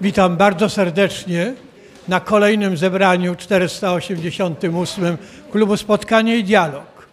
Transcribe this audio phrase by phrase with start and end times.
[0.00, 1.54] Witam bardzo serdecznie
[2.08, 5.18] na kolejnym zebraniu 488
[5.52, 7.06] Klubu Spotkanie i Dialog.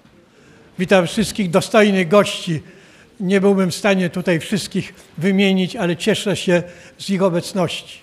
[0.80, 2.64] Witam wszystkich dostojnych gości.
[3.20, 6.64] Nie byłbym w stanie tutaj wszystkich wymienić, ale cieszę się
[6.98, 8.00] z ich obecności.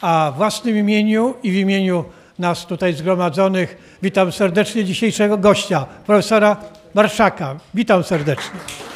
[0.00, 2.04] A w własnym imieniu i w imieniu
[2.38, 6.56] nas tutaj zgromadzonych witam serdecznie dzisiejszego gościa, profesora
[6.94, 7.56] Marszaka.
[7.74, 8.89] Witam serdecznie.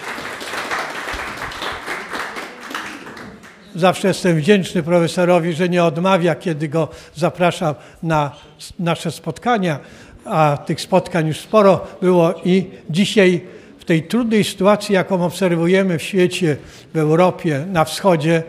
[3.75, 8.31] Zawsze jestem wdzięczny profesorowi, że nie odmawia, kiedy go zapraszam na
[8.79, 9.79] nasze spotkania,
[10.25, 13.40] a tych spotkań już sporo było i dzisiaj
[13.79, 16.57] w tej trudnej sytuacji, jaką obserwujemy w świecie,
[16.95, 18.43] w Europie, na wschodzie,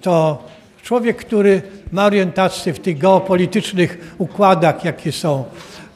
[0.00, 0.44] to
[0.82, 5.44] człowiek, który ma orientację w tych geopolitycznych układach, jakie są,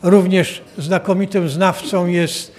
[0.02, 2.52] również znakomitym znawcą jest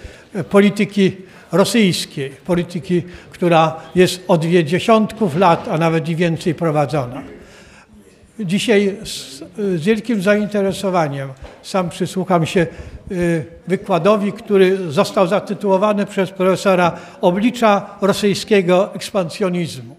[0.50, 1.12] polityki
[1.52, 3.04] rosyjskiej, polityki,
[3.44, 7.24] która jest od dziesiątków lat, a nawet i więcej prowadzona.
[8.40, 11.30] Dzisiaj z, z wielkim zainteresowaniem
[11.64, 12.68] sam przysłucham się
[13.12, 19.96] y, wykładowi, który został zatytułowany przez profesora Oblicza rosyjskiego ekspansjonizmu.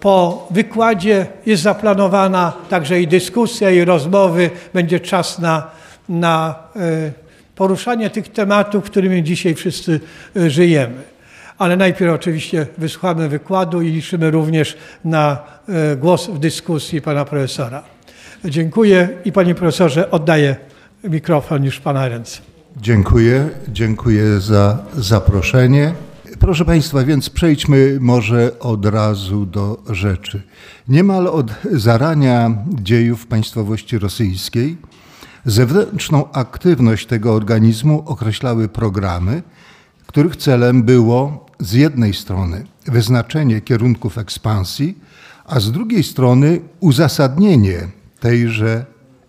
[0.00, 4.50] Po wykładzie jest zaplanowana także i dyskusja, i rozmowy.
[4.74, 5.70] Będzie czas na,
[6.08, 7.12] na y,
[7.54, 10.00] poruszanie tych tematów, którymi dzisiaj wszyscy
[10.36, 11.11] y, żyjemy.
[11.58, 15.38] Ale najpierw oczywiście wysłuchamy wykładu i liczymy również na
[15.92, 17.82] y, głos w dyskusji pana profesora.
[18.44, 20.56] Dziękuję i panie profesorze oddaję
[21.04, 22.38] mikrofon już pana ręce.
[22.76, 25.92] Dziękuję, dziękuję za zaproszenie.
[26.38, 30.42] Proszę Państwa, więc przejdźmy może od razu do rzeczy.
[30.88, 32.50] Niemal od zarania
[32.82, 34.76] dziejów państwowości rosyjskiej
[35.44, 39.42] Zewnętrzną aktywność tego organizmu określały programy,
[40.12, 44.98] których celem było z jednej strony wyznaczenie kierunków ekspansji,
[45.44, 47.88] a z drugiej strony uzasadnienie
[48.20, 48.84] tejże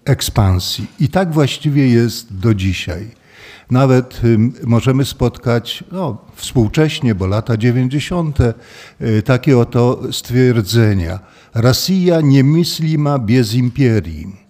[0.05, 0.87] ekspansji.
[0.99, 3.07] I tak właściwie jest do dzisiaj.
[3.71, 4.21] Nawet
[4.63, 8.39] możemy spotkać no, współcześnie, bo lata 90.,
[9.01, 11.19] y, takie oto stwierdzenia.
[11.53, 14.42] Rosja nie myśli ma bez imperii.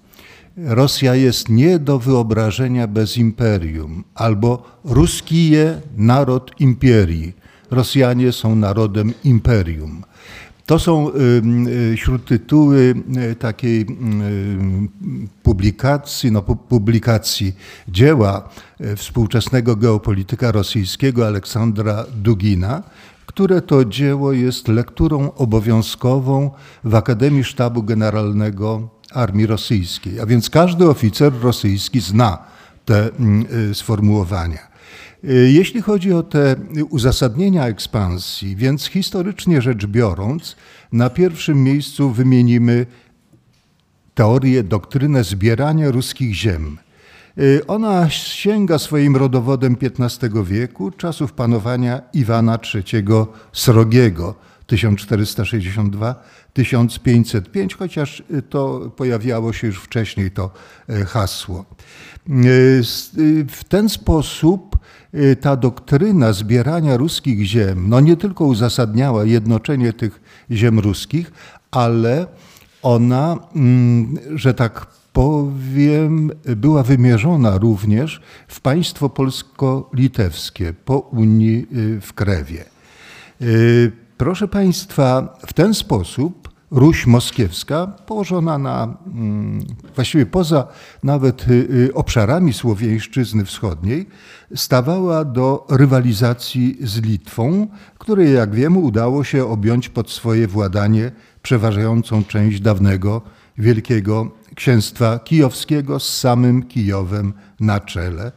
[0.58, 7.34] Rosja jest nie do wyobrażenia bez imperium, albo ruskije naród imperii.
[7.72, 10.04] Rosjanie są narodem imperium.
[10.66, 11.12] To są
[11.94, 12.96] y, śródtytuły
[13.32, 13.86] y, takiej y,
[15.44, 17.54] publikacji, no, publikacji
[17.88, 18.50] dzieła
[18.96, 22.84] współczesnego geopolityka rosyjskiego Aleksandra Dugina,
[23.26, 26.52] które to dzieło jest lekturą obowiązkową
[26.84, 30.20] w Akademii Sztabu Generalnego armii rosyjskiej.
[30.20, 32.38] A więc każdy oficer rosyjski zna
[32.86, 34.68] te mm, y, sformułowania.
[35.24, 36.56] Y, jeśli chodzi o te
[36.90, 40.56] uzasadnienia ekspansji, więc historycznie rzecz biorąc,
[40.92, 42.86] na pierwszym miejscu wymienimy
[44.14, 46.78] teorię, doktrynę zbierania ruskich ziem.
[47.38, 53.04] Y, ona sięga swoim rodowodem XV wieku, czasów panowania Iwana III
[53.54, 54.36] Srogiego
[54.68, 56.24] 1462
[56.54, 60.52] 1505, chociaż y, to pojawiało się już wcześniej to
[60.90, 61.66] y, hasło.
[62.30, 62.84] Y,
[63.48, 64.78] w ten sposób
[65.42, 70.22] ta doktryna zbierania ruskich ziem, no nie tylko uzasadniała jednoczenie tych
[70.52, 71.32] ziem ruskich,
[71.72, 72.28] ale
[72.82, 81.68] ona, mm, że tak powiem, była wymierzona również w państwo polsko-litewskie po Unii
[82.02, 82.66] w Krewie.
[84.18, 86.43] Proszę Państwa, w ten sposób
[86.74, 89.60] Ruś Moskiewska, położona na, mm,
[89.96, 90.68] właściwie poza
[91.04, 94.08] nawet y, y, obszarami Słowiańszczyzny Wschodniej,
[94.56, 97.68] stawała do rywalizacji z Litwą,
[98.00, 101.12] której, jak wiemy, udało się objąć pod swoje władanie
[101.42, 103.22] przeważającą część dawnego
[103.58, 108.32] Wielkiego Księstwa Kijowskiego z samym Kijowem na czele,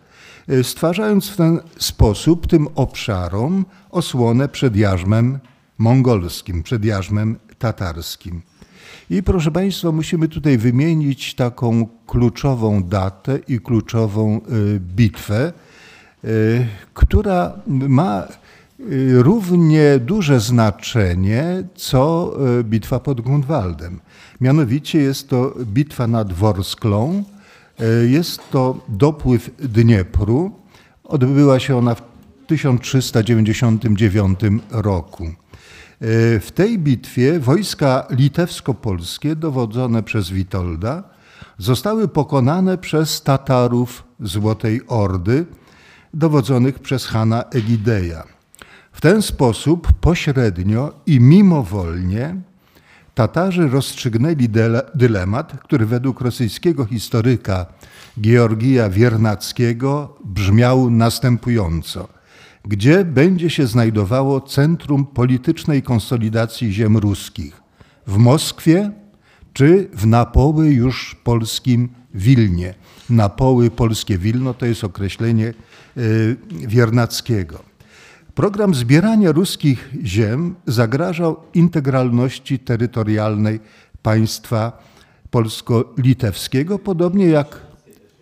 [0.50, 5.38] y, stwarzając w ten sposób tym obszarom osłonę przed jarzmem
[5.78, 8.42] mongolskim, przed jarzmem tatarskim.
[9.10, 14.40] I proszę Państwa, musimy tutaj wymienić taką kluczową datę i kluczową
[14.76, 15.52] y, bitwę,
[16.24, 18.22] y, która ma
[18.80, 22.32] y, równie duże znaczenie co
[22.64, 24.00] bitwa pod Grunwaldem.
[24.40, 27.24] Mianowicie jest to bitwa nad Worsklą,
[28.08, 30.52] jest to dopływ Dniepru.
[31.04, 32.02] Odbyła się ona w
[32.46, 34.40] 1399
[34.70, 35.26] roku.
[36.00, 41.02] E, w tej bitwie wojska litewsko-polskie dowodzone przez Witolda
[41.58, 45.46] zostały pokonane przez Tatarów Złotej Ordy
[46.14, 48.24] dowodzonych przez Hana Egideja.
[48.92, 52.36] W ten sposób pośrednio i mimowolnie
[53.14, 54.48] Tatarzy rozstrzygnęli
[54.94, 57.66] dylemat, który według rosyjskiego historyka
[58.20, 62.15] Georgija Wiernackiego brzmiał następująco.
[62.66, 67.62] Gdzie będzie się znajdowało centrum politycznej konsolidacji ziem ruskich?
[68.06, 68.90] W Moskwie
[69.52, 72.74] czy w napoły już polskim Wilnie?
[73.10, 75.54] Napoły polskie Wilno to jest określenie
[75.96, 77.62] y, Wiernackiego.
[78.34, 83.60] Program zbierania ruskich ziem zagrażał integralności terytorialnej
[84.02, 84.82] państwa
[85.30, 87.60] polsko-litewskiego, podobnie jak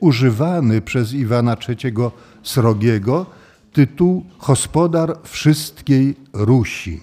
[0.00, 1.94] używany przez Iwana III
[2.43, 3.26] Srogiego
[3.75, 7.00] tytuł gospodar wszystkiej Rusi.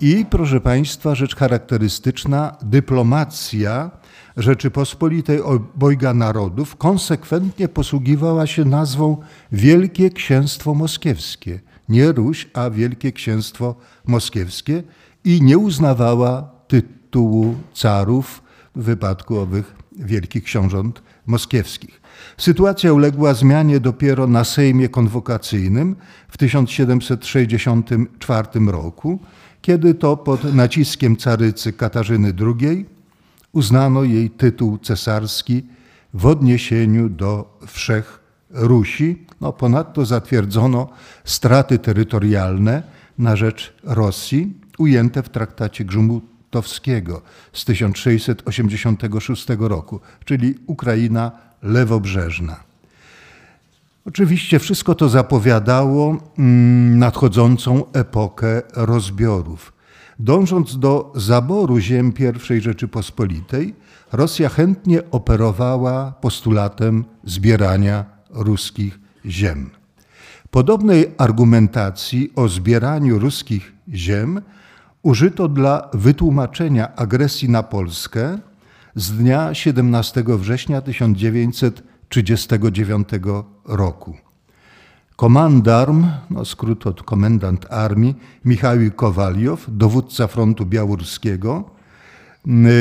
[0.00, 3.90] I proszę Państwa, rzecz charakterystyczna, dyplomacja
[4.36, 9.16] Rzeczypospolitej Obojga Narodów konsekwentnie posługiwała się nazwą
[9.52, 11.60] Wielkie Księstwo Moskiewskie.
[11.88, 13.74] Nie Ruś, a Wielkie Księstwo
[14.06, 14.82] Moskiewskie
[15.24, 18.42] i nie uznawała tytułu carów
[18.76, 22.01] w wypadku owych wielkich książąt moskiewskich.
[22.36, 25.96] Sytuacja uległa zmianie dopiero na Sejmie Konwokacyjnym
[26.28, 29.18] w 1764 roku,
[29.62, 32.86] kiedy to pod naciskiem carycy Katarzyny II
[33.52, 35.62] uznano jej tytuł cesarski
[36.14, 38.20] w odniesieniu do wszech
[38.50, 39.26] Rusi.
[39.40, 40.88] No, ponadto zatwierdzono
[41.24, 42.82] straty terytorialne
[43.18, 47.22] na rzecz Rosji ujęte w traktacie Grzmutowskiego
[47.52, 52.56] z 1686 roku, czyli Ukraina lewobrzeżna.
[54.06, 59.72] Oczywiście wszystko to zapowiadało mm, nadchodzącą epokę rozbiorów.
[60.18, 62.12] Dążąc do zaboru ziem
[62.50, 63.74] I Rzeczypospolitej,
[64.12, 69.70] Rosja chętnie operowała postulatem zbierania ruskich ziem.
[70.50, 74.40] Podobnej argumentacji o zbieraniu ruskich ziem
[75.02, 78.38] użyto dla wytłumaczenia agresji na Polskę
[78.94, 83.08] z dnia 17 września 1939
[83.64, 84.16] roku.
[85.16, 91.70] Komandarm, no skrót od komendant armii, Michał Kowaliow, dowódca frontu białoruskiego,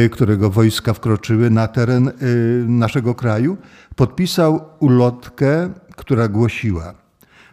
[0.05, 2.13] y, którego wojska wkroczyły na teren y,
[2.67, 3.57] naszego kraju,
[3.95, 6.93] podpisał ulotkę, która głosiła: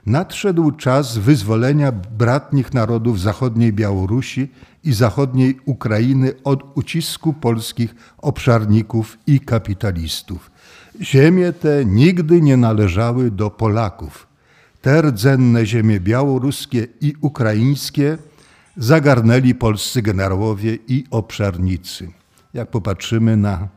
[0.07, 4.53] Nadszedł czas wyzwolenia bratnich narodów zachodniej Białorusi
[4.89, 10.51] i zachodniej Ukrainy od ucisku polskich obszarników i kapitalistów.
[11.01, 14.27] Ziemie te nigdy nie należały do Polaków.
[14.83, 18.19] Te rdzenne ziemie białoruskie i ukraińskie
[18.77, 22.11] zagarnęli polscy generałowie i obszarnicy.
[22.55, 23.69] Jak popatrzymy na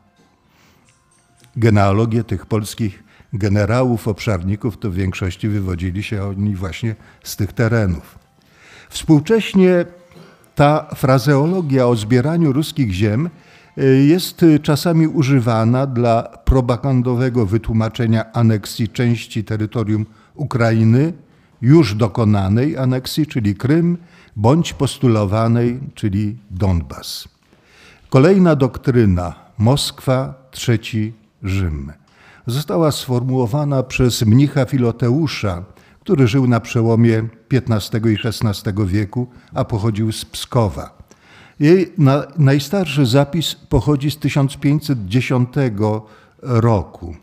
[1.55, 3.03] genealogię tych polskich
[3.33, 8.19] generałów, obszarników, to w większości wywodzili się oni właśnie z tych terenów.
[8.89, 9.85] Współcześnie
[10.61, 13.29] ta frazeologia o zbieraniu ruskich ziem
[13.77, 20.05] y, jest czasami używana dla propagandowego wytłumaczenia aneksji części terytorium
[20.35, 21.13] Ukrainy,
[21.61, 23.97] już dokonanej aneksji, czyli Krym,
[24.35, 27.27] bądź postulowanej, czyli Donbas.
[28.09, 31.91] Kolejna doktryna Moskwa, trzeci Rzym
[32.47, 35.63] została sformułowana przez mnicha Filoteusza,
[36.01, 40.97] który żył na przełomie XV i XVI wieku, a pochodził z Pskowa.
[41.59, 45.49] Jej na, najstarszy zapis pochodzi z 1510
[46.41, 47.15] roku.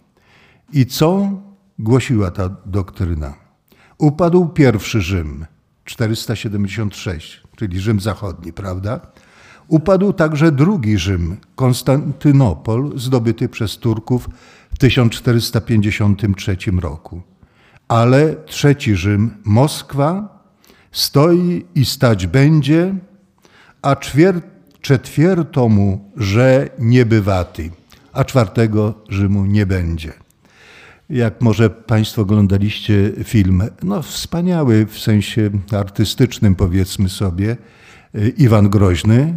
[0.73, 1.31] I co
[1.79, 3.35] głosiła ta doktryna?
[3.99, 5.47] Upadł pierwszy Rzym,
[5.85, 9.01] 476, czyli Rzym Zachodni, prawda?
[9.69, 14.29] Upadł także drugi Rzym, Konstantynopol, zdobyty przez Turków
[14.75, 17.23] w 1453 roku.
[17.89, 20.39] Ale trzeci Rzym, Moskwa,
[20.93, 22.95] stoi i stać będzie,
[23.83, 23.97] a
[25.03, 27.71] czwierto mu, że nie bywaty,
[28.13, 30.13] a czwartego Rzymu nie będzie.
[31.11, 37.57] Jak może Państwo oglądaliście film, no wspaniały w sensie artystycznym powiedzmy sobie,
[38.37, 39.35] Iwan Groźny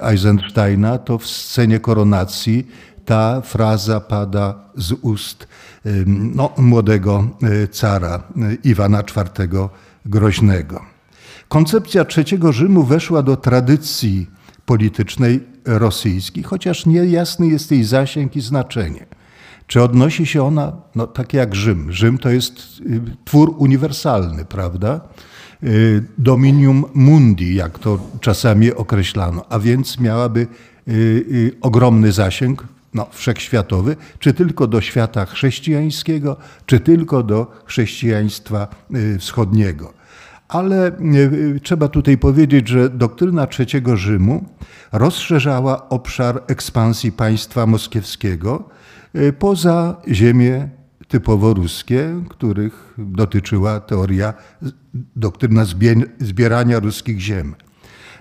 [0.00, 2.66] Eisensteina, to w scenie koronacji
[3.06, 5.46] ta fraza pada z ust
[6.06, 9.48] no, młodego e, cara e, Iwana IV
[10.06, 10.80] Groźnego.
[11.48, 14.26] Koncepcja trzeciego Rzymu weszła do tradycji
[14.66, 19.06] politycznej rosyjskiej, chociaż niejasny jest jej zasięg i znaczenie.
[19.66, 21.92] Czy odnosi się ona, no tak jak Rzym.
[21.92, 25.00] Rzym to jest y, twór uniwersalny, prawda?
[25.62, 30.46] Y, dominium mundi, jak to czasami określano, a więc miałaby
[30.88, 32.64] y, ogromny zasięg
[32.96, 36.36] no, wszechświatowy, czy tylko do świata chrześcijańskiego,
[36.66, 39.92] czy tylko do chrześcijaństwa y, wschodniego.
[40.48, 40.92] Ale
[41.62, 44.44] trzeba tutaj powiedzieć, że doktryna trzeciego Rzymu
[44.92, 48.68] rozszerzała obszar ekspansji państwa moskiewskiego
[49.38, 50.68] poza ziemię
[51.08, 54.34] typowo ruskie, których dotyczyła teoria,
[55.16, 55.64] doktryna
[56.20, 57.54] zbierania ruskich ziem.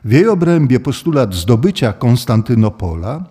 [0.06, 3.24] W jej obrębie postulat zdobycia Konstantynopola,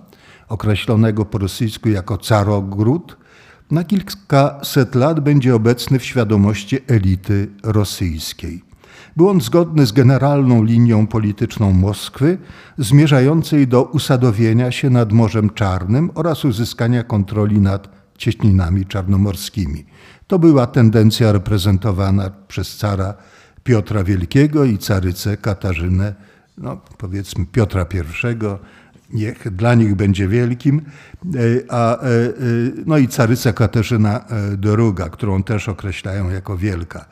[0.55, 3.17] określonego po rosyjsku jako Carogród,
[3.71, 8.63] na kilkaset lat będzie obecny w świadomości elity rosyjskiej.
[9.17, 12.39] Był on zgodny z generalną linią polityczną Moskwy,
[12.79, 19.87] zmierzającej do usadowienia się nad Morzem Czarnym oraz uzyskania kontroli nad cieśninami czarnomorskimi.
[20.27, 23.15] To była tendencja reprezentowana przez cara
[23.65, 26.15] Piotra Wielkiego i carycę Katarzynę,
[26.59, 27.99] no powiedzmy Piotra I,
[29.15, 32.31] niech dla nich będzie wielkim, e, a, e, e,
[32.87, 34.25] no i caryca Katarzyna
[34.65, 37.05] II, którą też określają jako wielka.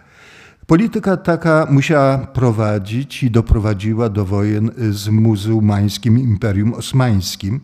[0.66, 7.61] Polityka taka musiała prowadzić i doprowadziła do wojen z muzułmańskim Imperium Osmańskim,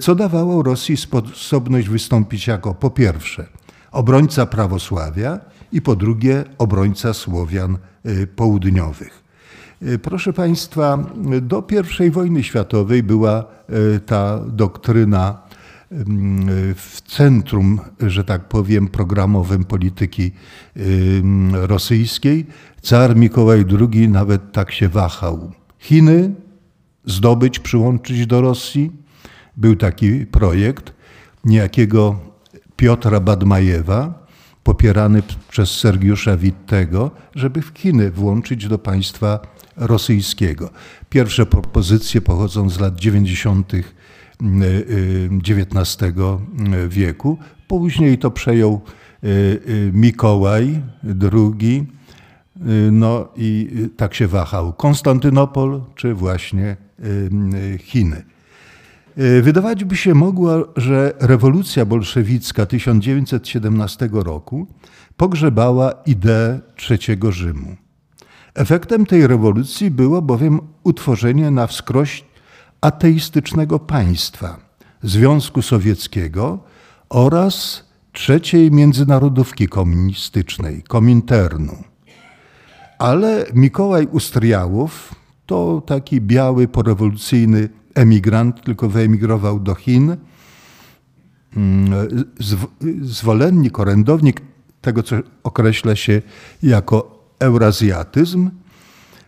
[0.00, 3.46] co dawało Rosji sposobność wystąpić jako po pierwsze
[3.90, 5.40] obrońca prawosławia
[5.72, 7.78] i po drugie obrońca Słowian
[8.36, 9.23] południowych.
[10.02, 10.98] Proszę Państwa,
[11.42, 11.66] do
[12.06, 13.44] I wojny światowej była
[14.06, 15.42] ta doktryna
[16.74, 20.32] w centrum, że tak powiem, programowym polityki
[21.52, 22.46] rosyjskiej.
[22.82, 25.52] Car Mikołaj II nawet tak się wahał.
[25.78, 26.34] Chiny
[27.04, 28.92] zdobyć, przyłączyć do Rosji.
[29.56, 30.92] Był taki projekt
[31.44, 32.18] niejakiego
[32.76, 34.26] Piotra Badmajewa,
[34.62, 40.70] popierany przez Sergiusza Wittego, żeby w Chiny włączyć do państwa rosyjskiego.
[41.10, 43.72] Pierwsze propozycje pochodzą z lat 90.
[45.48, 46.04] XIX
[46.88, 47.38] wieku.
[47.68, 48.80] Później to przejął
[49.24, 50.82] y, y, Mikołaj
[51.32, 51.86] II,
[52.56, 54.72] y, no i tak się wahał.
[54.72, 56.76] Konstantynopol czy właśnie
[57.78, 58.24] Chiny.
[59.42, 64.66] Wydawać by się mogło, że rewolucja bolszewicka 1917 roku
[65.16, 67.76] pogrzebała ideę trzeciego Rzymu.
[68.54, 72.24] Efektem tej rewolucji było bowiem utworzenie na wskroś
[72.80, 74.58] ateistycznego państwa,
[75.02, 76.58] Związku Sowieckiego
[77.08, 81.84] oraz trzeciej międzynarodówki komunistycznej, Kominternu.
[82.98, 85.14] Ale Mikołaj Ustriałow
[85.46, 90.16] to taki biały, porewolucyjny emigrant, tylko wyemigrował do Chin.
[91.56, 92.08] Mm,
[93.02, 94.40] zwolennik, orędownik
[94.80, 96.22] tego, co określa się
[96.62, 97.13] jako
[97.44, 98.50] eurazjatyzm,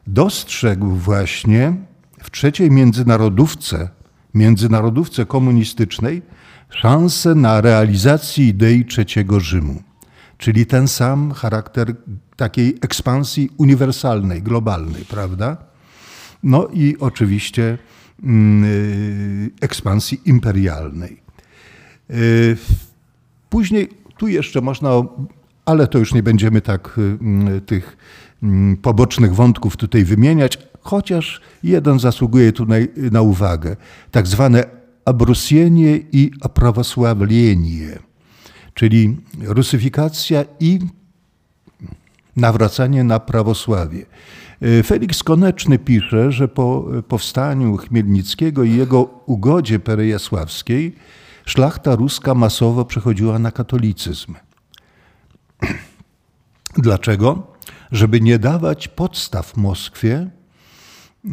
[0.07, 1.75] dostrzegł właśnie
[2.23, 3.89] w trzeciej międzynarodówce,
[4.35, 6.23] międzynarodówce komunistycznej
[6.71, 9.83] szansę na realizację idei trzeciego Rzymu,
[10.39, 11.95] czyli ten sam charakter
[12.37, 15.57] takiej ekspansji uniwersalnej, globalnej, prawda?
[16.43, 17.79] No i oczywiście
[18.23, 21.23] yy, ekspansji imperialnej.
[22.11, 22.57] Yy,
[23.51, 24.91] później tu jeszcze można,
[25.67, 27.01] ale to już nie będziemy tak
[27.47, 27.97] yy, tych
[28.43, 32.75] mm, pobocznych wątków tutaj wymieniać, chociaż jeden zasługuje tu na,
[33.13, 33.77] na uwagę.
[34.11, 34.65] Tak zwane
[35.05, 37.99] abrusienie i aprawosławlenie,
[38.75, 40.79] czyli rusyfikacja i
[42.37, 44.07] nawracanie na prawosławie.
[44.85, 50.95] Felix Koneczny pisze, że po powstaniu Chmielnickiego i jego ugodzie perejasławskiej
[51.47, 54.35] szlachta ruska masowo przechodziła na katolicyzm.
[56.77, 57.57] Dlaczego?
[57.93, 60.31] Żeby nie dawać podstaw Moskwie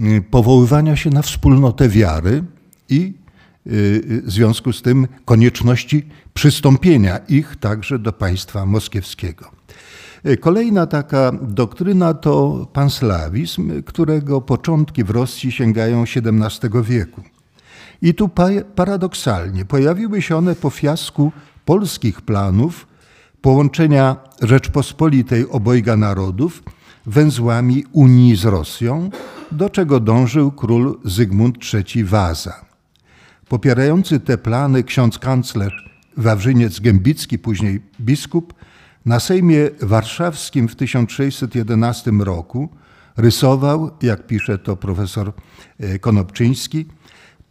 [0.02, 2.44] Y, powoływania się na wspólnotę wiary
[2.90, 3.14] i
[3.68, 9.52] y, y, w związku z tym konieczności przystąpienia ich także do państwa moskiewskiego.
[10.40, 17.22] Kolejna taka doktryna to panslawizm, którego początki w Rosji sięgają XVII wieku.
[18.02, 18.30] I tu
[18.76, 21.32] paradoksalnie pojawiły się one po fiasku
[21.66, 22.88] polskich planów
[23.44, 26.64] połączenia Rzeczpospolitej obojga narodów
[27.06, 29.10] węzłami Unii z Rosją,
[29.52, 32.66] do czego dążył król Zygmunt III Waza.
[33.50, 38.54] Popierający te plany ksiądz kanclerz Wawrzyniec Gębicki, później biskup,
[39.06, 42.70] na Sejmie Warszawskim w 1611 roku
[43.18, 45.34] rysował, jak pisze to profesor
[45.80, 46.86] e, Konopczyński,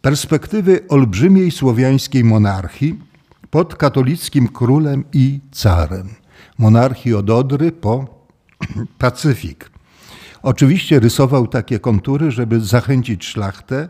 [0.01, 3.12] perspektywy olbrzymiej słowiańskiej monarchii
[3.53, 6.09] pod katolickim królem i carem.
[6.57, 8.05] Monarchii od Odry po
[8.97, 9.71] Pacyfik.
[10.41, 13.89] Oczywiście rysował takie kontury, żeby zachęcić szlachtę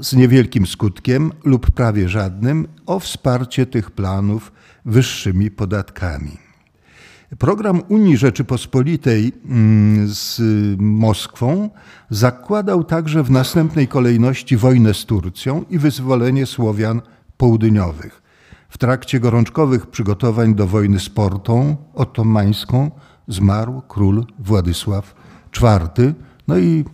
[0.00, 4.52] z niewielkim skutkiem lub prawie żadnym o wsparcie tych planów
[4.84, 6.38] wyższymi podatkami.
[7.38, 10.40] Program Unii Rzeczypospolitej mm, z
[10.78, 11.70] Moskwą
[12.10, 17.00] zakładał także w następnej kolejności wojnę z Turcją i wyzwolenie Słowian
[17.36, 18.21] południowych.
[18.72, 22.90] W trakcie gorączkowych przygotowań do wojny z Portą otomańską
[23.28, 25.14] zmarł król Władysław
[25.56, 26.14] IV,
[26.48, 26.84] no i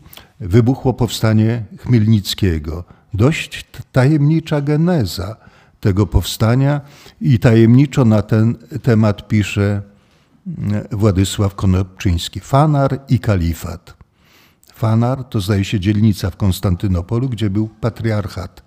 [0.40, 2.84] wybuchło powstanie Chmielnickiego.
[3.14, 5.36] Dość tajemnicza geneza
[5.80, 6.80] tego powstania
[7.20, 9.82] i tajemniczo na ten temat pisze
[10.46, 12.40] mm, Władysław Konopczyński.
[12.40, 13.96] Fanar i kalifat.
[14.74, 18.62] Fanar to zdaje się dzielnica w Konstantynopolu, gdzie był patriarchat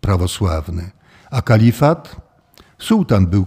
[0.00, 0.90] prawosławny,
[1.30, 2.29] a kalifat,
[2.80, 3.46] sułtan był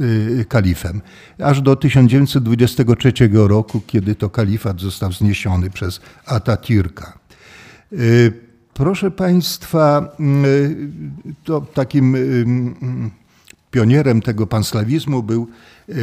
[0.00, 1.00] y, kalifem,
[1.38, 7.12] aż do 1923 roku, kiedy to kalifat został zniesiony przez Atatürka.
[7.92, 8.32] Y,
[8.74, 10.76] Proszę Państwa, y,
[11.44, 12.44] to takim y,
[13.70, 15.48] pionierem tego panslawizmu był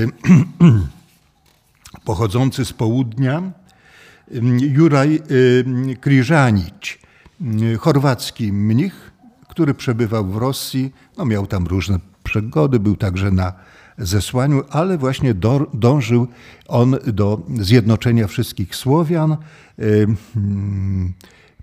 [2.06, 3.52] pochodzący z południa
[4.60, 5.22] Juraj
[6.02, 7.00] Kriżanić,
[7.80, 9.12] chorwacki mnich,
[9.48, 12.00] który przebywał w Rosji, no miał tam różne
[12.32, 13.54] przygody, był także na
[13.98, 16.28] zesłaniu, ale właśnie do, dążył
[16.68, 19.38] on do zjednoczenia wszystkich Słowian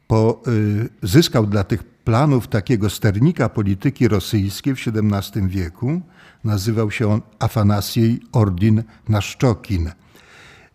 [0.07, 6.01] po, y, zyskał dla tych planów takiego sternika polityki rosyjskiej w XVII wieku.
[6.45, 9.91] Nazywał się on Afanasiej Ordin Naszczokin.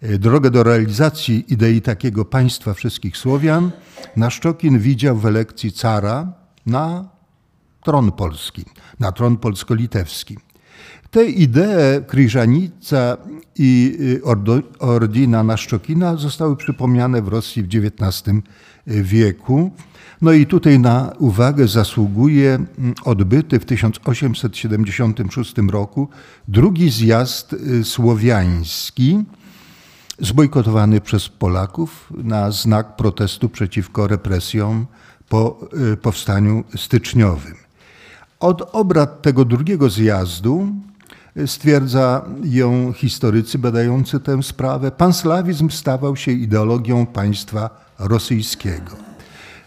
[0.03, 3.71] Y, drogę do realizacji idei takiego państwa wszystkich Słowian
[4.15, 6.33] Naszczokin widział w elekcji cara
[6.65, 7.12] na
[7.83, 8.65] tron polski,
[8.99, 10.37] na tron polsko-litewski.
[11.11, 13.17] Te idee Kryżanica
[13.55, 14.21] i y,
[14.79, 18.41] Ordina Naszczokina zostały przypomniane w Rosji w XIX
[18.87, 19.71] wieku.
[20.21, 26.09] No i tutaj na uwagę zasługuje mm, odbyty w 1876 roku
[26.47, 29.23] drugi zjazd y, słowiański,
[30.19, 34.85] zbojkotowany przez Polaków na znak protestu przeciwko represjom
[35.29, 35.59] po
[35.93, 37.62] y, powstaniu styczniowym.
[38.43, 40.67] Od obrad tego drugiego zjazdu
[41.37, 48.91] y, stwierdza ją historycy badający tę sprawę, panslawizm stawał się ideologią państwa rosyjskiego.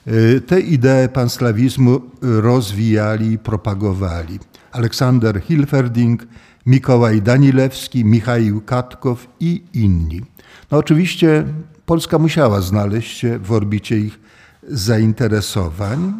[0.07, 4.39] Y, te idee panslawizmu rozwijali i propagowali
[4.73, 6.27] Aleksander Hilferding,
[6.67, 10.23] Mikołaj Danilewski, Michał Katkow i inni.
[10.71, 11.45] No oczywiście
[11.87, 14.21] Polska musiała znaleźć się w orbicie ich
[14.69, 16.15] zainteresowań,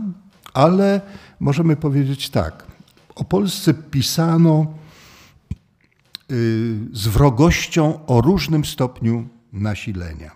[0.55, 1.01] ale
[1.41, 2.67] możemy powiedzieć tak.
[3.15, 4.67] O Polsce pisano
[6.31, 10.31] y, z wrogością o różnym stopniu nasilenia.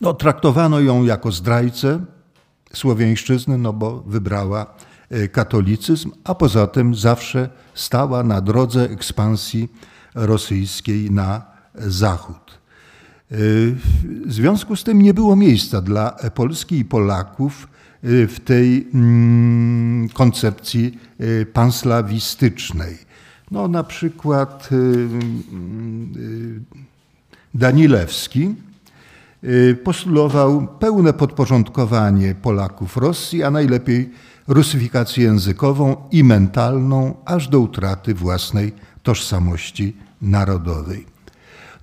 [0.00, 2.04] No, traktowano ją jako zdrajcę
[2.72, 4.74] słowiańszczyzny, no bo wybrała
[5.10, 9.68] e, katolicyzm, a poza tym zawsze stała na drodze ekspansji
[10.14, 11.42] rosyjskiej na
[11.74, 12.58] zachód.
[13.30, 13.36] E,
[14.26, 17.68] w związku z tym nie było miejsca dla Polski i Polaków
[18.04, 20.98] w tej mm, koncepcji
[21.52, 22.98] panslawistycznej.
[23.50, 24.68] No, na przykład
[27.54, 28.54] Danilewski
[29.44, 34.10] Y, postulował pełne podporządkowanie Polaków Rosji, a najlepiej
[34.48, 41.13] rusyfikację językową i mentalną, aż do utraty własnej tożsamości narodowej.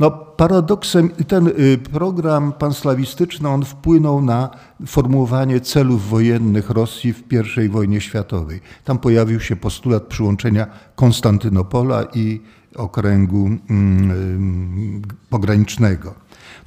[0.02, 4.50] No, paradoksem ten y, program panslawistyczny on wpłynął na
[4.88, 7.24] formułowanie celów wojennych Rosji w
[7.66, 8.62] I wojnie światowej.
[8.84, 12.42] Tam pojawił się postulat przyłączenia Konstantynopola i
[12.76, 16.14] okręgu mm, pogranicznego.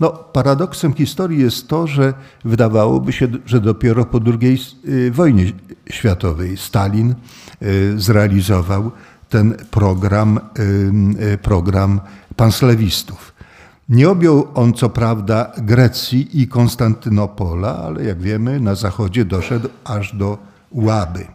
[0.01, 5.53] No, paradoksem historii jest to, że wydawałoby się, że dopiero po II y, wojnie
[5.91, 7.15] światowej Stalin
[7.63, 8.91] y, zrealizował
[9.29, 10.41] ten program,
[11.35, 12.01] y, program
[12.37, 13.35] panslewistów.
[13.89, 20.17] Nie objął on co prawda Grecji i Konstantynopola, ale jak wiemy na zachodzie doszedł aż
[20.17, 20.39] do
[20.73, 21.27] Łaby.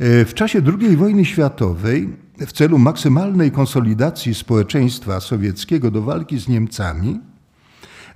[0.00, 2.16] W czasie II wojny światowej
[2.46, 7.20] w celu maksymalnej konsolidacji społeczeństwa sowieckiego do walki z Niemcami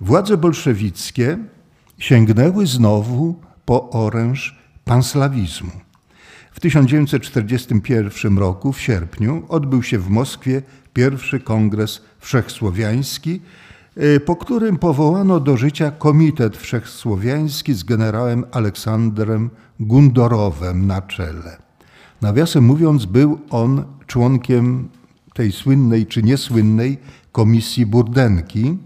[0.03, 1.39] Władze bolszewickie
[1.99, 5.71] sięgnęły znowu po oręż panslawizmu.
[6.53, 10.63] W 1941 roku, w sierpniu, odbył się w Moskwie
[10.95, 13.41] pierwszy kongres wszechsłowiański,
[13.97, 19.51] e, po którym powołano do życia Komitet Wszechsłowiański z generałem Aleksandrem
[19.81, 21.57] Gundorowem na czele.
[22.21, 24.89] Nawiasem mówiąc, był on członkiem
[25.35, 26.99] tej słynnej czy niesłynnej
[27.33, 28.79] Komisji Burdenki,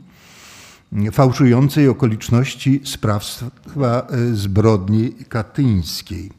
[1.13, 6.31] fałszującej okoliczności sprawstwa e, zbrodni katyńskiej.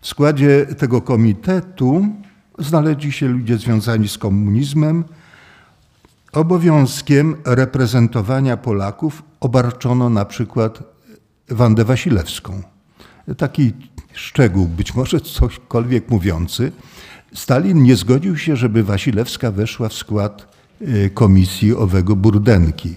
[0.00, 2.06] W składzie tego komitetu
[2.58, 5.04] znaleźli się ludzie związani z komunizmem
[6.32, 10.82] obowiązkiem reprezentowania Polaków obarczono na przykład
[11.48, 12.62] Wandę Wasilewską.
[13.36, 13.72] Taki
[14.12, 16.72] szczegół, być może cośkolwiek mówiący.
[17.34, 20.48] Stalin nie zgodził się, żeby Wasilewska weszła w skład
[20.82, 22.96] y, komisji owego Burdenki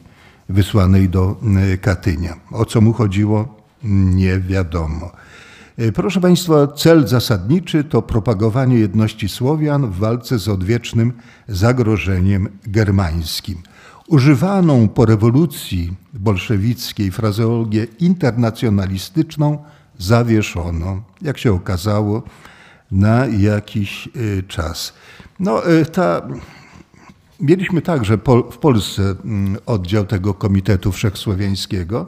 [0.50, 1.36] wysłanej do
[1.74, 2.34] y, Katynia.
[2.52, 5.12] O co mu chodziło, nie wiadomo.
[5.80, 11.14] Y, proszę Państwa, cel zasadniczy to propagowanie jedności Słowian w walce z odwiecznym
[11.48, 13.58] zagrożeniem germańskim.
[14.08, 19.64] Używaną po rewolucji bolszewickiej frazeologię internacjonalistyczną
[19.98, 22.24] zawieszono, jak się okazało,
[22.92, 24.94] na jakiś y, czas.
[25.40, 26.28] No, y, ta,
[27.40, 28.18] mieliśmy także
[28.52, 32.08] w Polsce mm, oddział tego Komitetu Wszechsłowiańskiego.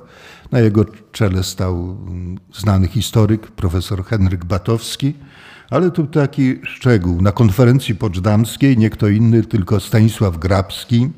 [0.51, 5.13] Na jego czele stał mm, znany historyk, profesor Henryk Batowski,
[5.69, 7.21] ale tu taki szczegół.
[7.21, 11.09] Na konferencji poczdamskiej nie kto inny, tylko Stanisław Grabski,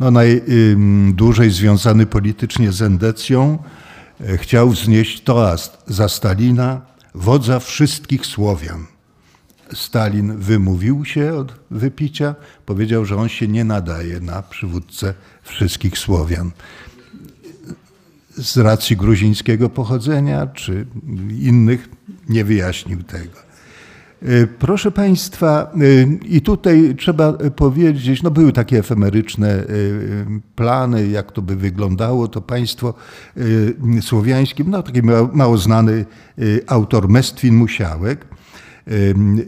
[0.00, 3.58] no najdłużej związany politycznie z endecją,
[4.20, 6.80] e, chciał wznieść toast za Stalina,
[7.14, 8.86] wodza wszystkich Słowian.
[9.74, 12.34] Stalin wymówił się od wypicia,
[12.66, 16.50] powiedział, że on się nie nadaje na przywódcę wszystkich Słowian.
[18.36, 20.86] Z racji gruzińskiego pochodzenia czy
[21.40, 21.88] innych
[22.28, 23.52] nie wyjaśnił tego.
[24.22, 29.64] E, proszę Państwa, e, i tutaj trzeba powiedzieć, no były takie efemeryczne e,
[30.56, 32.94] plany, jak to by wyglądało, to państwo
[34.00, 36.04] słowiańskie, no taki mało znany
[36.66, 38.26] autor Mestwin Musiałek,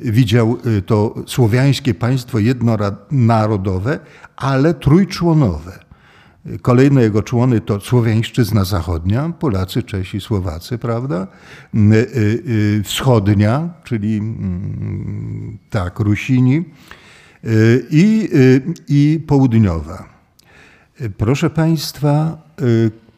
[0.02, 3.98] widział to słowiańskie państwo jednonarodowe,
[4.36, 5.83] ale trójczłonowe.
[6.62, 11.26] Kolejne jego człony to Słowiańszczyzna Zachodnia, Polacy, Czesi, Słowacy, prawda?
[11.74, 12.42] Y, y,
[12.78, 16.64] y, wschodnia, czyli mm, tak, Rusini
[17.90, 18.30] i,
[18.88, 20.08] i południowa.
[21.16, 22.38] Proszę Państwa,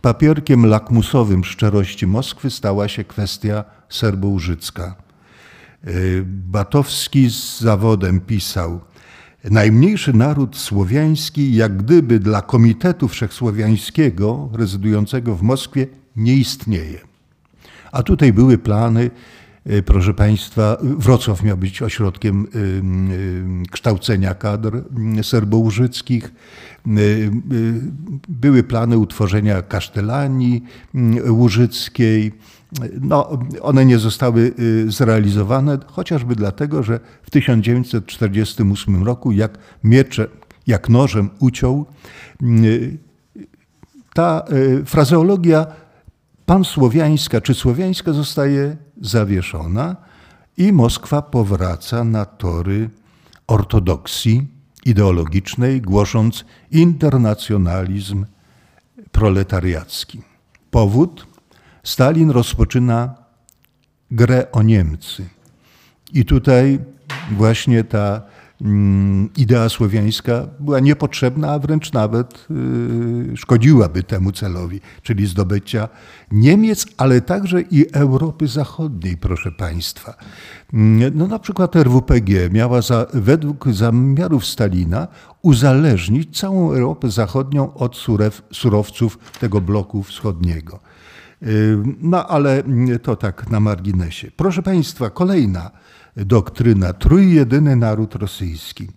[0.01, 4.95] papierkiem lakmusowym szczerości Moskwy stała się kwestia serbo-użycka.
[6.25, 8.81] Batowski z zawodem pisał,
[9.51, 16.99] Najmniejszy naród słowiański, jak gdyby dla Komitetu Wszechsłowiańskiego rezydującego w Moskwie, nie istnieje.
[17.93, 19.11] A tutaj były plany,
[19.65, 24.83] e, proszę Państwa, Wrocław miał być ośrodkiem e, e, kształcenia kadr
[25.23, 26.33] serbołużyckich.
[28.29, 30.65] Były plany utworzenia kasztelanii
[31.29, 32.33] łużyckiej
[33.01, 40.29] no, one nie zostały y, zrealizowane, chociażby dlatego, że w 1948 roku, jak miecze,
[40.67, 41.87] jak nożem uciął,
[42.43, 42.99] y,
[44.15, 45.67] ta y, frazeologia
[46.47, 49.97] pansłowiańska czy słowiańska zostaje zawieszona
[50.57, 52.91] i Moskwa powraca na tory
[53.47, 54.47] ortodoksji
[54.85, 58.25] ideologicznej, głosząc internacjonalizm
[59.13, 60.23] proletariacki.
[60.71, 61.36] Powód?
[61.87, 63.15] Stalin rozpoczyna
[64.11, 65.25] grę o Niemcy.
[66.13, 66.79] I tutaj
[67.33, 68.23] właśnie ta
[68.61, 72.47] mm, idea słowiańska była niepotrzebna, a wręcz nawet
[73.33, 75.89] y, szkodziłaby temu celowi, czyli zdobycia
[76.33, 80.15] Niemiec, ale także i Europy Zachodniej, proszę Państwa.
[80.73, 85.09] Mm, no, na przykład RWPG miała za, według zamiarów Stalina
[85.43, 87.97] uzależnić całą Europę Zachodnią od
[88.53, 90.81] surowców tego bloku wschodniego.
[92.01, 92.63] No ale
[93.03, 94.31] to tak na marginesie.
[94.37, 95.71] Proszę Państwa, kolejna
[96.17, 98.89] doktryna, trójjedyny naród rosyjski.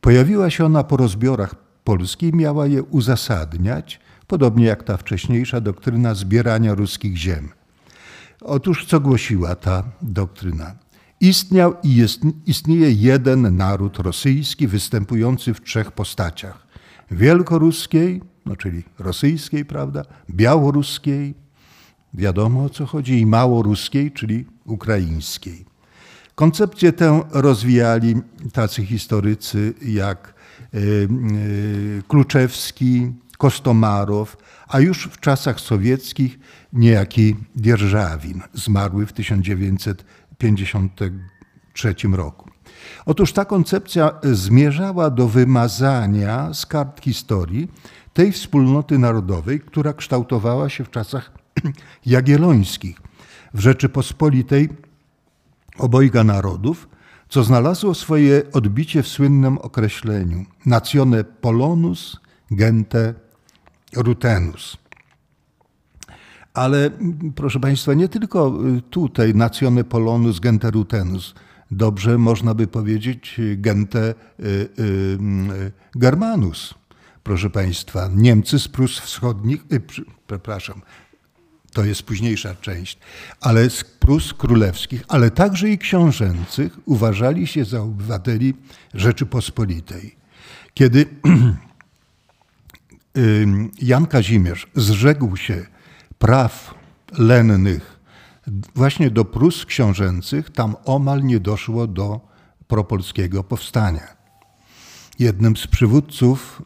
[0.00, 1.54] Pojawiła się ona po rozbiorach
[1.84, 7.48] Polski i miała je uzasadniać, podobnie jak ta wcześniejsza doktryna zbierania ruskich ziem.
[8.40, 10.74] Otóż co głosiła ta doktryna?
[11.20, 16.66] Istniał i jest, istnieje jeden naród rosyjski występujący w trzech postaciach.
[17.10, 21.34] Wielkoruskiej, no czyli rosyjskiej, prawda, białoruskiej
[22.14, 25.64] Wiadomo o co chodzi i małoruskiej, czyli ukraińskiej.
[26.34, 28.16] Koncepcję tę rozwijali
[28.52, 30.34] tacy historycy jak
[30.74, 30.82] e, e,
[32.08, 34.36] Kluczewski, Kostomarow,
[34.68, 36.38] a już w czasach sowieckich
[36.72, 42.50] niejaki Dzierżawin, zmarły w 1953 roku.
[43.06, 47.68] Otóż ta koncepcja zmierzała do wymazania z kart historii
[48.12, 51.39] tej wspólnoty narodowej, która kształtowała się w czasach
[52.06, 53.00] Jagiellońskich
[53.54, 54.68] w Rzeczypospolitej
[55.78, 56.88] obojga narodów,
[57.28, 63.14] co znalazło swoje odbicie w słynnym określeniu natione polonus gente
[63.96, 64.76] rutenus.
[66.54, 66.90] Ale
[67.34, 68.58] proszę Państwa, nie tylko
[68.90, 71.34] tutaj natione polonus gente rutenus,
[71.70, 73.98] dobrze można by powiedzieć gente
[74.40, 76.74] y, y, y, germanus,
[77.22, 79.80] proszę Państwa, Niemcy z Prus Wschodnich, y,
[80.26, 80.82] przepraszam,
[81.72, 82.98] to jest późniejsza część,
[83.40, 88.54] ale z Prus Królewskich, ale także i książęcych uważali się za obywateli
[88.94, 90.16] Rzeczypospolitej.
[90.74, 91.06] Kiedy
[93.82, 95.66] Jan Kazimierz zrzekł się
[96.18, 96.74] praw
[97.18, 98.00] lennych
[98.74, 102.20] właśnie do Prus książęcych, tam omal nie doszło do
[102.68, 104.16] propolskiego powstania.
[105.18, 106.62] Jednym z przywódców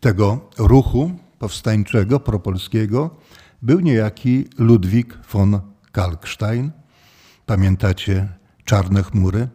[0.00, 3.10] tego ruchu powstańczego, propolskiego,
[3.62, 5.60] był niejaki Ludwik von
[5.92, 6.70] Kalkstein.
[7.46, 8.28] Pamiętacie
[8.64, 9.48] Czarne Chmury?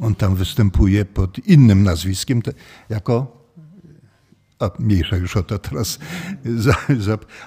[0.00, 2.42] On tam występuje pod innym nazwiskiem,
[2.88, 3.44] jako
[4.58, 5.98] a mniejsza już o to teraz,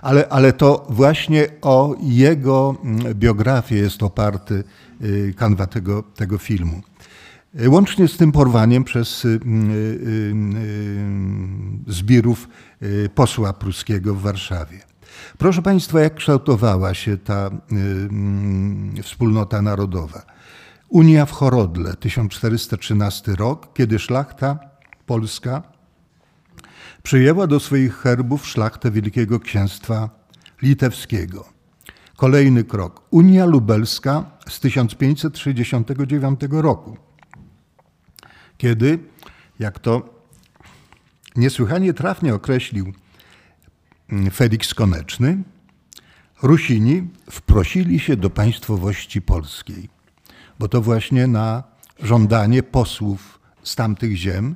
[0.02, 4.64] ale, ale to właśnie o jego mm, biografię jest oparty
[5.02, 6.82] y, kanwa tego, tego filmu.
[7.68, 10.34] Łącznie z tym porwaniem przez y, y,
[11.88, 12.48] zbirów
[13.16, 14.80] posła pruskiego w Warszawie.
[15.38, 17.50] Proszę Państwa, jak kształtowała się ta
[19.04, 20.26] wspólnota narodowa?
[20.90, 24.60] Unia w Chorodle, 1413 rok, kiedy szlachta
[25.06, 25.64] polska
[27.04, 30.10] przyjęła do swoich herbów szlachtę Wielkiego Księstwa
[30.62, 31.46] Litewskiego.
[32.16, 33.02] Kolejny krok.
[33.10, 36.98] Unia Lubelska z 1569 roku,
[38.58, 39.00] kiedy,
[39.60, 40.10] jak to
[41.36, 42.94] niesłychanie trafnie określił
[44.10, 45.44] mm, Felix Koneczny,
[46.42, 49.90] Rusini wprosili się do państwowości polskiej,
[50.60, 51.64] bo to właśnie na
[52.00, 54.56] żądanie posłów z tamtych ziem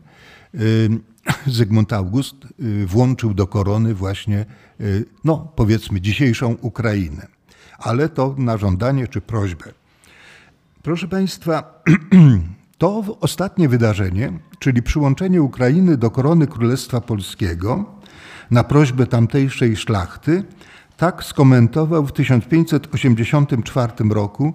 [1.47, 4.45] Zygmunt August y, włączył do korony właśnie,
[4.81, 7.27] y, no powiedzmy, dzisiejszą Ukrainę.
[7.77, 9.73] Ale to na żądanie czy prośbę.
[10.83, 11.83] Proszę Państwa,
[12.81, 17.85] to ostatnie wydarzenie, czyli przyłączenie Ukrainy do korony Królestwa Polskiego
[18.51, 20.43] na prośbę tamtejszej szlachty,
[20.97, 24.53] tak skomentował w 1584 roku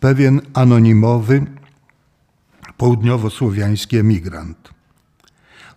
[0.00, 1.44] pewien anonimowy
[2.76, 4.70] południowosłowiański emigrant.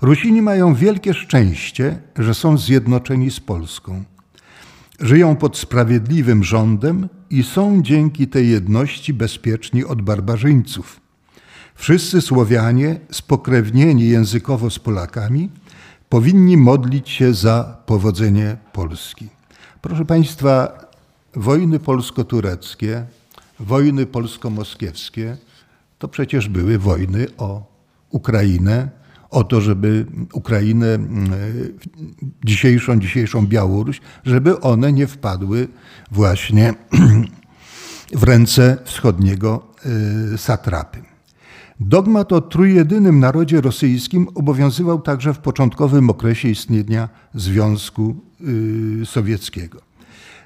[0.02, 4.04] Rusini mają wielkie szczęście, że są zjednoczeni z Polską.
[5.00, 11.09] Żyją pod sprawiedliwym rządem i są dzięki tej jedności bezpieczni od barbarzyńców.
[11.80, 15.50] Wszyscy Słowianie, spokrewnieni językowo z Polakami,
[16.10, 19.28] powinni modlić się za powodzenie Polski.
[19.82, 20.80] Proszę Państwa,
[21.36, 23.06] wojny polsko-tureckie,
[23.60, 25.38] wojny polsko-moskiewskie
[26.00, 27.64] to przecież były wojny o
[28.10, 28.90] Ukrainę,
[29.30, 31.32] o to, żeby Ukrainę, mm,
[32.46, 35.68] dzisiejszą, dzisiejszą Białoruś, żeby one nie wpadły
[36.12, 36.74] właśnie
[38.22, 39.68] w ręce wschodniego
[40.34, 41.09] y, satrapy.
[41.80, 48.16] Dogmat o trójjedynym narodzie rosyjskim obowiązywał także w początkowym okresie istnienia Związku
[49.02, 49.82] y, Sowieckiego.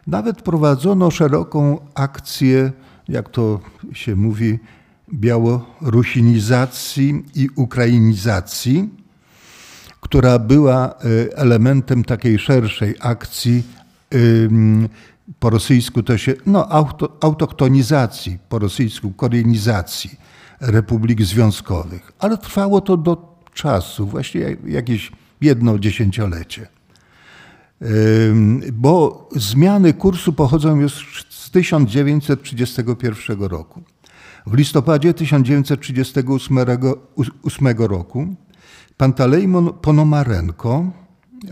[0.08, 2.72] Nawet prowadzono szeroką akcję,
[3.08, 3.60] jak to
[3.94, 4.60] się mówi,
[5.14, 8.90] białorusinizacji i ukrainizacji,
[10.02, 10.94] która była e,
[11.38, 13.64] elementem takiej szerszej akcji
[15.40, 20.23] po rosyjsku to się, no auto, autoktonizacji, po rosyjsku koreanizacji
[20.64, 22.12] republik związkowych.
[22.20, 26.68] Ale trwało to do czasu, właśnie jakieś jedno dziesięciolecie.
[28.74, 33.84] Bo zmiany kursu pochodzą już z 1931 roku.
[34.48, 36.58] W listopadzie 1938
[37.78, 38.36] roku
[38.98, 40.92] Pantalejmon Ponomarenko,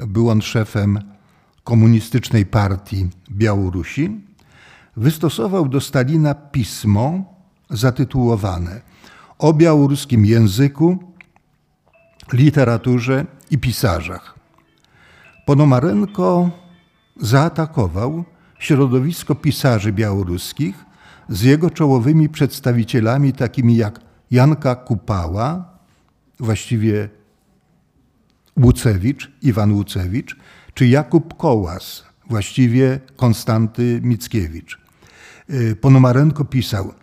[0.07, 0.99] był on szefem
[1.63, 4.21] komunistycznej partii Białorusi,
[4.97, 7.23] wystosował do Stalina pismo
[7.69, 8.90] zatytułowane
[9.41, 10.97] o białoruskim języku,
[12.33, 14.35] literaturze i pisarzach.
[15.45, 16.51] Ponomarenko
[17.19, 18.23] zaatakował
[18.59, 20.85] środowisko pisarzy białoruskich
[21.29, 23.99] z jego czołowymi przedstawicielami, takimi jak
[24.31, 25.77] Janka Kupała,
[26.39, 27.09] właściwie
[28.57, 30.37] Łucewicz, Iwan Łucewicz,
[30.73, 34.79] czy Jakub Kołas, właściwie Konstanty Mickiewicz.
[35.49, 36.93] Y, Ponomarenko pisał,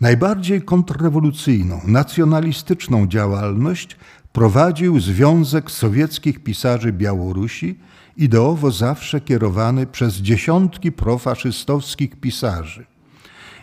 [0.00, 3.96] Najbardziej kontrrewolucyjną, nacjonalistyczną działalność
[4.32, 7.78] prowadził Związek Sowieckich Pisarzy Białorusi,
[8.16, 12.86] ideowo zawsze kierowany przez dziesiątki profaszystowskich pisarzy.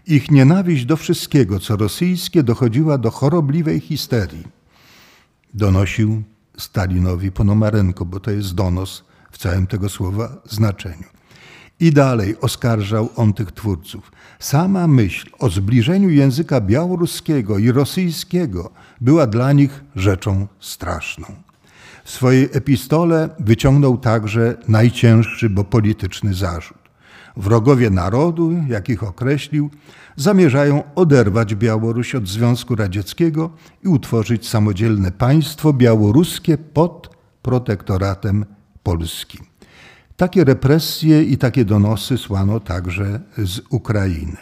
[0.08, 4.48] Ich nienawiść do wszystkiego, co rosyjskie, dochodziła do chorobliwej histerii.
[5.54, 6.24] Donosił
[6.58, 11.08] Stalinowi Ponomarenko, bo to jest donos w całym tego słowa znaczeniu.
[11.84, 14.12] I dalej oskarżał on tych twórców.
[14.40, 21.26] Sama myśl o zbliżeniu języka białoruskiego i rosyjskiego była dla nich rzeczą straszną.
[22.04, 26.78] W swojej epistole wyciągnął także najcięższy, bo polityczny zarzut.
[27.38, 29.70] Wrogowie narodu, jakich określił,
[30.16, 33.50] zamierzają oderwać Białoruś od Związku Radzieckiego
[33.84, 38.46] i utworzyć samodzielne państwo białoruskie pod protektoratem
[38.84, 39.53] Polski.
[40.18, 44.38] Takie represje i takie donosy słano także z Ukrainy.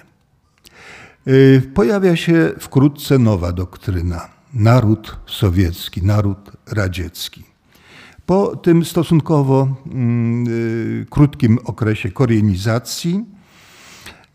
[1.27, 7.43] Y, pojawia się wkrótce nowa doktryna naród sowiecki, naród radziecki.
[8.25, 13.25] Po tym stosunkowo mm, y, krótkim okresie koreanizacji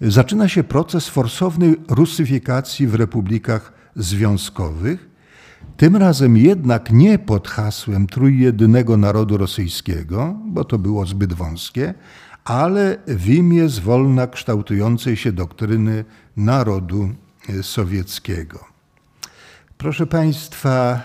[0.00, 5.08] zaczyna się proces forsownej rusyfikacji w republikach związkowych,
[5.76, 11.94] tym razem jednak nie pod hasłem trójjedynego narodu rosyjskiego, bo to było zbyt wąskie,
[12.44, 16.04] ale w imię zwolna kształtującej się doktryny
[16.36, 17.10] narodu
[17.62, 18.64] sowieckiego.
[19.78, 21.02] Proszę Państwa,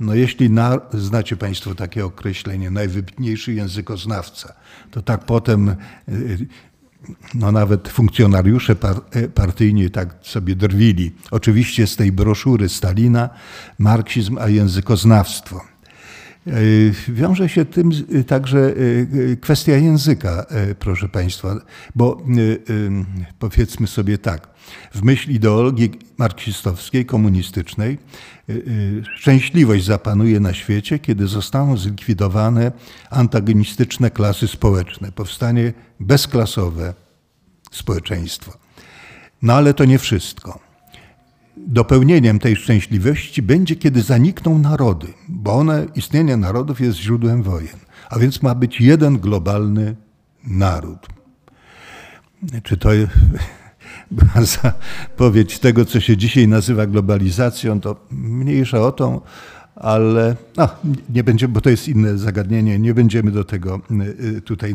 [0.00, 4.54] no jeśli na, znacie Państwo takie określenie, najwybitniejszy językoznawca,
[4.90, 5.76] to tak potem
[7.34, 8.76] no nawet funkcjonariusze
[9.34, 11.12] partyjni tak sobie drwili.
[11.30, 13.30] Oczywiście z tej broszury Stalina
[13.78, 15.60] marksizm a językoznawstwo.
[16.46, 16.52] E,
[17.08, 17.90] wiąże się tym
[18.26, 18.74] także
[19.32, 21.54] e, kwestia języka, e, proszę Państwa,
[21.94, 22.22] bo
[23.38, 24.48] powiedzmy sobie tak,
[24.94, 27.98] w myśl ideologii marksistowskiej, komunistycznej,
[29.16, 32.72] szczęśliwość zapanuje na świecie, kiedy zostaną zlikwidowane
[33.10, 36.94] antagonistyczne klasy społeczne, powstanie bezklasowe
[37.70, 38.52] społeczeństwo.
[39.42, 40.70] No ale to nie wszystko
[41.66, 47.78] dopełnieniem tej szczęśliwości będzie, kiedy zanikną narody, bo one, istnienie narodów jest źródłem wojen.
[48.10, 49.96] A więc ma być jeden globalny
[50.44, 51.06] naród.
[52.62, 52.90] Czy to
[54.10, 59.20] była zapowiedź tego, co się dzisiaj nazywa globalizacją, to mniejsza o tą,
[59.80, 60.68] ale no,
[61.08, 64.74] nie będziemy, bo to jest inne zagadnienie, nie będziemy do tego y, y, tutaj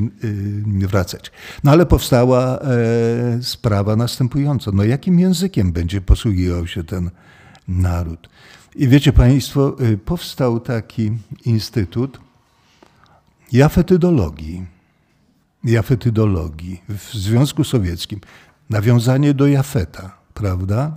[0.83, 1.31] y, wracać.
[1.63, 4.71] No ale powstała e, sprawa następująca.
[4.73, 7.09] No jakim językiem będzie posługiwał się ten
[7.67, 8.29] naród?
[8.75, 11.11] I wiecie Państwo, powstał taki
[11.45, 12.19] instytut
[13.51, 14.65] jafetydologii.
[15.63, 18.19] Jafetydologii w Związku Sowieckim.
[18.69, 20.95] Nawiązanie do Jafeta, prawda?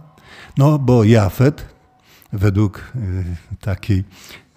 [0.57, 1.65] No bo Jafet
[2.33, 3.01] według e,
[3.61, 4.05] takiej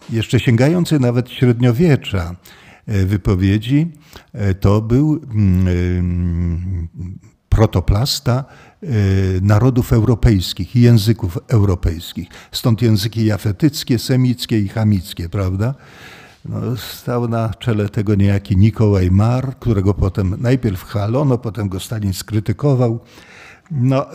[0.09, 2.35] jeszcze sięgającej nawet średniowiecza
[2.87, 3.91] e, wypowiedzi,
[4.33, 6.87] e, to był mm,
[7.49, 8.45] protoplasta
[9.41, 12.27] narodów europejskich i języków europejskich.
[12.51, 15.75] Stąd języki jafetyckie, semickie i chamickie, prawda?
[16.45, 22.13] No, stał na czele tego niejaki Nikołaj Mar, którego potem najpierw chwalono, potem go Stalin
[22.13, 22.99] skrytykował.
[23.71, 24.05] No,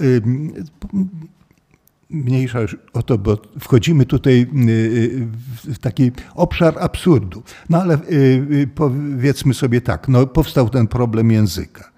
[2.11, 5.27] mniejsza już o to, bo wchodzimy tutaj y, y,
[5.65, 7.43] w taki obszar absurdu.
[7.71, 11.96] No ale y, powiedzmy sobie tak, no powstał ten problem języka.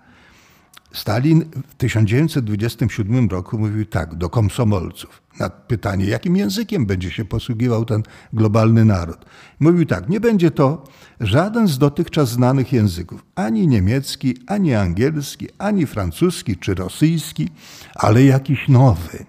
[0.93, 7.85] Stalin w 1927 roku mówił tak do komsomolców na pytanie, jakim językiem będzie się posługiwał
[7.85, 9.25] ten globalny naród.
[9.61, 10.85] Mówił tak, nie będzie to
[11.21, 17.49] żaden z dotychczas znanych języków, ani niemiecki, ani angielski, ani francuski czy rosyjski,
[17.95, 19.27] ale jakiś nowy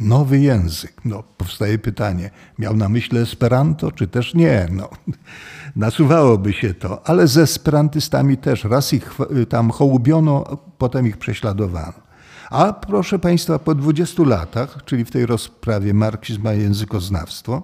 [0.00, 1.04] nowy język.
[1.04, 4.68] No, powstaje pytanie, miał na myśli Esperanto, czy też nie?
[4.70, 4.88] No,
[5.76, 8.64] nasuwałoby się to, ale ze esperantystami też.
[8.64, 10.44] Raz ich tam hołubiono,
[10.78, 12.04] potem ich prześladowano.
[12.50, 17.62] A proszę Państwa, po 20 latach, czyli w tej rozprawie marksizm a językoznawstwo,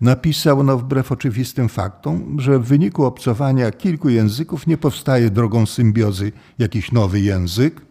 [0.00, 6.32] napisał, no wbrew oczywistym faktom, że w wyniku obcowania kilku języków nie powstaje drogą symbiozy
[6.58, 7.85] jakiś nowy język,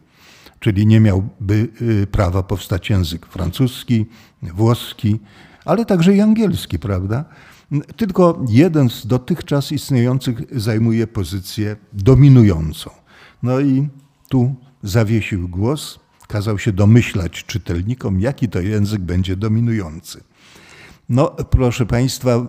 [0.65, 4.05] czyli nie miałby y, prawa powstać język francuski,
[4.41, 5.19] włoski,
[5.65, 7.25] ale także i angielski, prawda?
[7.95, 12.89] Tylko jeden z dotychczas istniejących zajmuje pozycję dominującą.
[13.43, 13.87] No i
[14.29, 20.23] tu zawiesił głos, kazał się domyślać czytelnikom, jaki to język będzie dominujący.
[21.09, 22.47] No, proszę Państwa,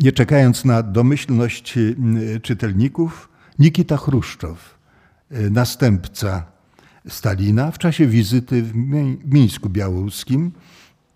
[0.00, 4.78] nie czekając na domyślność y, czytelników, Nikita Chruszczow,
[5.32, 6.51] y, następca
[7.08, 8.74] Stalina w czasie wizyty w
[9.24, 10.52] Mińsku Białoruskim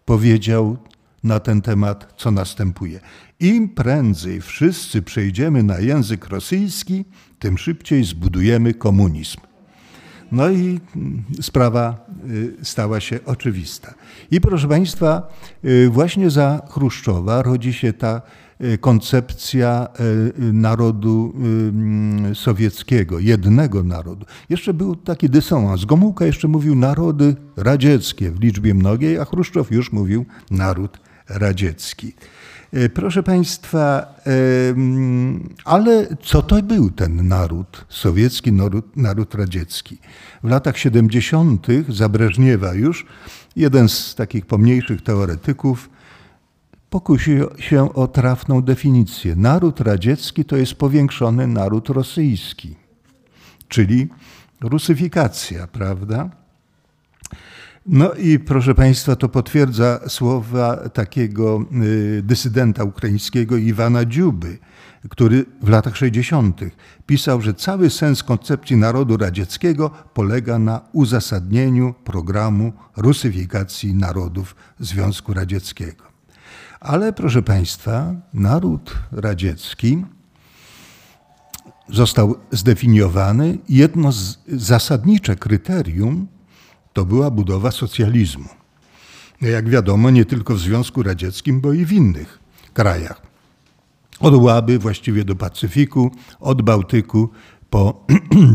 [0.04, 0.76] powiedział
[1.24, 3.00] na ten temat, co następuje.
[3.40, 7.04] Im prędzej wszyscy przejdziemy na język rosyjski,
[7.38, 9.38] tym szybciej zbudujemy komunizm.
[10.32, 13.94] No i mm, sprawa y, stała się oczywista.
[14.30, 15.34] I proszę Państwa,
[15.64, 18.22] y, właśnie za Chruszczowa rodzi się ta
[18.80, 21.34] koncepcja y, narodu
[22.30, 24.26] y, sowieckiego, jednego narodu.
[24.48, 25.84] Jeszcze był taki dysonans.
[25.84, 32.12] Gomułka jeszcze mówił narody radzieckie w liczbie mnogiej, a Chruszczow już mówił naród radziecki.
[32.94, 34.14] Proszę Państwa,
[35.64, 39.98] ale co to był ten naród, sowiecki naród, naród radziecki?
[40.42, 41.66] W latach 70.
[41.88, 43.06] za Breżniewa już
[43.56, 45.88] jeden z takich pomniejszych teoretyków
[46.90, 49.36] pokusił się o trafną definicję.
[49.36, 52.76] Naród radziecki to jest powiększony naród rosyjski,
[53.68, 54.08] czyli
[54.60, 56.30] rusyfikacja, prawda?
[57.86, 64.58] No i proszę Państwa, to potwierdza słowa takiego y, dysydenta ukraińskiego Iwana Dziuby,
[65.08, 66.60] który w latach 60.
[67.06, 76.05] pisał, że cały sens koncepcji narodu radzieckiego polega na uzasadnieniu programu rusyfikacji narodów Związku Radzieckiego.
[76.86, 80.04] Ale proszę Państwa, naród radziecki
[81.88, 83.58] został zdefiniowany.
[83.68, 86.26] Jedno z zasadnicze kryterium
[86.92, 88.48] to była budowa socjalizmu.
[89.40, 92.38] Jak wiadomo, nie tylko w Związku Radzieckim, bo i w innych
[92.74, 93.22] krajach.
[94.20, 96.10] Od Łaby właściwie do Pacyfiku,
[96.40, 97.30] od Bałtyku
[97.70, 98.06] po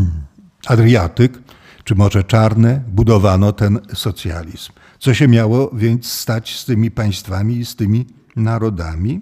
[0.68, 1.40] Adriatyk,
[1.84, 4.72] czy Morze Czarne, budowano ten socjalizm.
[5.00, 8.06] Co się miało więc stać z tymi państwami i z tymi
[8.36, 9.22] narodami?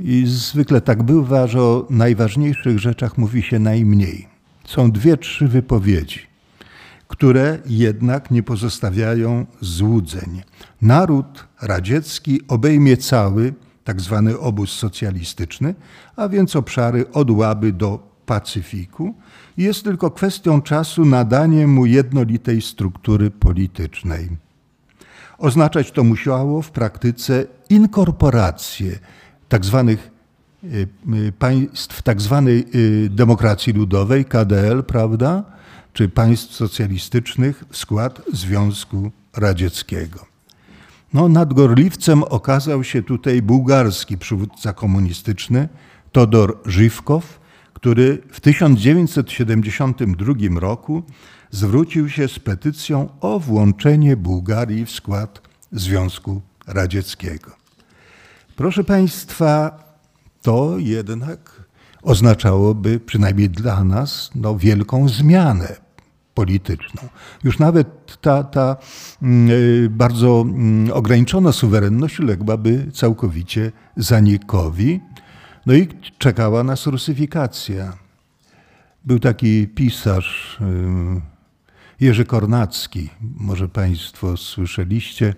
[0.00, 4.28] I zwykle tak bywa, że o najważniejszych rzeczach mówi się najmniej.
[4.64, 6.32] Są dwie, trzy wypowiedzi
[7.12, 10.42] które jednak nie pozostawiają złudzeń.
[10.82, 13.54] Naród radziecki obejmie cały
[13.84, 15.74] tak zwany obóz socjalistyczny,
[16.16, 19.14] a więc obszary od Łaby do Pacyfiku.
[19.56, 24.28] Jest tylko kwestią czasu nadanie mu jednolitej struktury politycznej.
[25.38, 28.98] Oznaczać to musiało w praktyce inkorporację
[29.48, 30.10] tak zwanych
[30.64, 35.44] y, y, państw tak zwanej y, demokracji ludowej, KDL, prawda,
[35.92, 40.26] czy państw socjalistycznych w skład Związku Radzieckiego.
[41.12, 45.68] No, nad Gorliwcem okazał się tutaj bułgarski przywódca komunistyczny
[46.12, 47.40] Todor Żywkow,
[47.74, 51.02] który w 1972 roku
[51.52, 55.40] zwrócił się z petycją o włączenie Bułgarii w skład
[55.72, 57.50] Związku Radzieckiego.
[58.56, 59.78] Proszę Państwa,
[60.42, 61.62] to jednak
[62.02, 65.76] oznaczałoby przynajmniej dla nas no, wielką zmianę
[66.34, 67.02] polityczną.
[67.44, 68.76] Już nawet ta, ta
[69.22, 75.00] mm, y, bardzo mm, ograniczona suwerenność uległaby całkowicie zanikowi.
[75.66, 75.88] No i
[76.18, 77.92] czekała nas rusyfikacja.
[79.04, 80.58] Był taki pisarz
[82.02, 85.34] Jerzy Kornacki, może Państwo słyszeliście.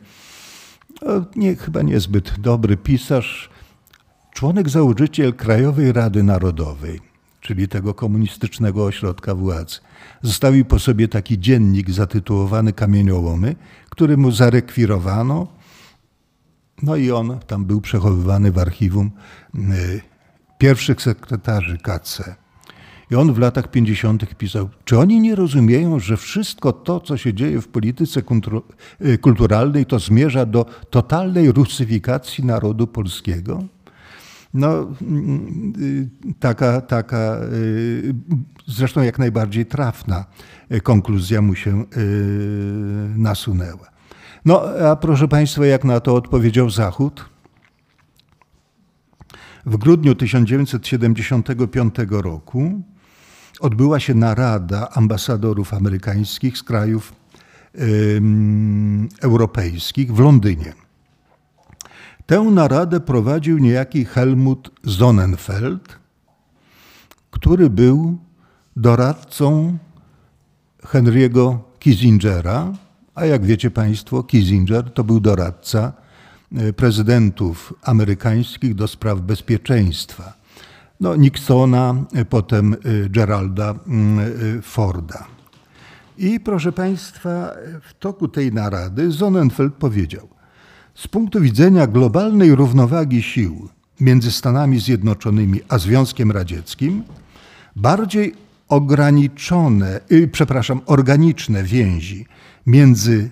[1.03, 3.51] No, nie, chyba niezbyt dobry pisarz,
[4.35, 7.01] członek założyciel Krajowej Rady Narodowej,
[7.41, 9.79] czyli tego komunistycznego ośrodka władzy.
[10.23, 13.57] Zostawił po sobie taki dziennik zatytułowany Kamieniołomy,
[13.91, 15.47] który mu zarekwirowano.
[16.83, 19.11] No i on tam był przechowywany w archiwum
[19.55, 20.01] y,
[20.59, 22.44] pierwszych sekretarzy KC.
[23.15, 24.35] I on w latach 50.
[24.35, 28.23] pisał, czy oni nie rozumieją, że wszystko to, co się dzieje w polityce
[29.05, 33.65] y, kulturalnej, to zmierza do totalnej rusyfikacji narodu polskiego?
[34.55, 34.89] No,
[36.41, 38.15] taka, taka y,
[38.67, 40.25] zresztą jak najbardziej trafna
[40.83, 41.85] konkluzja mu się y,
[43.17, 43.91] nasunęła.
[44.45, 47.25] No, a proszę Państwa, jak na to odpowiedział Zachód?
[49.67, 52.83] W grudniu 1975 roku
[53.61, 57.13] odbyła się narada ambasadorów amerykańskich z krajów
[59.23, 60.73] europejskich w Londynie.
[62.27, 65.99] Tę naradę prowadził niejaki Helmut Sonnenfeld,
[67.31, 68.19] który był
[68.77, 69.79] doradcą
[70.83, 72.73] Henry'ego Kissingera,
[73.15, 75.93] a jak wiecie Państwo, Kissinger to był doradca
[76.57, 80.44] e, prezydentów amerykańskich do spraw bezpieczeństwa.
[81.01, 82.77] No, Nixona, e, potem e,
[83.09, 85.27] Geralda mm, Forda.
[86.19, 90.29] I proszę Państwa, w toku tej narady Sonnenfeld powiedział,
[90.95, 93.69] z punktu widzenia globalnej równowagi sił
[94.01, 97.05] między Stanami Zjednoczonymi a Związkiem Radzieckim,
[97.77, 98.35] bardziej
[98.69, 102.27] ograniczone, yy, przepraszam, organiczne więzi
[102.67, 103.31] między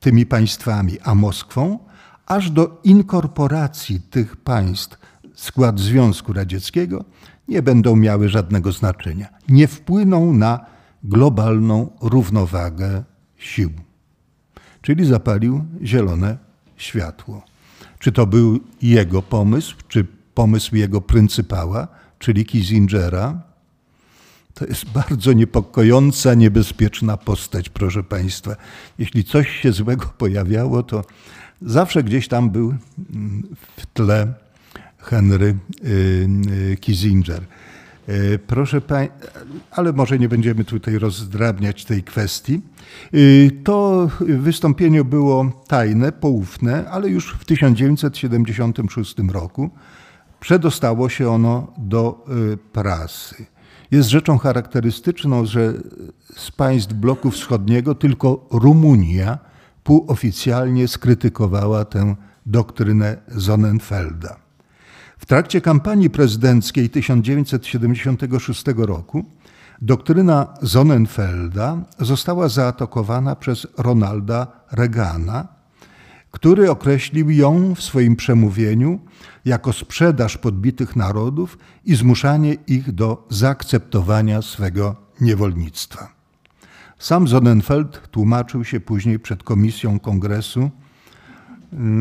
[0.00, 1.78] tymi państwami a Moskwą,
[2.26, 5.01] aż do inkorporacji tych państw
[5.44, 7.04] skład Związku Radzieckiego,
[7.48, 9.28] nie będą miały żadnego znaczenia.
[9.48, 10.66] Nie wpłyną na
[11.04, 13.04] globalną równowagę
[13.36, 13.70] sił.
[14.82, 16.38] Czyli zapalił zielone
[16.76, 17.42] światło.
[17.98, 21.88] Czy to był jego pomysł, czy pomysł jego pryncypała,
[22.18, 23.42] czyli Kissingera?
[24.54, 28.56] To jest bardzo niepokojąca, niebezpieczna postać, proszę Państwa.
[28.98, 31.04] Jeśli coś się złego pojawiało, to
[31.66, 32.74] Zawsze gdzieś tam był
[33.14, 33.42] mm,
[33.76, 34.34] w tle
[35.02, 35.54] Henry
[36.80, 37.46] Kissinger.
[38.46, 39.18] Proszę Państwa,
[39.70, 42.60] ale może nie będziemy tutaj rozdrabniać tej kwestii.
[43.64, 49.70] To wystąpienie było tajne, poufne, ale już w 1976 roku
[50.40, 52.26] przedostało się ono do
[52.72, 53.46] prasy.
[53.90, 55.72] Jest rzeczą charakterystyczną, że
[56.36, 59.38] z państw bloku wschodniego tylko Rumunia
[59.84, 64.41] półoficjalnie skrytykowała tę doktrynę Sonnenfelda.
[65.22, 69.24] W trakcie kampanii prezydenckiej 1976 roku
[69.82, 75.48] doktryna Sonnenfelda została zaatakowana przez Ronalda Reagana,
[76.30, 79.00] który określił ją w swoim przemówieniu
[79.44, 86.08] jako sprzedaż podbitych narodów i zmuszanie ich do zaakceptowania swego niewolnictwa.
[86.98, 90.70] Sam Sonnenfeld tłumaczył się później przed komisją kongresu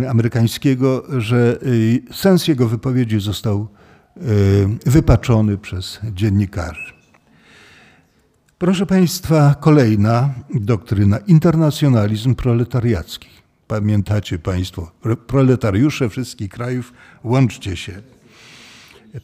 [0.09, 3.67] amerykańskiego, że y, sens jego wypowiedzi został
[4.17, 4.21] y,
[4.85, 6.93] wypaczony przez dziennikarzy.
[8.57, 13.29] Proszę Państwa, kolejna doktryna internacjonalizm proletariacki.
[13.67, 14.91] Pamiętacie Państwo,
[15.27, 16.93] proletariusze wszystkich krajów,
[17.23, 18.01] łączcie się.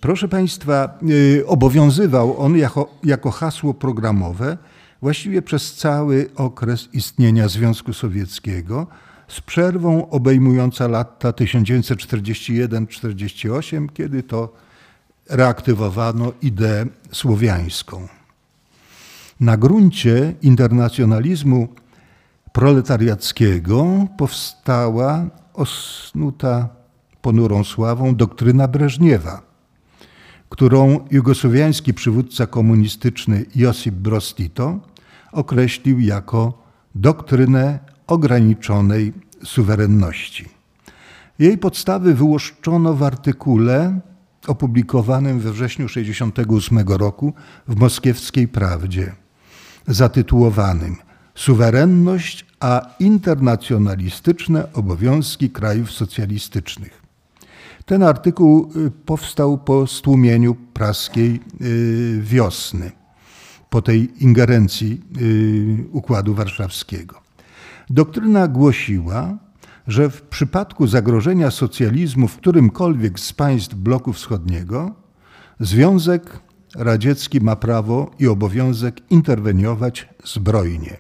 [0.01, 4.57] Proszę Państwa, y, obowiązywał on jako, jako hasło programowe
[5.01, 8.87] właściwie przez cały okres istnienia Związku Sowieckiego,
[9.27, 14.53] z przerwą obejmująca lata 1941-48, kiedy to
[15.29, 18.07] reaktywowano ideę słowiańską.
[19.39, 21.67] Na gruncie internacjonalizmu
[22.51, 26.69] proletariackiego powstała osnuta
[27.21, 29.41] ponurą sławą doktryna Breżniewa,
[30.49, 34.79] którą jugosłowiański przywódca komunistyczny Josip Broz Tito
[35.31, 36.63] określił jako
[36.95, 40.45] doktrynę ograniczonej suwerenności.
[41.39, 43.99] Jej podstawy wyłuszczono w artykule
[44.47, 47.33] opublikowanym we wrześniu 1968 roku
[47.67, 49.15] w Moskiewskiej Prawdzie,
[49.87, 50.95] zatytułowanym
[51.37, 57.01] Suwerenność a internacjonalistyczne obowiązki krajów socjalistycznych.
[57.85, 62.91] Ten artykuł y, powstał po stłumieniu praskiej y, wiosny,
[63.69, 67.26] po tej ingerencji y, Układu Warszawskiego.
[67.89, 69.37] Doktryna głosiła,
[69.87, 74.91] że w przypadku zagrożenia socjalizmu w którymkolwiek z państw bloku wschodniego,
[75.59, 76.39] Związek
[76.75, 80.97] Radziecki ma prawo i obowiązek interweniować zbrojnie.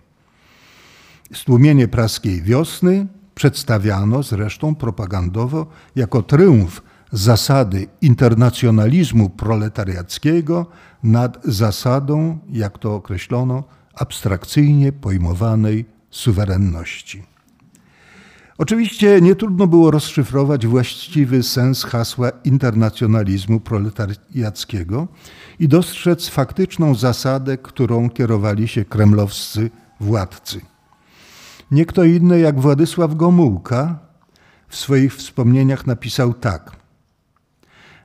[1.33, 6.81] Stłumienie praskiej wiosny przedstawiano zresztą propagandowo jako triumf
[7.11, 10.65] zasady internacjonalizmu proletariackiego
[11.03, 13.63] nad zasadą, jak to określono,
[13.93, 17.23] abstrakcyjnie pojmowanej suwerenności.
[18.57, 25.07] Oczywiście nie trudno było rozszyfrować właściwy sens hasła internacjonalizmu proletariackiego
[25.59, 30.61] i dostrzec faktyczną zasadę, którą kierowali się kremlowscy władcy.
[31.71, 33.99] Nie kto inny jak Władysław Gomułka
[34.67, 36.71] w swoich wspomnieniach napisał tak.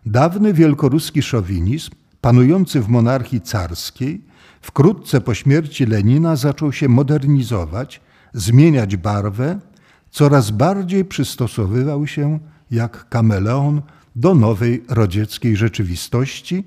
[0.07, 1.90] Dawny wielkoruski szowinizm,
[2.20, 4.24] panujący w monarchii carskiej,
[4.62, 8.00] wkrótce po śmierci Lenina zaczął się modernizować,
[8.32, 9.58] zmieniać barwę,
[10.10, 12.38] coraz bardziej przystosowywał się
[12.70, 13.82] jak kameleon
[14.16, 16.64] do nowej radzieckiej rzeczywistości,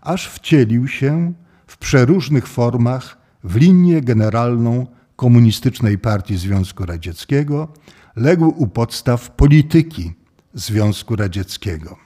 [0.00, 1.32] aż wcielił się
[1.66, 4.86] w przeróżnych formach w linię generalną
[5.16, 7.68] Komunistycznej Partii Związku Radzieckiego,
[8.16, 10.12] legł u podstaw polityki
[10.54, 11.96] Związku Radzieckiego.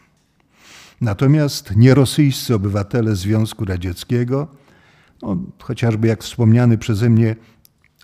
[1.01, 4.49] Natomiast nierosyjscy obywatele Związku Radzieckiego,
[5.25, 7.37] no, chociażby jak wspomniany przeze mnie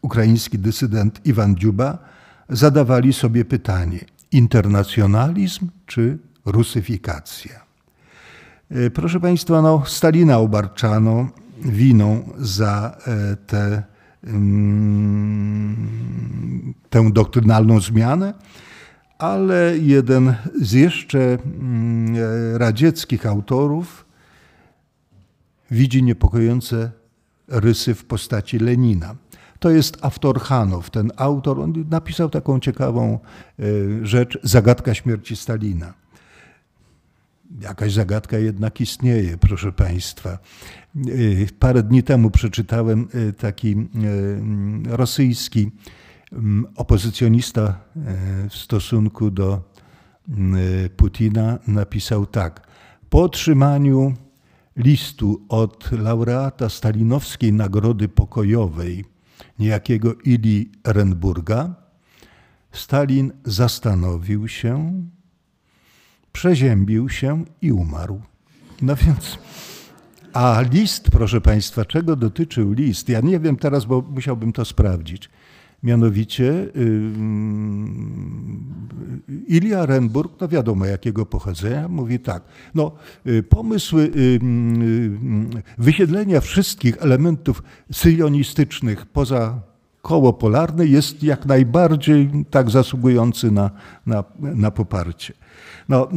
[0.02, 1.98] ukraiński dysydent Iwan Dziuba,
[2.48, 7.60] zadawali sobie pytanie: internacjonalizm czy rusyfikacja?
[8.70, 11.28] E, proszę Państwa, no, Stalina obarczano
[11.64, 13.82] winą za e, te
[16.90, 18.34] tę doktrynalną zmianę,
[19.18, 21.38] ale jeden z jeszcze
[22.54, 24.06] radzieckich autorów
[25.70, 26.90] widzi niepokojące
[27.50, 29.16] rysy w postaci Lenina.
[29.58, 33.18] To jest Awtorchanow, ten autor, on napisał taką ciekawą
[33.58, 33.62] e,
[34.06, 35.94] rzecz, Zagadka śmierci Stalina.
[37.60, 40.38] Jakaś zagadka jednak istnieje, proszę Państwa.
[41.08, 43.76] Y, parę dni temu przeczytałem y, taki
[44.88, 45.70] rosyjski
[46.32, 47.80] mm, opozycjonista
[48.50, 49.70] w stosunku do
[50.96, 52.66] Putina napisał tak.
[53.10, 54.14] Po otrzymaniu
[54.80, 59.04] listu od laureata stalinowskiej Nagrody Pokojowej,
[59.58, 61.74] niejakiego Ili Renburga,
[62.72, 65.02] Stalin zastanowił się,
[66.32, 68.20] przeziębił się i umarł.
[68.82, 69.38] No więc,
[70.32, 73.08] a list, proszę Państwa, czego dotyczył list?
[73.08, 75.30] Ja nie wiem teraz, bo musiałbym to sprawdzić.
[75.82, 76.70] Mianowicie yy,
[79.48, 82.42] Ilia Renburg, no wiadomo jakiego pochodzenia, mówi tak,
[82.74, 82.92] no
[83.26, 84.40] y, pomysł y, y,
[85.78, 87.62] wysiedlenia wszystkich elementów
[87.92, 89.60] syjonistycznych poza
[90.02, 93.70] koło polarne jest jak najbardziej tak zasługujący na,
[94.06, 95.34] na, na poparcie.
[95.90, 96.08] No,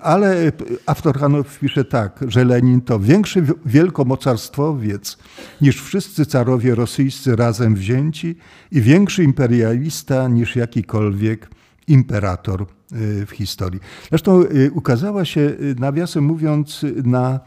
[0.00, 0.52] ale
[0.86, 5.18] Aftorhanow pisze tak, że Lenin to większy wielkomocarstwowiec
[5.60, 8.36] niż wszyscy carowie rosyjscy razem wzięci
[8.72, 11.50] i większy imperialista niż jakikolwiek
[11.88, 12.66] imperator
[13.26, 13.80] w historii.
[14.08, 17.40] Zresztą ukazała się, nawiasem mówiąc, na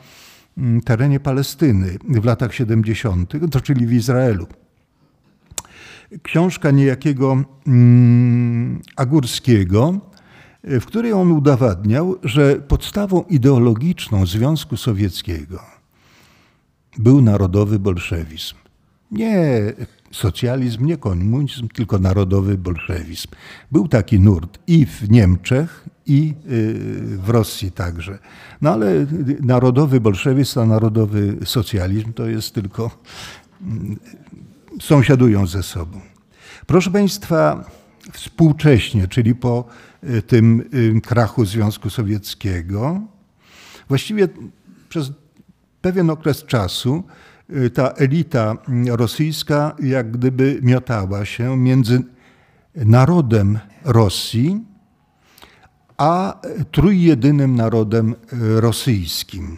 [0.85, 4.47] terenie Palestyny w latach 70., to czyli w Izraelu
[6.23, 10.10] książka niejakiego mm, Agurskiego,
[10.63, 15.59] w której on udowadniał, że podstawą ideologiczną Związku Sowieckiego
[16.97, 18.55] był narodowy bolszewizm.
[19.11, 19.61] Nie
[20.11, 23.27] socjalizm, nie komunizm, tylko narodowy bolszewizm.
[23.71, 28.19] Był taki nurt i w Niemczech, i y, w Rosji także.
[28.61, 29.05] No ale
[29.41, 32.91] narodowy bolszewizm, a narodowy socjalizm to jest tylko
[33.61, 33.99] mm,
[34.81, 36.01] sąsiadują ze sobą.
[36.67, 37.69] Proszę Państwa,
[38.11, 39.90] współcześnie, czyli po y,
[40.27, 43.01] tym y, krachu Związku Sowieckiego,
[43.87, 44.27] właściwie
[44.89, 45.11] przez
[45.81, 47.03] pewien okres czasu
[47.49, 52.01] y, ta elita rosyjska jak gdyby miotała się między
[52.75, 54.65] narodem Rosji
[55.97, 56.41] a
[56.71, 58.15] trójjedynym narodem
[58.55, 59.57] rosyjskim.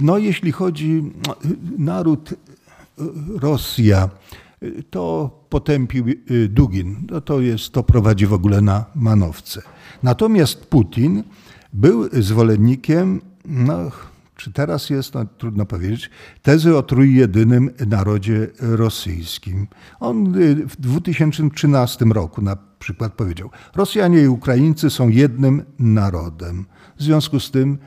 [0.00, 1.12] No, jeśli chodzi
[1.78, 2.34] naród
[3.40, 4.08] Rosja,
[4.90, 7.06] to potępił y, Dugin.
[7.10, 9.62] No to, jest, to prowadzi w ogóle na manowce.
[10.02, 11.22] Natomiast Putin
[11.72, 13.90] był zwolennikiem, no,
[14.36, 16.10] czy teraz jest, no, trudno powiedzieć,
[16.42, 19.66] tezy o trójjedynym narodzie rosyjskim.
[20.00, 26.64] On y, w 2013 roku na przykład powiedział, Rosjanie i Ukraińcy są jednym narodem.
[26.96, 27.78] W związku z tym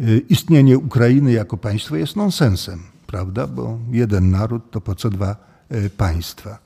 [0.00, 3.46] y, istnienie Ukrainy jako państwa jest nonsensem prawda?
[3.46, 5.51] Bo jeden naród to po co dwa
[5.96, 6.58] państwa.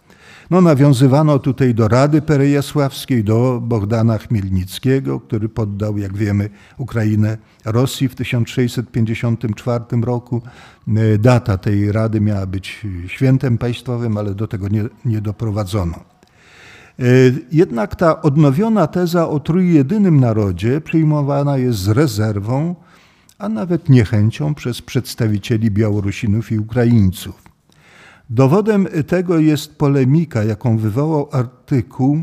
[0.50, 8.08] No, nawiązywano tutaj do Rady Perejasławskiej, do Bogdana Chmielnickiego, który poddał, jak wiemy, Ukrainę Rosji
[8.08, 10.42] w 1654 roku.
[10.88, 15.94] E, data tej Rady miała być świętem państwowym, ale do tego nie, nie doprowadzono.
[16.98, 17.02] E,
[17.52, 22.74] jednak ta odnowiona teza o trójjedynym narodzie przyjmowana jest z rezerwą,
[23.38, 27.45] a nawet niechęcią przez przedstawicieli Białorusinów i Ukraińców.
[28.30, 32.22] Dowodem tego jest polemika, jaką wywołał artykuł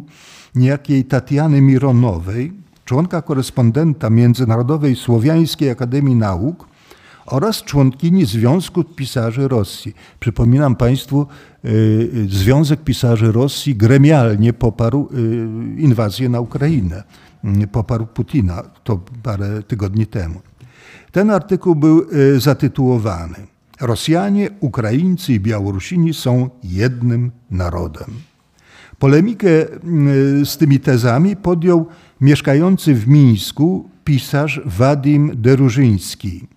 [0.55, 2.53] niejakiej Tatiany Mironowej,
[2.85, 6.67] członka korespondenta Międzynarodowej Słowiańskiej Akademii Nauk
[7.25, 9.93] oraz członkini Związku Pisarzy Rosji.
[10.19, 11.27] Przypominam Państwu,
[11.65, 15.09] y, Związek Pisarzy Rosji gremialnie poparł
[15.77, 17.03] y, inwazję na Ukrainę,
[17.63, 20.41] y, poparł Putina to parę tygodni temu.
[21.11, 23.52] Ten artykuł był y, zatytułowany
[23.83, 28.07] Rosjanie, Ukraińcy i Białorusini są jednym narodem.
[28.99, 31.87] Polemikę y, z tymi tezami podjął
[32.21, 36.47] mieszkający w Mińsku pisarz Wadim Derużyński.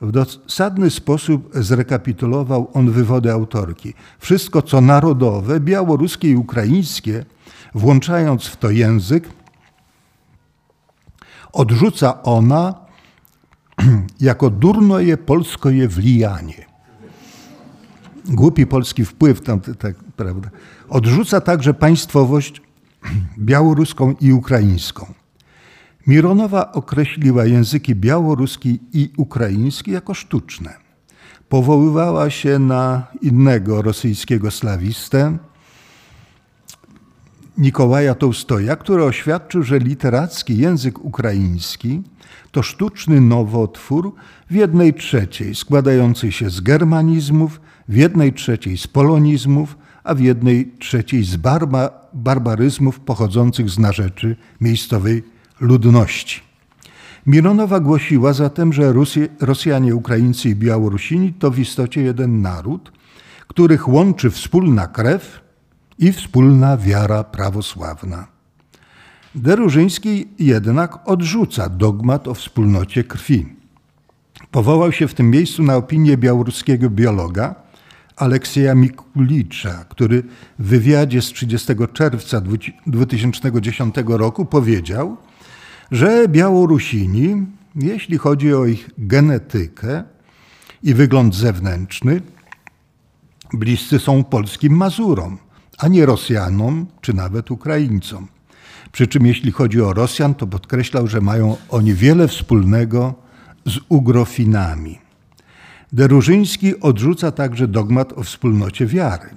[0.00, 3.94] W dosadny sposób zrekapitulował on wywody autorki.
[4.18, 7.24] Wszystko, co narodowe, białoruskie i ukraińskie,
[7.74, 9.28] włączając w to język,
[11.52, 12.83] odrzuca ona
[14.20, 16.64] jako durnoje polskoje wlijanie.
[18.24, 20.50] Głupi polski wpływ tam, tak, prawda.
[20.88, 22.62] Odrzuca także państwowość
[23.38, 25.06] białoruską i ukraińską.
[26.06, 30.74] Mironowa określiła języki białoruski i ukraiński jako sztuczne.
[31.48, 35.38] Powoływała się na innego rosyjskiego slawistę,
[37.58, 42.02] Nikołaja Tołstoja, który oświadczył, że literacki język ukraiński
[42.54, 44.14] to sztuczny nowotwór
[44.50, 50.72] w jednej trzeciej składający się z germanizmów, w jednej trzeciej z polonizmów, a w jednej
[50.78, 55.22] trzeciej z barba, barbaryzmów pochodzących z narzeczy miejscowej
[55.60, 56.40] ludności.
[57.26, 58.94] Mironowa głosiła zatem, że
[59.40, 62.92] Rosjanie, Ukraińcy i Białorusini to w istocie jeden naród,
[63.48, 65.40] których łączy wspólna krew
[65.98, 68.33] i wspólna wiara prawosławna.
[69.34, 73.46] Derużyński jednak odrzuca dogmat o wspólnocie krwi.
[74.50, 77.54] Powołał się w tym miejscu na opinię białoruskiego biologa
[78.16, 80.22] Aleksieja Mikulicza, który
[80.58, 82.42] w wywiadzie z 30 czerwca
[82.86, 85.16] 2010 roku powiedział,
[85.90, 90.04] że Białorusini, jeśli chodzi o ich genetykę
[90.82, 92.20] i wygląd zewnętrzny,
[93.52, 95.38] bliscy są polskim Mazurom,
[95.78, 98.33] a nie Rosjanom czy nawet Ukraińcom.
[98.94, 103.14] Przy czym jeśli chodzi o Rosjan, to podkreślał, że mają oni wiele wspólnego
[103.66, 104.98] z Ugrofinami.
[105.92, 109.30] Derużyński odrzuca także dogmat o wspólnocie wiary.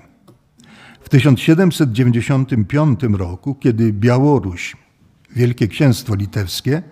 [1.01, 4.75] W 1795 roku, kiedy Białoruś,
[5.35, 6.83] Wielkie Księstwo Litewskie,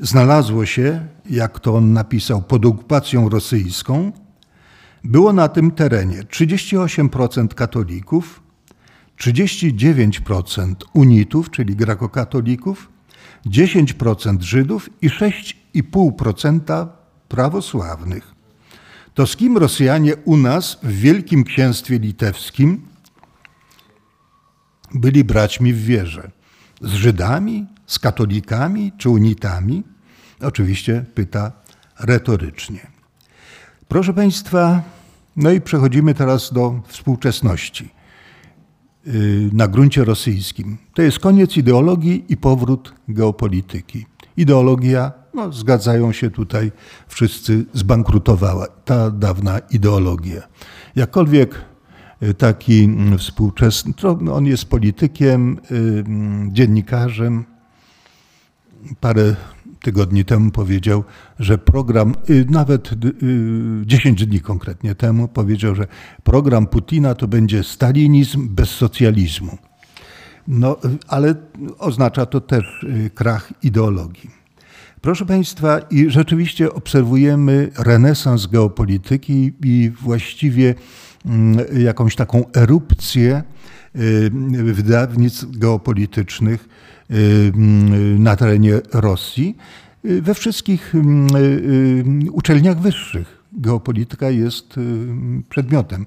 [0.00, 4.12] znalazło się, jak to on napisał, pod okupacją rosyjską,
[5.04, 8.43] było na tym terenie 38% katolików,
[9.20, 12.88] 39% unitów, czyli grakokatolików,
[13.46, 16.86] 10% Żydów i 6,5%
[17.28, 18.34] prawosławnych.
[19.14, 22.86] To z kim Rosjanie u nas w Wielkim Księstwie Litewskim
[24.94, 26.30] byli braćmi w wierze?
[26.80, 29.82] Z Żydami, z katolikami czy unitami?
[30.40, 31.52] Oczywiście pyta
[32.00, 32.86] retorycznie.
[33.88, 34.82] Proszę Państwa,
[35.36, 37.93] no i przechodzimy teraz do współczesności
[39.52, 40.76] na gruncie rosyjskim.
[40.94, 44.06] To jest koniec ideologii i powrót geopolityki.
[44.36, 46.72] Ideologia, no, zgadzają się tutaj
[47.08, 50.42] wszyscy, zbankrutowała ta dawna ideologia.
[50.96, 51.64] Jakkolwiek
[52.22, 53.92] y, taki mm, współczesny,
[54.32, 55.74] on jest politykiem, y,
[56.06, 57.44] mm, dziennikarzem,
[59.00, 59.36] parę
[59.84, 61.04] tygodni temu powiedział,
[61.38, 62.90] że program, y, nawet
[63.86, 65.86] 10 y, dni konkretnie temu, powiedział, że
[66.22, 69.58] program Putina to będzie stalinizm bez socjalizmu.
[70.48, 70.76] No,
[71.08, 71.34] ale
[71.78, 74.30] oznacza to też y, krach ideologii.
[75.00, 80.74] Proszę Państwa, i rzeczywiście obserwujemy renesans geopolityki i właściwie
[81.26, 83.42] mm, jakąś taką erupcję
[84.50, 86.68] wydawnictw geopolitycznych
[88.18, 89.56] na terenie Rosji.
[90.04, 90.92] We wszystkich
[92.32, 94.74] uczelniach wyższych geopolityka jest
[95.48, 96.06] przedmiotem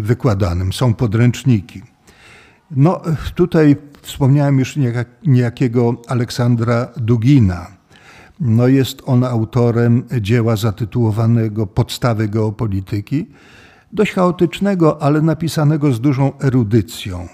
[0.00, 1.82] wykładanym, są podręczniki.
[2.70, 3.00] No,
[3.34, 4.78] tutaj wspomniałem już
[5.26, 7.66] niejakiego Aleksandra Dugina.
[8.40, 13.26] No, jest on autorem dzieła zatytułowanego Podstawy geopolityki,
[13.92, 17.28] dość chaotycznego, ale napisanego z dużą erudycją.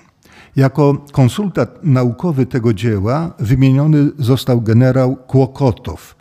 [0.57, 6.17] Jako konsultant naukowy tego dzieła wymieniony został generał Kłokotow,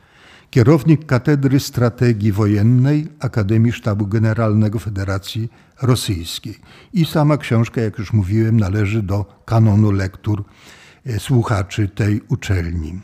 [0.50, 5.50] kierownik Katedry Strategii Wojennej Akademii Sztabu Generalnego Federacji
[5.82, 6.56] Rosyjskiej.
[6.94, 10.44] I sama książka, jak już mówiłem, należy do kanonu lektur
[11.06, 13.00] e, słuchaczy tej uczelni.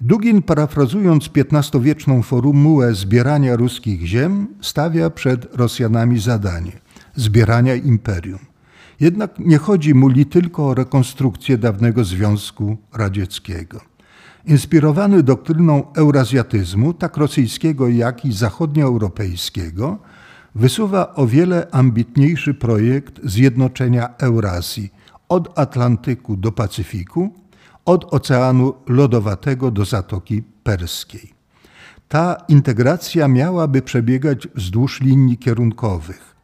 [0.00, 6.72] Dugin, parafrazując XV-wieczną formułę zbierania ruskich ziem, stawia przed Rosjanami zadanie
[7.16, 8.49] zbierania imperium.
[9.00, 13.80] Jednak nie chodzi mu li tylko o rekonstrukcję dawnego Związku Radzieckiego.
[14.46, 19.98] Inspirowany doktryną eurazjatyzmu, tak rosyjskiego, jak i zachodnioeuropejskiego,
[20.54, 24.92] wysuwa o wiele ambitniejszy projekt zjednoczenia Eurazji
[25.28, 27.30] od Atlantyku do Pacyfiku,
[27.84, 31.34] od Oceanu Lodowatego do Zatoki Perskiej.
[32.08, 36.36] Ta integracja miałaby przebiegać wzdłuż linii kierunkowych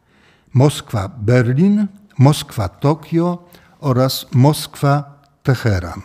[0.54, 1.86] Moskwa-Berlin,
[2.18, 3.38] Moskwa-Tokio
[3.80, 6.00] oraz Moskwa-Teheran.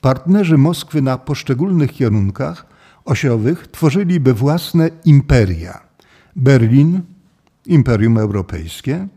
[0.00, 2.66] Partnerzy Moskwy na poszczególnych kierunkach
[3.04, 5.80] osiowych tworzyliby własne imperia.
[6.36, 7.00] Berlin,
[7.66, 9.08] Imperium Europejskie,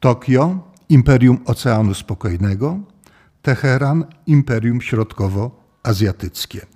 [0.00, 0.58] Tokio,
[0.88, 2.78] Imperium Oceanu Spokojnego,
[3.42, 6.66] Teheran, Imperium Środkowo-Azjatyckie.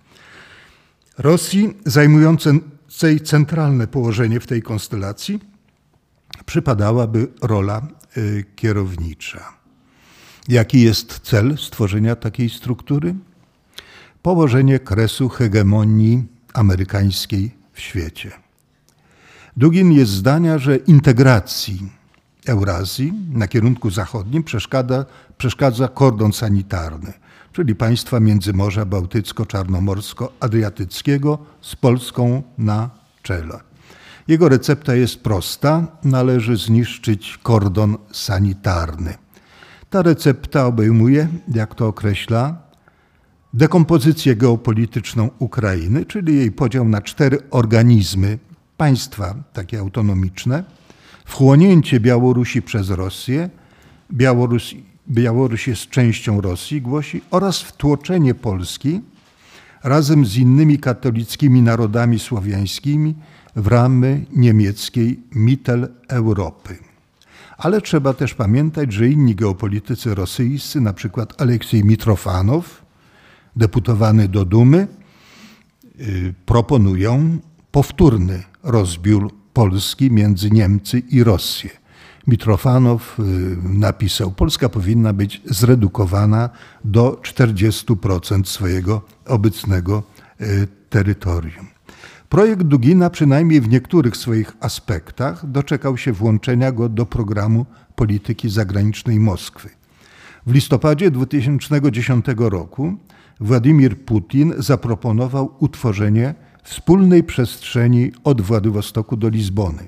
[1.18, 5.40] Rosji, zajmującej centralne położenie w tej konstelacji,
[6.46, 7.82] przypadałaby rola
[8.16, 9.52] Y, kierownicza.
[10.48, 13.14] Jaki jest cel stworzenia takiej struktury?
[14.22, 18.32] Położenie kresu hegemonii amerykańskiej w świecie.
[19.56, 21.92] Dugin jest zdania, że integracji
[22.46, 25.06] Eurazji na kierunku zachodnim przeszkadza,
[25.38, 27.12] przeszkadza kordon sanitarny,
[27.52, 32.90] czyli państwa Międzymorza Bałtycko-Czarnomorsko-Adriatyckiego z Polską na
[33.22, 33.60] czele.
[34.28, 39.14] Jego recepta jest prosta: należy zniszczyć kordon sanitarny.
[39.90, 42.62] Ta recepta obejmuje, jak to określa,
[43.54, 48.38] dekompozycję geopolityczną Ukrainy, czyli jej podział na cztery organizmy,
[48.76, 50.64] państwa takie autonomiczne,
[51.24, 53.50] wchłonięcie Białorusi przez Rosję,
[54.12, 54.76] Białoruś,
[55.08, 59.00] Białoruś jest częścią Rosji, głosi, oraz wtłoczenie Polski
[59.84, 63.14] razem z innymi katolickimi narodami słowiańskimi
[63.56, 66.78] w ramy niemieckiej Mittel Europy.
[67.58, 72.82] Ale trzeba też pamiętać, że inni geopolitycy rosyjscy, przykład Aleksiej Mitrofanow,
[73.56, 74.88] deputowany do Dumy,
[76.00, 77.38] y, proponują
[77.72, 81.70] powtórny rozbiór Polski między Niemcy i Rosję.
[82.26, 83.22] Mitrofanow y,
[83.62, 86.50] napisał, Polska powinna być zredukowana
[86.84, 90.02] do 40% swojego obecnego
[90.40, 91.73] y, terytorium.
[92.28, 99.20] Projekt Dugina, przynajmniej w niektórych swoich aspektach, doczekał się włączenia go do programu polityki zagranicznej
[99.20, 99.68] Moskwy.
[100.46, 102.94] W listopadzie 2010 roku
[103.40, 109.86] Władimir Putin zaproponował utworzenie wspólnej przestrzeni od Władywostoku do Lizbony.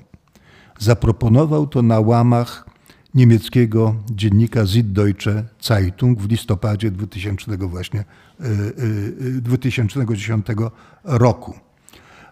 [0.79, 2.65] Zaproponował to na łamach
[3.13, 8.03] niemieckiego dziennika Süddeutsche Zeitung w listopadzie 2000 właśnie,
[9.41, 10.45] 2010
[11.03, 11.66] roku.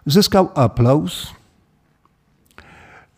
[0.06, 1.26] Zyskał aplauz.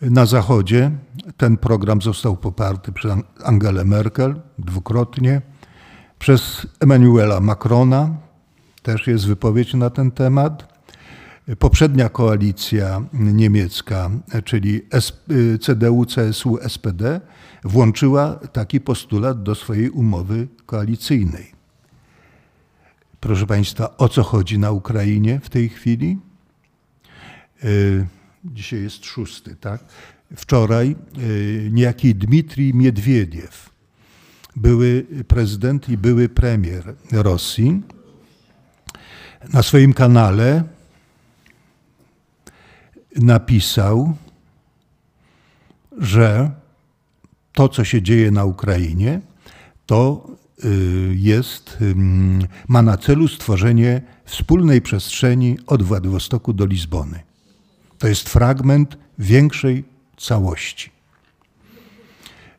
[0.01, 0.91] Na Zachodzie
[1.37, 3.13] ten program został poparty przez
[3.45, 5.43] Angelę Merkel dwukrotnie,
[6.19, 8.17] przez Emmanuela Macrona,
[8.83, 10.79] też jest wypowiedź na ten temat.
[11.59, 14.11] Poprzednia koalicja niemiecka,
[14.45, 14.83] czyli
[15.61, 17.21] CDU, CSU, SPD,
[17.65, 21.53] włączyła taki postulat do swojej umowy koalicyjnej.
[23.21, 26.19] Proszę Państwa, o co chodzi na Ukrainie w tej chwili?
[27.65, 28.07] Y,
[28.45, 29.85] dzisiaj jest szósty, tak?
[30.37, 33.71] Wczoraj y, niejaki Dmitrij Miedwiediew,
[34.57, 37.83] były prezydent i były premier Rosji,
[39.53, 40.65] na swoim kanale
[43.17, 44.17] napisał,
[45.99, 46.51] że
[47.53, 49.21] to, co się dzieje na Ukrainie,
[49.87, 50.31] to
[50.65, 51.79] y, jest,
[52.69, 57.28] ma na celu stworzenie wspólnej przestrzeni od Władywostoku do Lizbony.
[57.99, 59.85] To jest fragment większej
[60.17, 60.91] całości.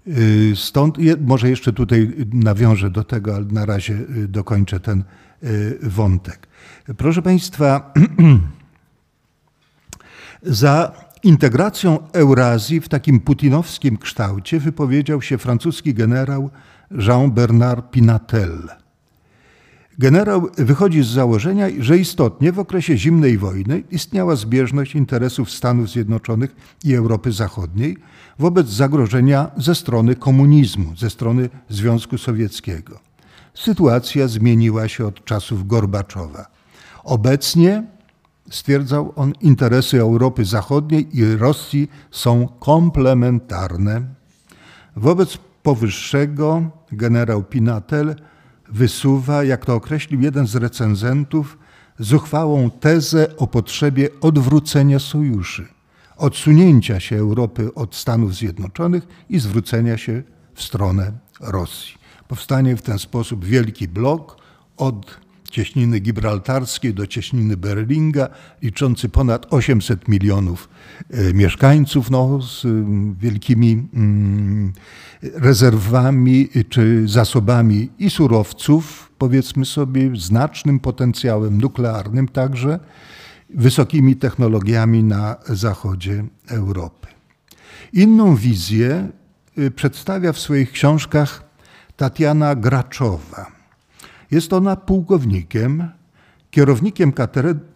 [0.07, 5.03] Y, stąd, może jeszcze tutaj nawiążę do tego, ale na razie y, dokończę ten
[5.43, 6.47] y, wątek.
[6.97, 7.93] Proszę Państwa,
[10.43, 10.91] za
[11.23, 16.49] integracją Eurazji w takim putinowskim kształcie wypowiedział się francuski generał
[16.91, 18.69] Jean-Bernard Pinatel.
[19.99, 26.55] Generał wychodzi z założenia, że istotnie w okresie zimnej wojny istniała zbieżność interesów Stanów Zjednoczonych
[26.83, 27.97] i Europy Zachodniej
[28.39, 32.99] wobec zagrożenia ze strony komunizmu, ze strony Związku Sowieckiego.
[33.53, 36.45] Sytuacja zmieniła się od czasów Gorbaczowa.
[37.03, 37.83] Obecnie,
[38.49, 44.01] stwierdzał on, interesy Europy Zachodniej i Rosji są komplementarne.
[44.95, 48.15] Wobec powyższego generał Pinatel
[48.71, 51.57] wysuwa, jak to określił jeden z recenzentów,
[51.99, 55.67] zuchwałą tezę o potrzebie odwrócenia sojuszy,
[56.17, 61.95] odsunięcia się Europy od Stanów Zjednoczonych i zwrócenia się w stronę Rosji.
[62.27, 64.37] Powstanie w ten sposób wielki blok
[64.77, 65.19] od
[65.49, 68.29] cieśniny gibraltarskiej do cieśniny Berlinga,
[68.61, 70.69] liczący ponad 800 milionów
[71.09, 72.65] e, mieszkańców, no, z
[73.19, 74.73] wielkimi mm,
[75.21, 82.79] rezerwami czy zasobami i surowców, powiedzmy sobie, znacznym potencjałem nuklearnym także,
[83.49, 87.07] wysokimi technologiami na zachodzie Europy.
[87.93, 89.09] Inną wizję
[89.57, 91.43] y, przedstawia w swoich książkach
[91.97, 93.58] Tatiana Graczowa.
[94.31, 95.83] Jest ona pułkownikiem,
[96.51, 97.13] kierownikiem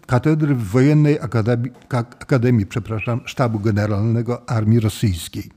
[0.07, 1.71] katedry w Wojennej Akademii,
[2.19, 5.49] Akademii przepraszam, Sztabu Generalnego Armii Rosyjskiej.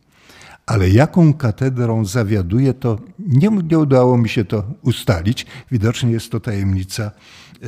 [0.67, 5.47] Ale jaką katedrą zawiaduje, to nie, nie udało mi się to ustalić.
[5.71, 7.11] Widocznie jest to tajemnica
[7.63, 7.67] y,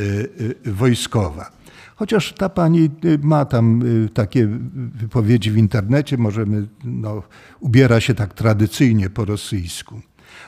[0.66, 1.50] y, wojskowa.
[1.96, 3.82] Chociaż ta pani y, ma tam
[4.14, 4.48] takie
[4.94, 7.22] wypowiedzi w internecie, możemy, no,
[7.60, 10.00] ubiera się tak tradycyjnie po rosyjsku.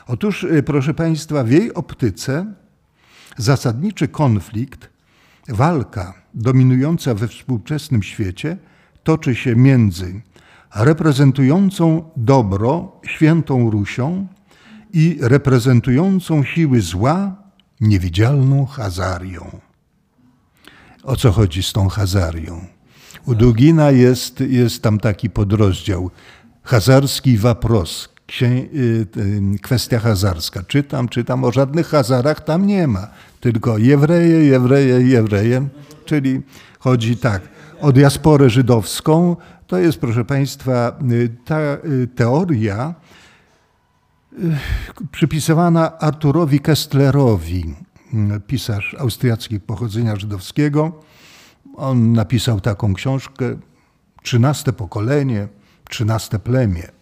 [0.07, 2.53] Otóż, proszę Państwa, w jej optyce
[3.37, 4.89] zasadniczy konflikt,
[5.49, 8.57] walka dominująca we współczesnym świecie
[9.03, 10.21] toczy się między
[10.75, 14.27] reprezentującą dobro świętą Rusią
[14.93, 17.35] i reprezentującą siły zła
[17.81, 19.59] niewidzialną Hazarią.
[21.03, 22.65] O co chodzi z tą Hazarią?
[23.25, 26.11] U Dugina jest, jest tam taki podrozdział
[26.63, 28.09] Hazarski Wapros,
[29.61, 30.63] kwestia hazarska.
[30.63, 33.07] Czytam, czytam, o żadnych Hazarach tam nie ma,
[33.39, 35.67] tylko Jewreje, Jewreje, Jewreje,
[36.05, 36.41] czyli
[36.79, 37.41] chodzi tak,
[37.81, 39.35] o diasporę żydowską,
[39.67, 42.95] to jest, proszę Państwa, y, ta y, teoria
[44.33, 44.37] y,
[45.11, 47.75] przypisywana Arturowi Kestlerowi,
[48.47, 51.01] pisarz austriacki pochodzenia żydowskiego.
[51.75, 53.57] On napisał taką książkę,
[54.23, 55.47] trzynaste pokolenie,
[55.89, 57.00] trzynaste plemię,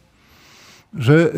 [0.94, 1.34] że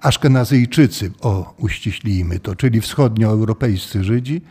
[0.00, 4.42] Aszkenazyjczycy, o uściślijmy to, czyli wschodnioeuropejscy Żydzi,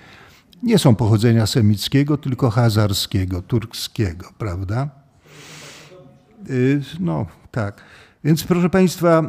[0.64, 4.90] nie są pochodzenia semickiego, tylko hazarskiego, turkskiego, prawda?
[7.00, 7.82] No, tak.
[8.24, 9.24] Więc proszę Państwa,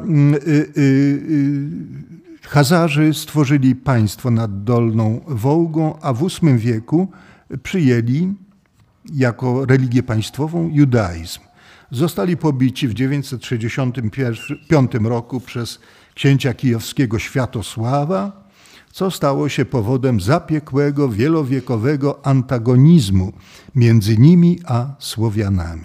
[2.43, 7.09] Hazarzy stworzyli państwo nad Dolną Wołgą, a w VIII wieku
[7.63, 8.35] przyjęli
[9.15, 11.41] jako religię państwową judaizm.
[11.95, 15.81] Zostali pobici w 965 roku przez
[16.15, 18.45] księcia kijowskiego Światosława,
[18.93, 23.33] co stało się powodem zapiekłego, wielowiekowego antagonizmu
[23.75, 25.85] między nimi a Słowianami.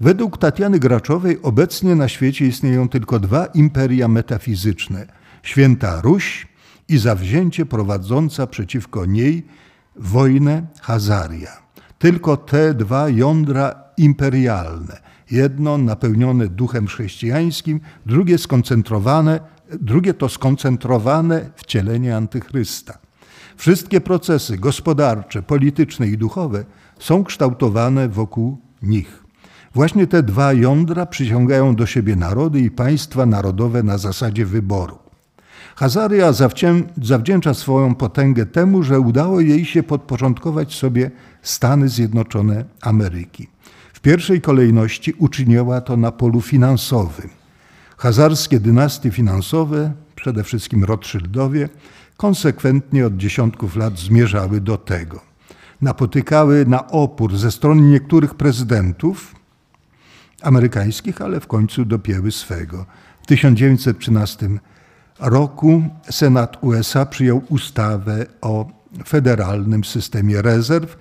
[0.00, 5.06] Według Tatiany Graczowej obecnie na świecie istnieją tylko dwa imperia metafizyczne–
[5.42, 6.46] święta Ruś
[6.88, 9.46] i zawzięcie prowadząca przeciwko niej
[9.96, 11.52] wojnę Hazaria.
[11.98, 19.40] Tylko te dwa jądra imperialne, jedno napełnione duchem chrześcijańskim, drugie skoncentrowane,
[19.80, 22.98] drugie to skoncentrowane wcielenie antychrysta.
[23.56, 26.64] Wszystkie procesy gospodarcze, polityczne i duchowe
[26.98, 29.24] są kształtowane wokół nich.
[29.74, 34.98] Właśnie te dwa jądra przyciągają do siebie narody i państwa narodowe na zasadzie wyboru.
[35.76, 36.32] Hazaria
[37.02, 41.10] zawdzięcza swoją potęgę temu, że udało jej się podporządkować sobie
[41.42, 43.48] Stany Zjednoczone Ameryki.
[44.08, 47.30] Pierwszej kolejności uczyniła to na polu finansowym.
[47.96, 51.68] Hazarskie dynastie finansowe, przede wszystkim Rothschildowie,
[52.16, 55.20] konsekwentnie od dziesiątków lat zmierzały do tego.
[55.80, 59.34] Napotykały na opór ze strony niektórych prezydentów
[60.42, 62.86] amerykańskich, ale w końcu dopięły swego.
[63.22, 64.48] W 1913
[65.18, 68.68] roku Senat USA przyjął ustawę o
[69.06, 70.96] federalnym systemie rezerw,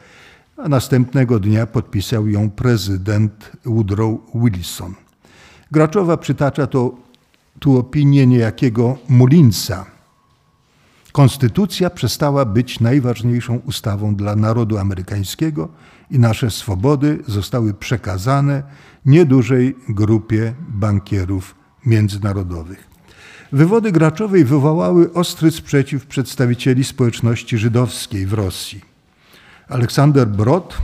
[0.57, 4.93] a następnego dnia podpisał ją prezydent Woodrow Wilson.
[5.71, 6.95] Graczowa przytacza to,
[7.59, 9.85] tu opinię niejakiego Mullinsa.
[11.11, 15.69] Konstytucja przestała być najważniejszą ustawą dla narodu amerykańskiego
[16.11, 18.63] i nasze swobody zostały przekazane
[19.05, 21.55] niedużej grupie bankierów
[21.85, 22.87] międzynarodowych.
[23.51, 28.96] Wywody Graczowej wywołały ostry sprzeciw przedstawicieli społeczności żydowskiej w Rosji.
[29.69, 30.77] Aleksander Brod,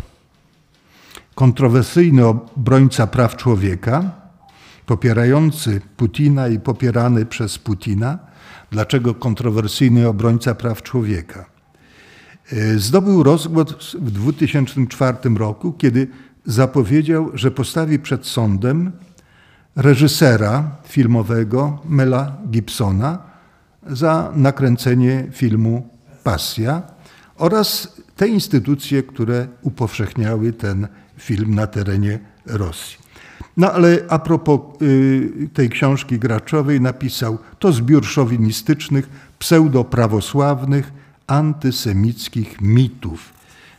[1.36, 4.12] kontrowersyjny obrońca praw człowieka,
[4.86, 8.20] popierający Putina i popierany przez Putina.
[8.72, 11.46] Dlaczego kontrowersyjny obrońca praw człowieka?
[12.52, 16.08] E, zdobył rozgłos w 2004 roku, kiedy
[16.46, 18.92] zapowiedział, że postawi przed sądem
[19.76, 23.20] reżysera filmowego Mela Gibsona
[23.88, 25.90] za nakręcenie filmu
[26.24, 26.82] Pasja
[27.38, 30.88] oraz te instytucje, które upowszechniały ten
[31.18, 32.98] film na terenie Rosji.
[33.58, 39.10] No ale a propos y, tej książki Graczowej napisał to zbiór szowinistycznych,
[39.40, 40.92] pseudoprawosławnych,
[41.28, 43.34] antysemickich mitów.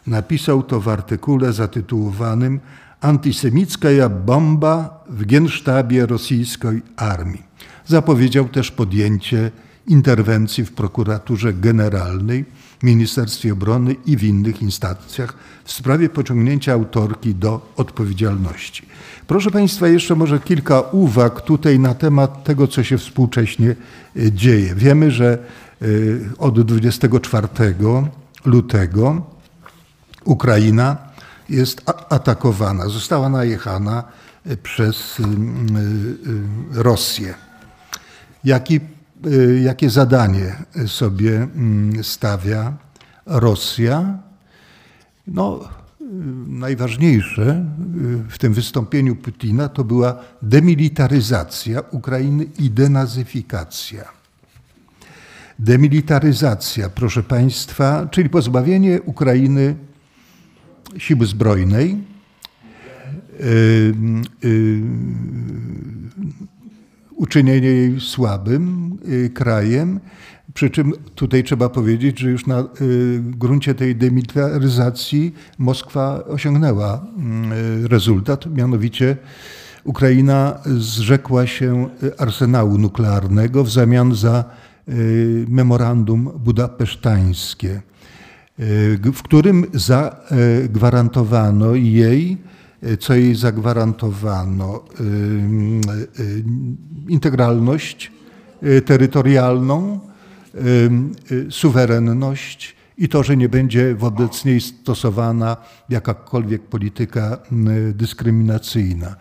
[0.07, 2.61] Napisał to w artykule zatytułowanym
[3.01, 7.43] antysemicka bomba w gensztabie rosyjskiej armii.
[7.87, 9.51] Zapowiedział też podjęcie
[9.87, 12.45] interwencji w prokuraturze generalnej,
[12.85, 18.87] Ministerstwie Obrony i w innych instancjach w sprawie pociągnięcia autorki do odpowiedzialności.
[19.27, 23.77] Proszę Państwa, jeszcze może kilka uwag tutaj na temat tego, co się współcześnie
[24.17, 24.75] e, dzieje.
[24.75, 25.39] Wiemy, że
[25.83, 25.87] e,
[26.39, 27.49] od 24
[28.45, 29.23] lutego
[30.25, 30.97] Ukraina
[31.49, 34.05] jest atakowana, została najechana
[34.47, 35.23] e, przez e,
[36.83, 37.35] Rosję.
[38.45, 38.81] Jaki,
[39.63, 40.57] jakie zadanie
[40.87, 42.77] sobie mm, stawia
[43.27, 44.19] Rosja?
[45.27, 45.69] No,
[46.47, 47.65] najważniejsze
[48.29, 54.05] w tym wystąpieniu Putina to była demilitaryzacja Ukrainy i denazyfikacja.
[55.59, 59.75] Demilitaryzacja, proszę Państwa, czyli pozbawienie Ukrainy
[60.99, 61.97] siły zbrojnej,
[63.41, 63.95] y,
[64.45, 64.83] y,
[67.17, 70.01] uczynienie jej słabym y, krajem.
[70.55, 72.65] Przy czym tutaj trzeba powiedzieć, że już na
[73.21, 77.07] gruncie tej demilitaryzacji Moskwa osiągnęła
[77.85, 79.17] rezultat, mianowicie
[79.85, 81.89] Ukraina zrzekła się
[82.19, 84.45] arsenału nuklearnego w zamian za
[85.49, 87.83] memorandum budapesztańskie
[89.15, 92.39] w którym zagwarantowano jej,
[93.01, 94.85] co jej zagwarantowano,
[97.09, 98.13] integralność
[98.85, 100.01] terytorialną,
[101.51, 105.57] suwerenność i to, że nie będzie wobec niej stosowana
[105.89, 107.39] jakakolwiek polityka
[107.93, 109.17] dyskryminacyjna.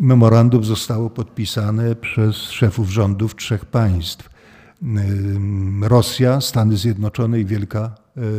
[0.00, 4.30] Memorandum zostało podpisane przez szefów rządów trzech państw.
[5.82, 7.94] Rosja, Stany Zjednoczone i Wielka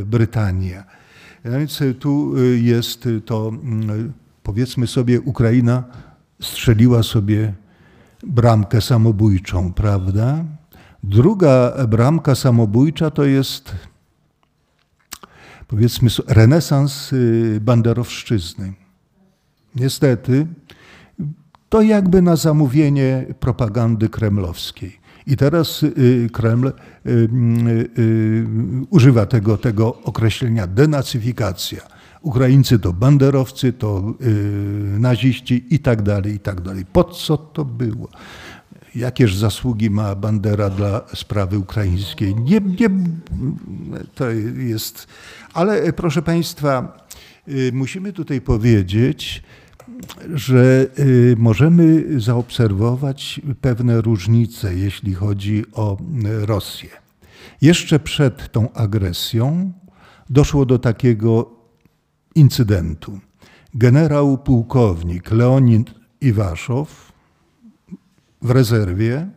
[0.06, 0.99] Brytania.
[1.46, 3.52] Więc tu jest to,
[4.44, 5.84] powiedzmy sobie, Ukraina
[6.42, 7.54] strzeliła sobie
[8.24, 10.46] bramkę samobójczą, prawda?
[11.04, 13.72] Druga bramka samobójcza to jest
[15.68, 18.74] powiedzmy renesans y, banderowszczyzny.
[19.76, 20.48] Niestety
[21.70, 25.00] to jakby na zamówienie propagandy kremlowskiej.
[25.28, 26.74] I teraz y, Kreml
[27.06, 27.30] y,
[28.90, 31.82] używa tego, tego określenia denacyfikacja.
[32.22, 34.14] Ukraińcy to banderowcy, to
[35.00, 36.86] naziści i tak dalej, i tak dalej.
[36.94, 38.10] Po co to było?
[38.96, 42.36] jakież zasługi ma Bandera dla sprawy ukraińskiej.
[42.36, 42.90] Nie, nie,
[44.16, 45.08] to jest.
[45.54, 47.06] Ale proszę Państwa,
[47.48, 49.44] y, musimy tutaj powiedzieć,
[50.34, 55.98] że y, możemy zaobserwować pewne różnice, jeśli chodzi o
[56.42, 56.90] Rosję.
[57.62, 59.72] Jeszcze przed tą agresją
[60.30, 61.52] doszło do takiego
[62.36, 63.20] incydentu.
[63.74, 67.12] Generał pułkownik Leonid Iwaszow
[68.42, 69.28] w rezerwie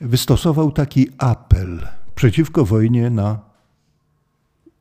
[0.00, 3.40] wystosował taki apel przeciwko wojnie na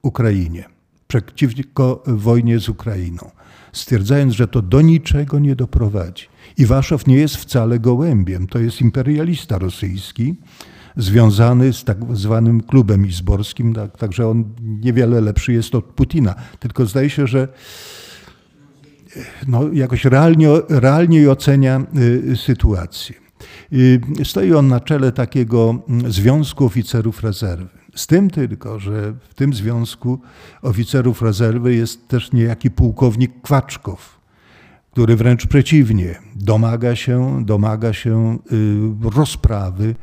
[0.02, 0.66] Ukrainie,
[1.08, 3.32] przeciwko wojnie z Ukrainą,
[3.80, 6.26] stwierdzając, że to do niczego nie doprowadzi.
[6.58, 10.36] Iwaszow nie jest wcale gołębiem, to jest imperialista rosyjski,
[10.98, 16.36] związany z tak zwanym klubem izborskim, tak, także on niewiele lepszy jest od Putina.
[16.60, 17.48] Tylko zdaje się, że
[19.48, 21.82] no, jakoś realnie, realnie ocenia
[22.32, 23.16] y, sytuację.
[23.74, 27.78] Y, stoi on na czele takiego mm, Związku Oficerów Rezerwy.
[27.98, 30.20] Z tym tylko, że w tym związku
[30.62, 34.20] oficerów rezerwy jest też niejaki pułkownik Kwaczkow,
[34.92, 39.96] który wręcz przeciwnie, domaga się, domaga się y, rozprawy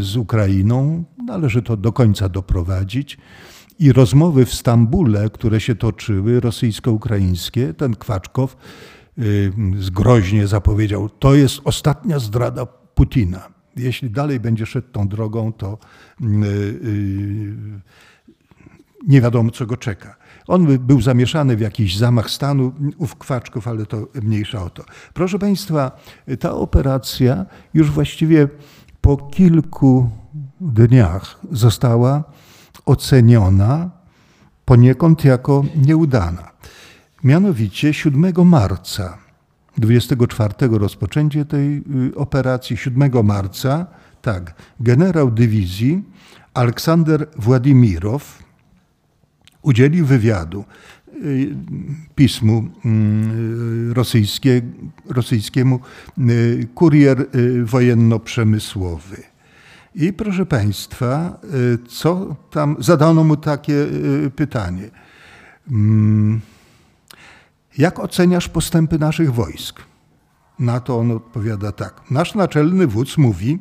[0.00, 1.04] z Ukrainą.
[1.26, 3.18] Należy to do końca doprowadzić.
[3.78, 8.56] I rozmowy w Stambule, które się toczyły, rosyjsko-ukraińskie, ten Kwaczkow
[9.18, 13.57] y, zgroźnie zapowiedział, to jest ostatnia zdrada Putina.
[13.78, 15.78] Jeśli dalej będzie szedł tą drogą, to
[16.20, 17.80] y, y,
[19.06, 20.16] nie wiadomo, co go czeka.
[20.46, 24.84] On był zamieszany w jakiś zamach stanu, ów Kwaczków, ale to mniejsza o to.
[25.14, 26.00] Proszę Państwa,
[26.40, 28.48] ta operacja już właściwie
[29.00, 30.10] po kilku
[30.60, 32.24] dniach została
[32.86, 33.90] oceniona
[34.64, 36.50] poniekąd jako nieudana.
[37.24, 39.18] Mianowicie 7 marca
[39.78, 43.86] 24 rozpoczęcie tej y, operacji, 7 marca,
[44.22, 46.02] tak, generał dywizji
[46.54, 48.42] Aleksander Władimirow
[49.62, 50.64] udzielił wywiadu
[51.24, 51.54] y,
[52.14, 52.64] pismu
[53.90, 54.62] y, rosyjskie,
[55.08, 55.80] rosyjskiemu
[56.74, 57.26] kurier
[57.64, 59.22] wojenno-przemysłowy.
[59.94, 61.40] I proszę Państwa,
[61.88, 63.86] co tam, zadano mu takie
[64.36, 64.90] pytanie.
[67.78, 69.82] Jak oceniasz postępy naszych wojsk?
[70.58, 72.10] Na to on odpowiada tak.
[72.10, 73.58] Nasz naczelny wódz mówi,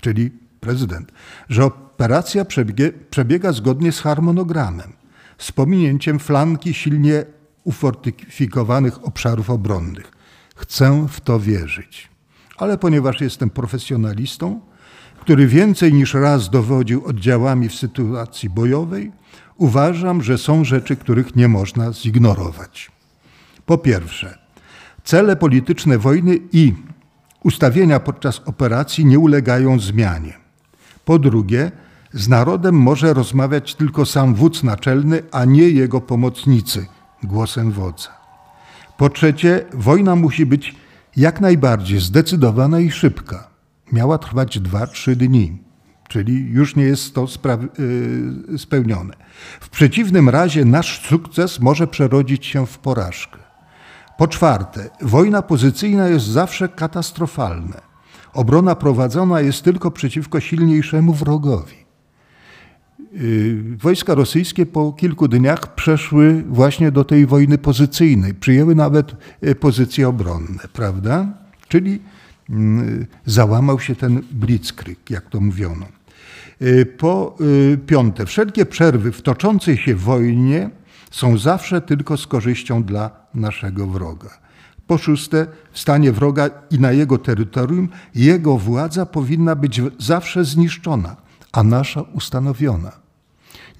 [0.00, 1.12] czyli prezydent,
[1.48, 4.92] że operacja przebiega, przebiega zgodnie z harmonogramem,
[5.38, 7.24] z pominięciem flanki silnie
[7.64, 10.12] ufortyfikowanych obszarów obronnych.
[10.56, 12.08] Chcę w to wierzyć.
[12.56, 14.60] Ale ponieważ jestem profesjonalistą,
[15.20, 19.12] który więcej niż raz dowodził oddziałami w sytuacji bojowej,
[19.56, 22.99] uważam, że są rzeczy, których nie można zignorować.
[23.70, 24.38] Po pierwsze,
[25.04, 26.74] cele polityczne wojny i
[27.44, 30.34] ustawienia podczas operacji nie ulegają zmianie.
[31.04, 31.72] Po drugie,
[32.12, 36.86] z narodem może rozmawiać tylko sam wódz naczelny, a nie jego pomocnicy,
[37.22, 38.08] głosem wodza.
[38.96, 40.76] Po trzecie, wojna musi być
[41.16, 43.48] jak najbardziej zdecydowana i szybka
[43.92, 45.58] miała trwać 2-3 dni,
[46.08, 47.26] czyli już nie jest to
[48.54, 49.14] y, spełnione.
[49.60, 53.39] W przeciwnym razie nasz sukces może przerodzić się w porażkę.
[54.20, 57.80] Po czwarte, wojna pozycyjna jest zawsze katastrofalna.
[58.32, 61.76] Obrona prowadzona jest tylko przeciwko silniejszemu wrogowi.
[63.14, 69.54] Y, wojska rosyjskie po kilku dniach przeszły właśnie do tej wojny pozycyjnej, przyjęły nawet y,
[69.54, 71.26] pozycje obronne, prawda?
[71.68, 72.00] Czyli
[72.50, 75.86] Mm, załamał się ten blitzkrieg, jak to mówiono.
[76.62, 80.70] Y, po y, piąte, wszelkie przerwy w toczącej się wojnie
[81.10, 84.30] są zawsze tylko z korzyścią dla naszego wroga.
[84.86, 91.16] Po szóste, w stanie wroga i na jego terytorium jego władza powinna być zawsze zniszczona,
[91.52, 92.92] a nasza ustanowiona.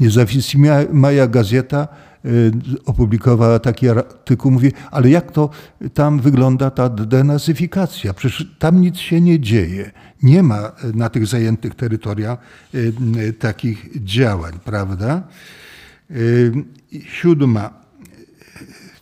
[0.00, 1.88] Niezawisła Gazeta
[2.24, 2.52] y,
[2.86, 5.50] opublikowała taki artykuł, mówi, ale jak to
[5.94, 8.14] tam wygląda ta denazyfikacja?
[8.14, 9.90] Przecież tam nic się nie dzieje.
[10.22, 12.38] Nie ma na tych zajętych terytoriach
[12.74, 15.22] y, y, takich działań, prawda?
[17.02, 17.70] Siódma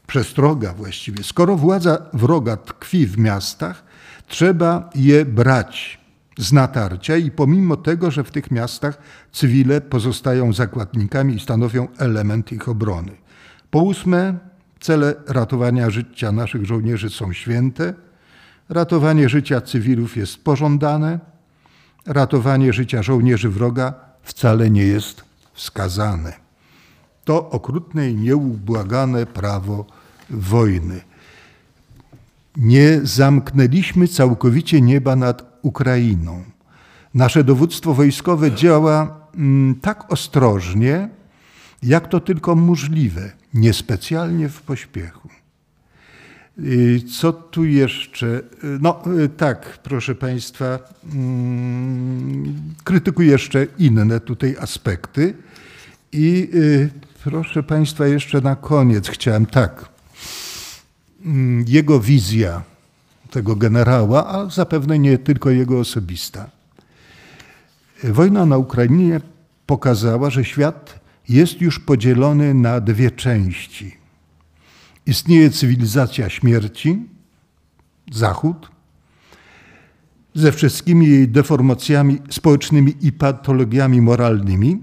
[0.06, 1.24] przestroga właściwie.
[1.24, 3.84] Skoro władza wroga tkwi w miastach,
[4.26, 6.00] trzeba je brać
[6.38, 8.98] z natarcia i pomimo tego, że w tych miastach
[9.32, 13.12] cywile pozostają zakładnikami i stanowią element ich obrony.
[13.70, 14.38] Po ósme,
[14.80, 17.94] cele ratowania życia naszych żołnierzy są święte,
[18.68, 21.18] ratowanie życia cywilów jest pożądane,
[22.06, 26.47] ratowanie życia żołnierzy wroga wcale nie jest wskazane.
[27.28, 29.84] To okrutne i nieubłagane prawo
[30.30, 31.00] wojny.
[32.56, 36.44] Nie zamknęliśmy całkowicie nieba nad Ukrainą.
[37.14, 41.08] Nasze dowództwo wojskowe działa mm, tak ostrożnie,
[41.82, 45.28] jak to tylko możliwe, niespecjalnie w pośpiechu.
[47.20, 48.42] Co tu jeszcze?
[48.80, 49.02] No
[49.36, 50.78] tak, proszę Państwa,
[51.12, 55.34] mm, krytykuję jeszcze inne tutaj aspekty.
[56.12, 59.88] I y, proszę Państwa, jeszcze na koniec chciałem tak.
[61.24, 62.62] Mm, jego wizja
[63.30, 66.50] tego generała, a zapewne nie tylko jego osobista.
[68.04, 69.20] Wojna na Ukrainie
[69.66, 73.96] pokazała, że świat jest już podzielony na dwie części.
[75.06, 77.06] Istnieje cywilizacja śmierci,
[78.12, 78.70] Zachód,
[80.34, 84.82] ze wszystkimi jej deformacjami społecznymi i patologiami moralnymi.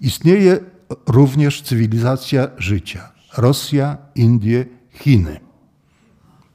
[0.00, 0.73] Istnieje
[1.06, 5.40] również cywilizacja życia, Rosja, Indie, Chiny.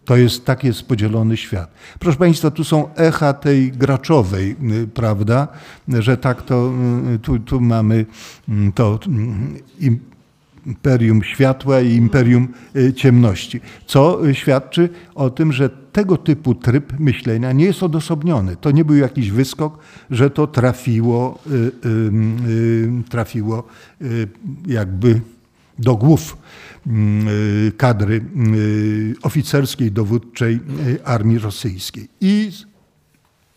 [0.06, 1.72] To jest, tak jest podzielony świat.
[1.99, 5.47] Proszę Państwa, tu są echa tej graczowej, y, prawda,
[5.88, 6.72] że tak to,
[7.15, 8.06] y, tu, tu mamy
[8.76, 8.99] to
[10.69, 17.51] imperium światła i imperium y, ciemności, co świadczy o tym, że tego typu tryb myślenia
[17.51, 18.55] nie jest odosobniony.
[18.55, 19.79] To nie był jakiś wyskok,
[20.09, 21.39] że to trafiło,
[23.09, 23.63] trafiło
[24.67, 25.21] jakby
[25.79, 26.37] do głów
[26.87, 28.25] mm, y, kadry
[28.55, 32.07] y, oficerskiej, dowódczej y, armii rosyjskiej.
[32.21, 32.51] I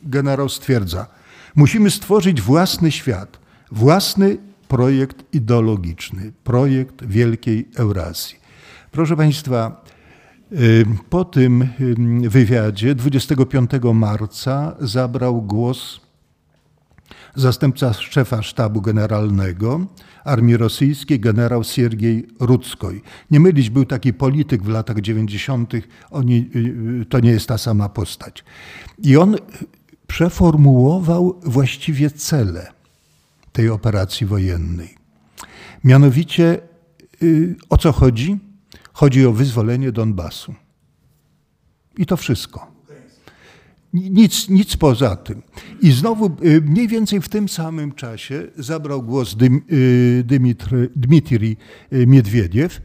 [0.03, 1.07] generał stwierdza,
[1.55, 3.39] musimy stworzyć własny świat,
[3.73, 4.37] własny
[4.73, 8.37] projekt ideologiczny, projekt Wielkiej Eurazji.
[8.91, 9.85] Proszę Państwa,
[11.11, 11.69] po tym
[12.29, 16.01] wywiadzie 25 marca zabrał głos
[17.35, 19.87] zastępca szefa sztabu generalnego
[20.25, 23.03] armii rosyjskiej, generał Siergiej Ruckoj.
[23.31, 25.73] Nie mylić, był taki polityk w latach 90.,
[26.11, 26.51] oni,
[27.03, 28.45] y, to nie jest ta sama postać.
[28.99, 29.37] I on
[30.07, 32.82] przeformułował właściwie cele
[33.53, 34.95] tej operacji wojennej.
[35.85, 36.59] Mianowicie
[37.23, 38.39] y, o co chodzi?
[38.93, 40.55] Chodzi o wyzwolenie Donbasu.
[41.99, 42.73] I to wszystko.
[43.93, 45.43] Nic, nic poza tym.
[45.81, 49.37] I znowu y, mniej więcej w tym samym czasie zabrał głos
[50.97, 51.57] Dmitrij
[51.93, 52.81] y, Miedwiediew,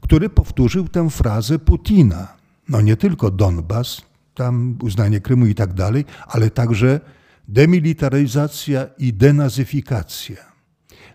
[0.00, 2.28] który powtórzył tę frazę Putina.
[2.68, 4.02] No nie tylko Donbas,
[4.34, 7.00] tam uznanie Krymu i tak dalej, ale także
[7.48, 10.36] demilitaryzacja i denazyfikacja.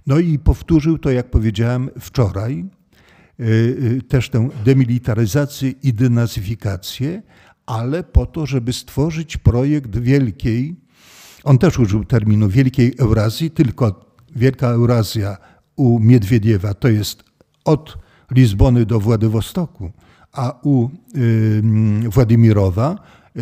[0.07, 2.65] No i powtórzył to, jak powiedziałem wczoraj,
[4.07, 7.21] też tę demilitaryzację i denazyfikację,
[7.65, 10.75] ale po to, żeby stworzyć projekt wielkiej,
[11.43, 15.37] on też użył terminu wielkiej Eurazji, tylko Wielka Eurazja
[15.75, 17.23] u Miedwiediewa to jest
[17.65, 17.97] od
[18.31, 19.91] Lizbony do Władywostoku,
[20.31, 22.95] a u y, Władimirowa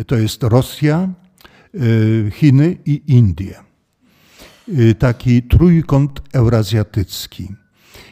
[0.06, 1.25] to jest Rosja, y,
[2.30, 3.66] Chiny i Indie.
[4.68, 7.48] Y, taki trójkąt eurazjatycki.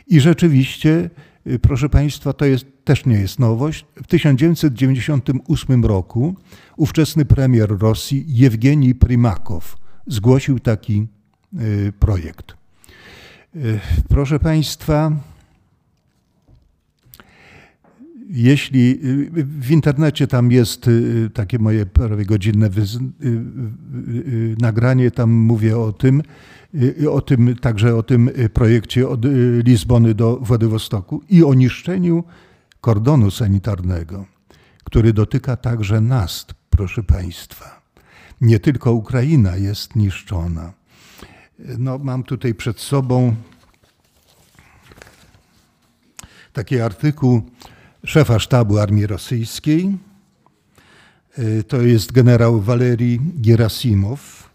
[0.07, 1.11] I rzeczywiście,
[1.47, 3.87] y, proszę Państwa, to jest też nie jest nowość.
[4.03, 6.35] W 1998 roku
[6.77, 9.77] ówczesny premier Rosji Jewgenij Primakow
[10.07, 11.07] zgłosił taki
[11.61, 12.55] y, projekt.
[13.57, 15.13] Y, proszę Państwa,
[18.35, 20.90] jeśli y, w internecie tam jest
[21.35, 22.70] takie moje prawie godzinne
[24.61, 26.23] nagranie, tam mówię o tym,
[27.11, 29.20] o tym, także o tym projekcie od
[29.65, 32.24] Lizbony do Władywostoku i o niszczeniu
[32.81, 34.27] kordonu sanitarnego,
[34.85, 37.81] który dotyka także nas, proszę Państwa.
[38.40, 40.73] Nie tylko Ukraina jest niszczona.
[41.78, 43.35] No, mam tutaj przed sobą
[46.52, 47.43] taki artykuł
[48.05, 49.99] szefa sztabu armii rosyjskiej.
[51.69, 54.51] To jest generał Walerii Gerasimow.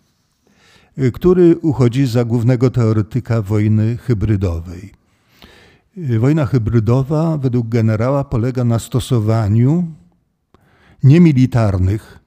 [1.14, 4.94] który uchodzi za głównego teoretyka wojny hybrydowej.
[6.20, 9.88] Wojna hybrydowa według generała polega na stosowaniu
[11.04, 12.20] niemilitarnych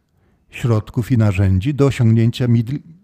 [0.51, 2.47] środków i narzędzi do osiągnięcia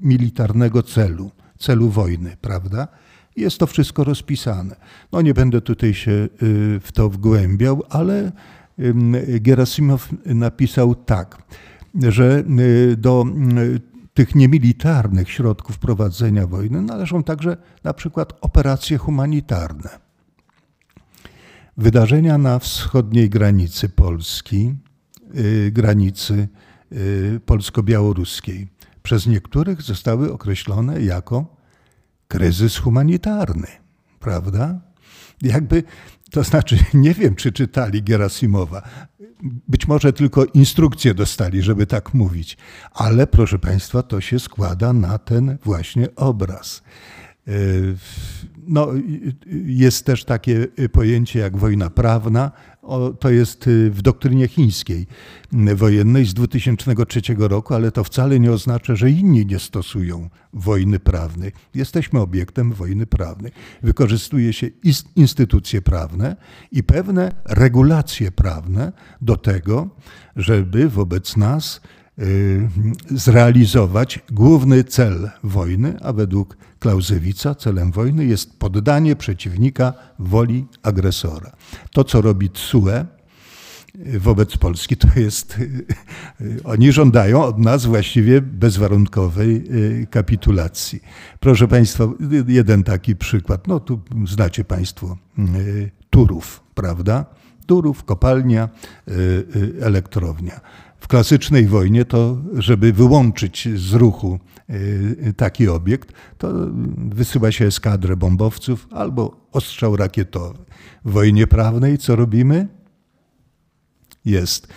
[0.03, 2.89] militarnego celu, celu wojny, prawda?
[3.39, 4.77] Jest to wszystko rozpisane.
[5.13, 6.29] No nie będę tutaj się y,
[6.81, 8.33] w to wgłębiał, ale
[9.41, 11.43] Gerasimow napisał tak,
[12.09, 13.25] że y, do
[13.59, 13.81] y,
[14.15, 19.99] tych niemilitarnych środków prowadzenia wojny należą także na przykład operacje humanitarne.
[21.77, 24.75] Wydarzenia na wschodniej granicy Polski,
[25.71, 26.49] granicy
[27.47, 28.69] polsko-białoruskiej,
[29.03, 31.58] przez niektórych zostały określone jako
[32.29, 33.67] kryzys humanitarny,
[34.21, 34.81] prawda?
[35.43, 35.83] Jakby,
[36.31, 38.83] to znaczy, nie wiem, czy czytali Gerasimowa.
[39.69, 42.57] Być może tylko instrukcje dostali, żeby tak mówić,
[42.93, 46.83] ale proszę Państwa, to się składa na ten właśnie obraz.
[47.49, 47.53] E,
[48.67, 48.89] no,
[49.67, 52.53] jest też takie pojęcie jak wojna prawna.
[53.21, 55.07] To jest y, w doktrynie chińskiej
[55.75, 61.53] wojennej z 2003 roku, ale to wcale nie oznacza, że inni nie stosują wojny prawnej.
[61.75, 63.53] Jesteśmy obiektem wojny prawnej.
[63.83, 64.67] Wykorzystuje się
[65.17, 66.37] instytucje prawne
[66.73, 69.89] i pewne regulacje prawne do tego,
[70.37, 71.81] żeby wobec nas
[73.11, 81.53] zrealizować główny cel wojny, a według Klauzewica celem wojny jest poddanie przeciwnika woli agresora.
[81.93, 83.07] To, co robi TSUE
[84.19, 85.59] wobec Polski, to jest,
[86.65, 89.65] oni żądają od nas właściwie bezwarunkowej
[90.03, 91.01] y, kapitulacji.
[91.41, 92.05] Proszę Państwa,
[92.49, 93.67] jeden taki przykład.
[93.67, 97.25] No tu znacie Państwo y, Turów, prawda?
[97.67, 98.69] Turów, kopalnia,
[99.09, 100.61] y, elektrownia.
[101.01, 104.39] W klasycznej wojnie to, żeby wyłączyć z ruchu
[104.71, 106.53] y, taki obiekt, to
[106.97, 110.59] wysyła się eskadrę bombowców albo ostrzał rakietowy.
[111.05, 112.69] W wojnie prawnej co robimy?
[114.25, 114.69] Jest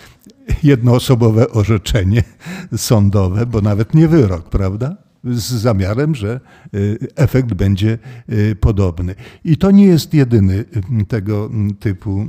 [0.63, 2.23] jednoosobowe orzeczenie
[2.77, 5.10] sądowe, bo nawet nie wyrok, prawda?
[5.23, 6.39] Z zamiarem, że
[6.75, 7.97] y, efekt będzie
[8.29, 9.15] y, podobny.
[9.45, 10.65] I to nie jest jedyny
[11.01, 11.49] y, tego
[11.79, 12.27] typu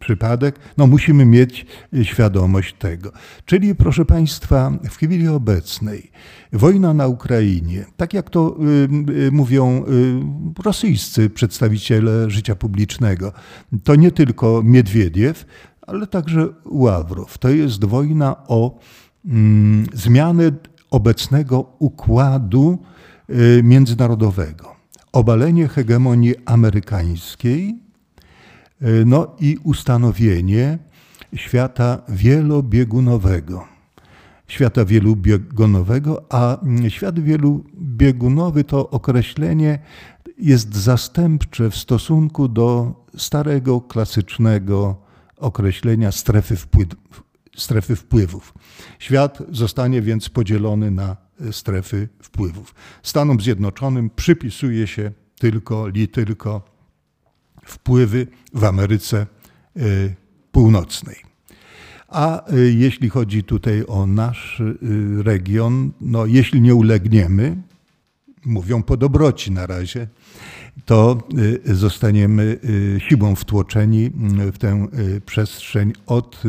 [0.00, 0.58] przypadek.
[0.76, 1.66] No, musimy mieć
[2.02, 3.12] świadomość tego.
[3.44, 6.10] Czyli, proszę Państwa, w chwili obecnej
[6.52, 8.56] wojna na Ukrainie, tak jak to
[9.32, 9.84] mówią
[10.64, 13.32] rosyjscy przedstawiciele życia publicznego,
[13.84, 15.46] to nie tylko Miedwiediew,
[15.86, 17.38] ale także Ławrow.
[17.38, 18.78] To jest wojna o
[19.26, 20.52] mm, zmianę
[20.90, 22.78] obecnego układu
[23.30, 24.76] y, międzynarodowego.
[25.12, 27.78] Obalenie hegemonii amerykańskiej
[28.82, 30.78] y, no i ustanowienie
[31.36, 33.64] świata wielobiegunowego.
[34.48, 36.58] Świata wielobiegunowego, a
[36.88, 39.78] świat wielobiegunowy to określenie
[40.38, 44.96] jest zastępcze w stosunku do starego, klasycznego
[45.36, 47.27] określenia strefy wpływów
[47.58, 48.54] strefy wpływów.
[48.98, 52.74] Świat zostanie więc podzielony na e, strefy wpływów.
[53.02, 56.62] Stanom Zjednoczonym przypisuje się tylko li tylko
[57.64, 59.26] wpływy w Ameryce
[59.76, 59.80] e,
[60.52, 61.16] Północnej.
[62.08, 64.62] A e, jeśli chodzi tutaj o nasz
[65.18, 67.56] region, no jeśli nie ulegniemy,
[68.44, 70.08] mówią po dobroci na razie,
[70.84, 71.18] to
[71.68, 74.10] y, zostaniemy y, siłą wtłoczeni
[74.48, 74.86] y, w tę
[75.26, 76.42] przestrzeń od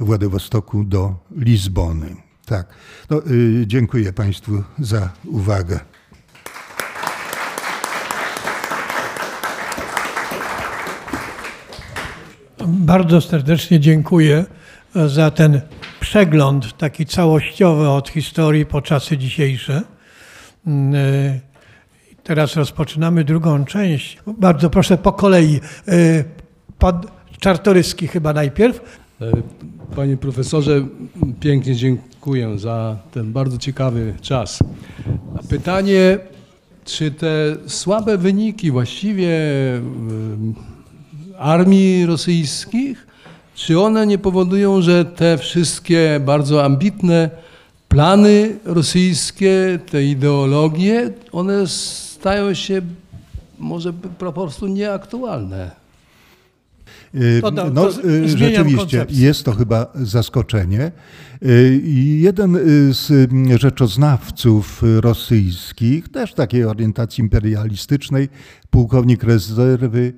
[0.00, 2.16] Władywostoku do Lizbony.
[2.46, 2.68] Tak.
[3.10, 3.22] No,
[3.66, 5.80] dziękuję Państwu za uwagę.
[12.66, 14.44] Bardzo serdecznie dziękuję
[15.06, 15.60] za ten
[16.00, 19.82] przegląd taki całościowy od historii po czasy dzisiejsze.
[22.30, 24.18] Teraz rozpoczynamy drugą część.
[24.26, 25.60] Bardzo proszę po kolei.
[25.88, 26.24] E,
[26.78, 27.00] pan
[27.40, 29.00] Czartoryski chyba najpierw.
[29.20, 29.32] E,
[29.96, 30.86] panie profesorze,
[31.40, 34.58] pięknie dziękuję za ten bardzo ciekawy czas.
[35.48, 36.18] Pytanie,
[36.84, 39.80] czy te słabe wyniki właściwie e,
[41.38, 43.06] armii rosyjskich,
[43.54, 47.30] czy one nie powodują, że te wszystkie bardzo ambitne
[47.88, 51.66] plany rosyjskie, te ideologie, one
[52.20, 52.82] stają się
[53.58, 55.70] może po prostu nieaktualne.
[57.14, 57.42] Y,
[57.72, 59.26] no, y, rzeczywiście koncepcję.
[59.26, 60.92] jest to chyba zaskoczenie.
[61.42, 61.80] Y,
[62.20, 62.58] jeden
[62.92, 63.30] z
[63.60, 68.28] rzeczoznawców rosyjskich, też takiej orientacji imperialistycznej,
[68.70, 70.12] pułkownik rezerwy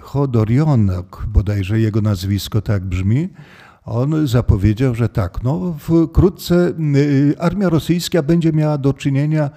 [0.00, 3.28] Chodorionok, bodajże jego nazwisko tak brzmi,
[3.84, 6.72] On zapowiedział, że tak, no wkrótce
[7.38, 9.50] armia rosyjska będzie miała do czynienia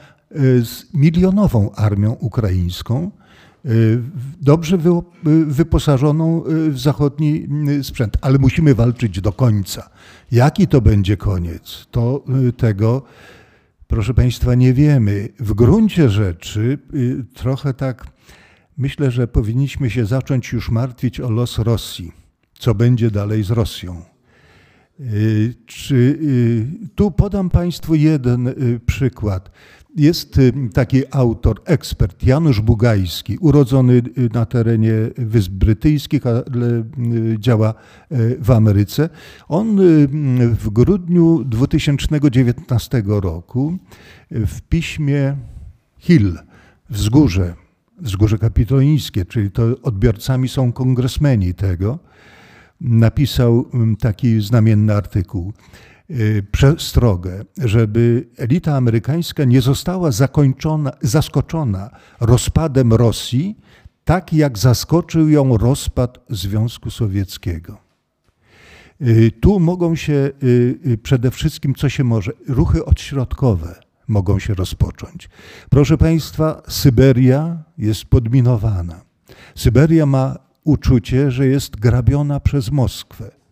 [0.63, 3.11] z milionową armią ukraińską,
[4.41, 4.77] dobrze
[5.47, 7.47] wyposażoną w zachodni
[7.81, 9.89] sprzęt, ale musimy walczyć do końca.
[10.31, 11.87] Jaki to będzie koniec?
[11.91, 12.23] To
[12.57, 13.03] tego
[13.93, 15.29] proszę Państwa, nie wiemy.
[15.39, 18.07] W gruncie rzeczy y, trochę tak
[18.77, 22.11] myślę, że powinniśmy się zacząć już martwić o los Rosji.
[22.59, 24.01] Co będzie dalej z Rosją?
[24.99, 28.53] Y, czy, y, tu podam Państwu jeden
[28.85, 29.51] przykład.
[29.95, 36.83] Jest y, taki autor, ekspert, Janusz Bugajski, urodzony y, na terenie Wysp Brytyjskich, ale
[37.33, 37.73] y, działa
[38.39, 39.09] w Ameryce.
[39.47, 39.77] On
[40.53, 43.77] w grudniu 2019 roku
[44.31, 45.37] w piśmie
[45.97, 46.37] Hill,
[46.89, 47.53] Wzgórze,
[47.99, 51.99] Wzgórze Kapitolijskie, czyli to odbiorcami są kongresmeni tego,
[52.81, 53.65] napisał
[53.99, 55.53] taki znamienny artykuł.
[56.13, 60.09] Y, przestrogę, żeby elita amerykańska nie została
[61.01, 63.57] zaskoczona rozpadem Rosji,
[64.03, 67.77] tak jak zaskoczył ją rozpad Związku Sowieckiego.
[69.01, 75.29] Y, tu mogą się y, przede wszystkim, co się może, ruchy odśrodkowe mogą się rozpocząć.
[75.69, 79.01] Proszę Państwa, Syberia jest podminowana.
[79.55, 83.42] Syberia ma uczucie, że jest grabiona przez Moskwę.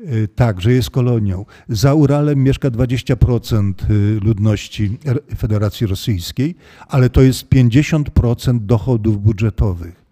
[0.00, 1.44] Y, tak, że jest kolonią.
[1.68, 4.98] Za Uralem mieszka 20% y, ludności
[5.36, 6.54] Federacji Rosyjskiej,
[6.88, 10.06] ale to jest 50% dochodów budżetowych.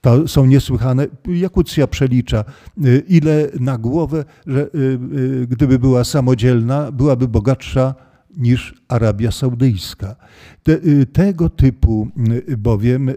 [0.00, 1.06] To są niesłychane.
[1.26, 2.44] Jakucja przelicza,
[2.84, 4.70] y, ile na głowę, że
[5.48, 7.94] gdyby była samodzielna, byłaby bogatsza
[8.36, 10.16] niż Arabia Saudyjska.
[10.62, 10.78] Te,
[11.12, 12.08] tego typu
[12.58, 13.10] bowiem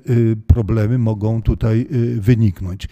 [0.48, 1.88] problemy mogą tutaj
[2.20, 2.88] wyniknąć.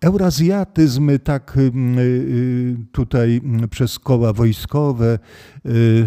[0.00, 3.40] Eurazjatyzm tak y, y, tutaj
[3.70, 5.18] przez koła wojskowe
[5.66, 6.06] y,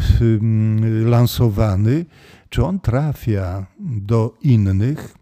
[1.06, 2.06] lansowany,
[2.50, 5.16] czy on trafia do innych?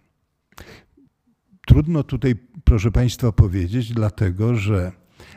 [1.67, 4.91] Trudno tutaj, proszę Państwa, powiedzieć, dlatego że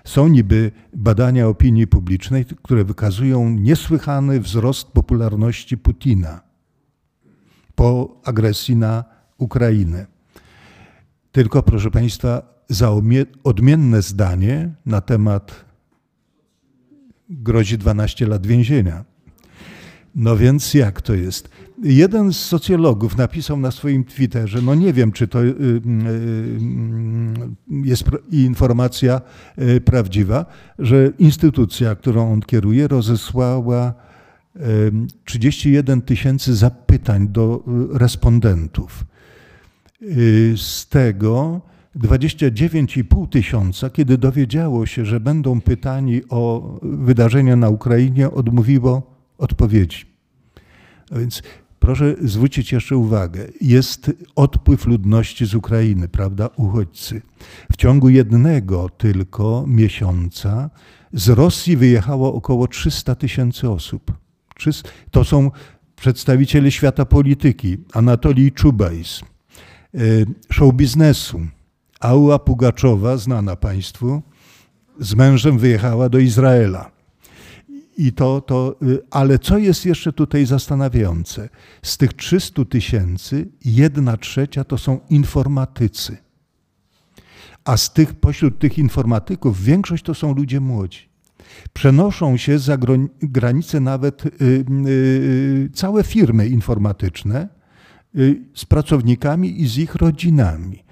[0.04, 6.40] są niby badania opinii publicznej, które wykazują niesłychany wzrost popularności Putina
[7.74, 9.04] po agresji na
[9.38, 10.06] Ukrainę.
[11.32, 12.90] Tylko, proszę Państwa, za
[13.44, 15.64] odmienne zdanie na temat
[17.28, 19.04] grozi 12 lat więzienia.
[20.14, 21.48] No więc jak to jest?
[21.82, 25.80] Jeden z socjologów napisał na swoim Twitterze, no nie wiem, czy to y, y, y,
[27.84, 29.20] jest informacja
[29.84, 30.46] prawdziwa,
[30.78, 33.94] że instytucja, którą on kieruje, rozesłała
[35.24, 39.04] 31 tysięcy zapytań do respondentów.
[40.56, 41.60] Z tego
[41.96, 49.02] 29,5 tysiąca, kiedy dowiedziało się, że będą pytani o wydarzenia na Ukrainie, odmówiło
[49.38, 50.04] odpowiedzi.
[51.10, 51.42] A więc
[51.78, 57.22] proszę zwrócić jeszcze uwagę, jest odpływ ludności z Ukrainy, prawda, uchodźcy.
[57.72, 60.70] W ciągu jednego tylko miesiąca
[61.12, 64.12] z Rosji wyjechało około 300 tysięcy osób.
[65.10, 65.50] To są
[65.96, 69.20] przedstawiciele świata polityki, Anatolii Czubajs,
[69.94, 71.40] y, show biznesu,
[72.04, 74.22] Aua Pugaczowa, znana Państwu,
[75.00, 76.90] z mężem wyjechała do Izraela.
[77.96, 81.48] I to, to, y, ale co jest jeszcze tutaj zastanawiające?
[81.82, 86.16] Z tych 300 tysięcy, jedna trzecia to są informatycy.
[87.64, 91.08] A z tych, pośród tych informatyków większość to są ludzie młodzi.
[91.72, 92.78] Przenoszą się za
[93.22, 94.30] granice nawet y,
[94.86, 97.48] y, całe firmy informatyczne
[98.54, 100.83] z pracownikami i z ich rodzinami.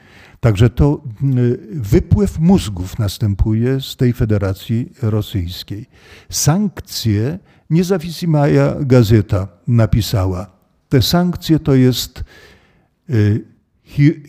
[0.43, 5.87] Także to mm, wypływ mózgów następuje z tej Federacji Rosyjskiej.
[6.31, 7.39] Sankcje,
[7.71, 8.49] niezawisła
[8.81, 10.47] gazeta napisała,
[10.89, 12.25] te sankcje to jest
[13.11, 13.45] y,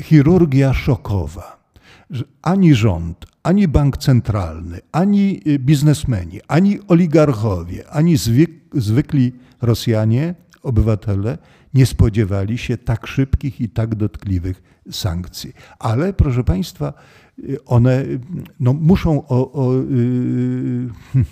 [0.04, 1.60] chirurgia szokowa.
[2.42, 8.18] Ani rząd, ani bank centralny, ani y, biznesmeni, ani oligarchowie, ani
[8.74, 11.38] zwykli Rosjanie, obywatele
[11.74, 15.54] nie spodziewali się tak szybkich i tak dotkliwych sankcji.
[15.80, 16.94] Ale proszę Państwa,
[17.66, 18.06] one
[18.60, 20.90] no, muszą o, o, y,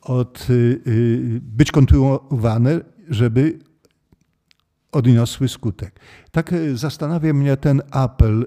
[0.00, 3.58] od, y, być kontynuowane, żeby
[4.92, 6.00] odniosły skutek.
[6.30, 8.46] Tak zastanawia mnie ten apel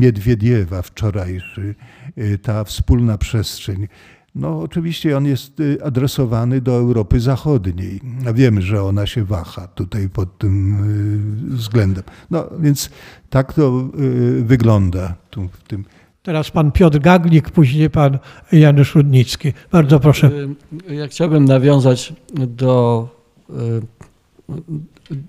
[0.00, 1.74] Miedwiediewa wczorajszy,
[2.18, 3.88] y, ta wspólna przestrzeń.
[4.34, 8.00] No, oczywiście on jest y, adresowany do Europy Zachodniej.
[8.34, 10.84] Wiemy, że ona się waha tutaj pod tym
[11.52, 12.04] y, względem.
[12.30, 12.90] No, więc
[13.30, 15.84] tak to y, wygląda tu w tym
[16.22, 18.18] Teraz pan Piotr Gaglik, później pan
[18.52, 19.52] Janusz Rudnicki.
[19.72, 20.30] Bardzo proszę.
[20.88, 23.08] Ja chciałbym nawiązać do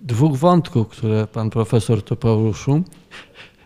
[0.02, 2.84] dwóch wątków, które pan profesor tu poruszył.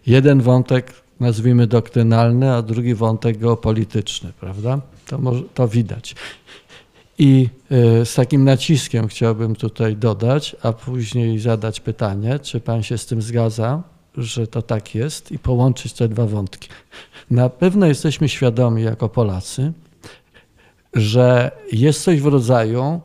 [0.08, 4.82] Jeden wątek nazwijmy doktrynalny, a drugi wątek geopolityczny, prawda?
[5.08, 6.16] To, może, to widać.
[7.18, 7.50] I
[8.02, 13.06] y, z takim naciskiem chciałbym tutaj dodać, a później zadać pytanie, czy pan się z
[13.06, 13.84] tym zgadza,
[14.18, 16.70] że to tak jest i połączyć te dwa wątki.
[17.32, 19.74] Na pewno jesteśmy świadomi jako Polacy,
[20.94, 23.02] że jest coś w rodzaju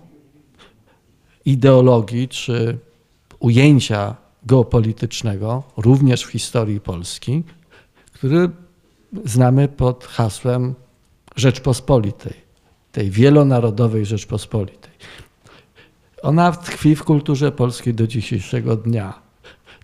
[1.44, 2.78] ideologii czy
[3.38, 4.16] ujęcia
[4.46, 7.42] geopolitycznego, również w historii Polski,
[8.12, 8.50] który
[9.24, 10.74] znamy pod hasłem
[11.38, 12.32] Rzeczpospolitej,
[12.92, 14.92] tej wielonarodowej Rzeczpospolitej.
[16.22, 19.22] Ona tkwi w kulturze polskiej do dzisiejszego dnia.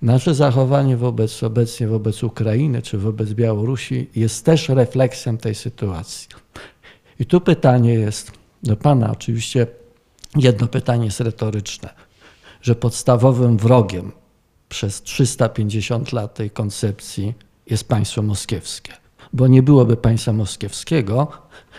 [0.02, 6.28] Nasze zachowanie wobec, obecnie wobec Ukrainy czy wobec Białorusi jest też refleksją tej sytuacji.
[7.20, 8.32] I tu pytanie jest
[8.62, 9.66] do Pana, oczywiście
[10.36, 11.94] jedno pytanie jest retoryczne,
[12.62, 14.12] że podstawowym wrogiem
[14.68, 17.34] przez 350 lat tej koncepcji
[17.66, 19.03] jest państwo moskiewskie.
[19.34, 21.28] Bo nie byłoby państwa moskiewskiego,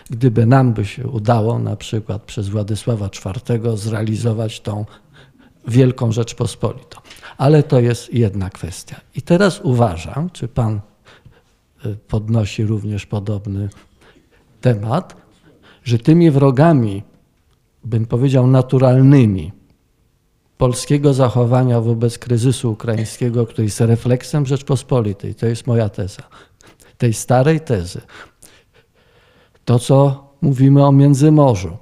[0.09, 4.85] gdyby nam by się udało na przykład przez Władysława IV zrealizować tą
[5.67, 6.99] Wielką Rzeczpospolitą.
[7.37, 9.01] Ale to jest jedna kwestia.
[9.15, 10.79] I teraz uważam, czy pan
[11.85, 13.69] y, podnosi również podobny
[14.61, 15.15] temat,
[15.83, 17.03] że tymi wrogami,
[17.83, 19.51] bym powiedział, naturalnymi
[20.57, 26.23] polskiego zachowania wobec kryzysu ukraińskiego, który jest refleksem Rzeczpospolitej, to jest moja teza,
[26.97, 28.01] tej starej tezy,
[29.65, 31.77] to co mówimy o Międzymorzu,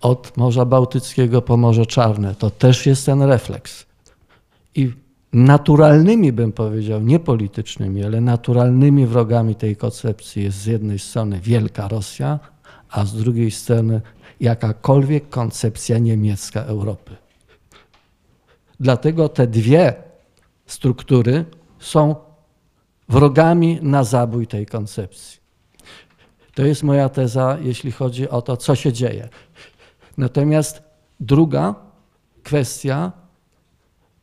[0.00, 3.86] od Morza Bałtyckiego po Morze Czarne, to też jest ten refleks.
[4.74, 4.92] I
[5.32, 11.88] naturalnymi, bym powiedział, nie politycznymi, ale naturalnymi wrogami tej koncepcji jest z jednej strony wielka
[11.88, 12.38] Rosja,
[12.90, 14.00] a z drugiej strony
[14.40, 17.16] jakakolwiek koncepcja niemiecka Europy.
[18.80, 19.94] Dlatego te dwie
[20.66, 21.44] struktury
[21.78, 22.14] są
[23.08, 25.38] wrogami na zabój tej koncepcji.
[26.54, 29.28] To jest moja teza, jeśli chodzi o to, co się dzieje.
[30.16, 30.82] Natomiast
[31.20, 31.74] druga
[32.42, 33.12] kwestia,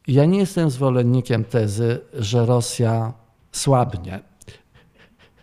[0.07, 3.13] ja nie jestem zwolennikiem tezy, że Rosja
[3.51, 4.19] słabnie.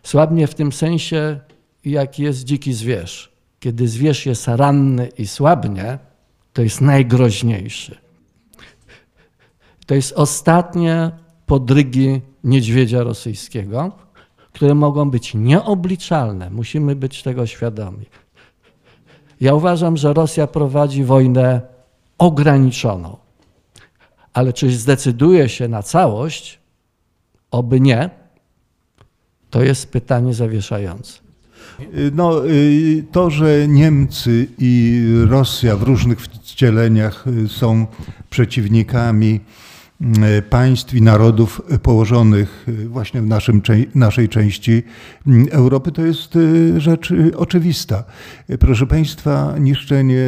[0.03, 1.41] Słabnie w tym sensie,
[1.85, 3.33] jak jest dziki zwierz.
[3.61, 5.99] Kiedy zwierz jest ranny i słabnie,
[6.53, 7.99] to jest najgroźniejszy.
[9.87, 11.11] To jest ostatnie
[11.47, 13.93] podrygi niedźwiedzia rosyjskiego,
[14.53, 16.51] które mogą być nieobliczalne.
[16.51, 18.07] Musimy być tego świadomi.
[19.41, 21.61] Ja uważam, że Rosja prowadzi wojnę
[22.19, 23.17] ograniczoną.
[24.35, 26.59] Ale czy zdecyduje się na całość?
[27.51, 28.11] Oby nie.
[29.51, 31.19] To jest pytanie zawieszające.
[32.13, 37.87] No, y, to, że Niemcy i Rosja w różnych wcieleniach y, są
[38.31, 39.41] przeciwnikami
[40.51, 43.63] państw i narodów położonych właśnie w naszym,
[43.95, 44.83] naszej części
[45.51, 46.39] Europy, to jest
[46.77, 48.05] rzecz oczywista.
[48.61, 50.19] Proszę Państwa, niszczenie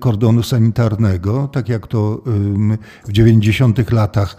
[0.00, 2.22] kordonu sanitarnego, tak jak to
[3.06, 4.36] w 90 latach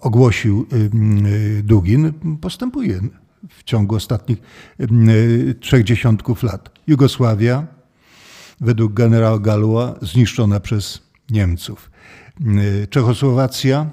[0.00, 0.66] ogłosił
[1.62, 3.00] Dugin, postępuje
[3.48, 4.38] w ciągu ostatnich
[5.60, 6.70] trzech dziesiątków lat.
[6.86, 7.66] Jugosławia,
[8.60, 11.93] według generała Galua, zniszczona przez Niemców.
[12.90, 13.90] Czechosłowacja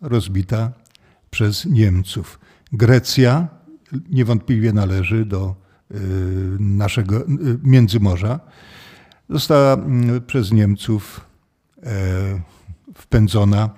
[0.00, 0.72] rozbita
[1.30, 2.40] przez Niemców.
[2.72, 3.48] Grecja
[4.10, 5.54] niewątpliwie należy do
[6.58, 7.24] naszego
[7.62, 8.40] Międzymorza.
[9.30, 9.76] Została
[10.26, 11.20] przez Niemców
[12.94, 13.70] wpędzona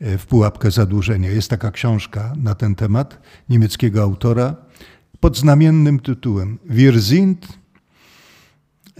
[0.00, 1.30] w pułapkę zadłużenia.
[1.30, 4.56] Jest taka książka na ten temat niemieckiego autora
[5.20, 7.61] pod znamiennym tytułem Wir sind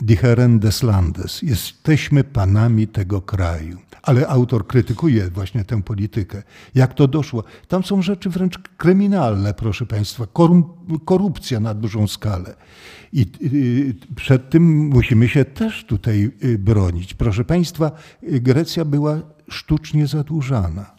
[0.01, 0.16] die
[0.59, 1.43] des Landes.
[1.43, 3.78] Jesteśmy panami tego kraju.
[4.02, 6.43] Ale autor krytykuje właśnie tę politykę.
[6.74, 7.44] Jak to doszło?
[7.69, 10.27] Tam są rzeczy wręcz kryminalne, proszę Państwa.
[11.05, 12.55] Korupcja na dużą skalę.
[13.12, 13.27] I
[14.16, 17.14] przed tym musimy się też tutaj bronić.
[17.14, 17.90] Proszę Państwa,
[18.23, 20.90] Grecja była sztucznie zadłużana.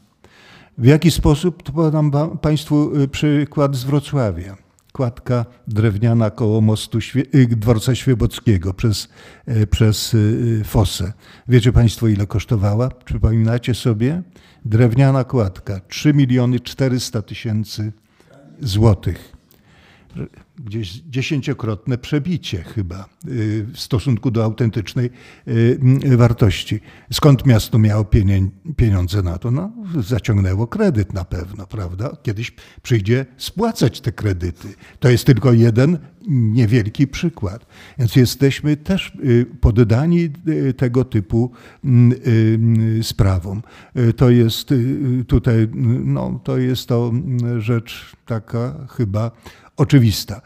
[0.78, 1.64] W jaki sposób?
[1.64, 2.12] To podam
[2.42, 4.58] Państwu przykład z Wrocławia.
[4.94, 7.00] Kładka drewniana koło mostu
[7.50, 9.08] dworca Świebockiego przez,
[9.70, 10.16] przez
[10.64, 11.14] Fosę.
[11.48, 12.90] Wiecie Państwo, ile kosztowała?
[12.90, 14.22] Przypominacie sobie?
[14.66, 17.92] Drewniana kładka 3 miliony 400 tysięcy
[18.62, 19.33] złotych.
[20.60, 25.10] Gdzieś dziesięciokrotne przebicie chyba y, w stosunku do autentycznej
[25.48, 26.80] y, wartości.
[27.12, 28.06] Skąd miasto miało
[28.76, 29.52] pieniądze na to?
[29.52, 32.18] No, zaciągnęło kredyt na pewno, prawda?
[32.24, 34.68] Kiedyś przyjdzie spłacać te kredyty.
[35.00, 37.66] To jest tylko jeden niewielki przykład.
[38.00, 40.30] Więc jesteśmy też y, poddani
[40.78, 41.52] tego typu
[41.84, 43.62] mm, sprawom.
[44.16, 44.74] To jest
[45.28, 45.68] tutaj,
[46.04, 49.32] no, to jest to mm, rzecz taka chyba
[49.78, 50.42] oczywista.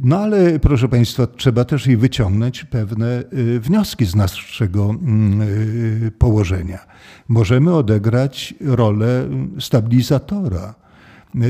[0.00, 5.42] No ale proszę Państwa, trzeba też i wyciągnąć pewne y, wnioski z naszego mm,
[6.06, 6.78] y, położenia.
[7.28, 9.28] Możemy odegrać rolę
[9.60, 10.74] stabilizatora,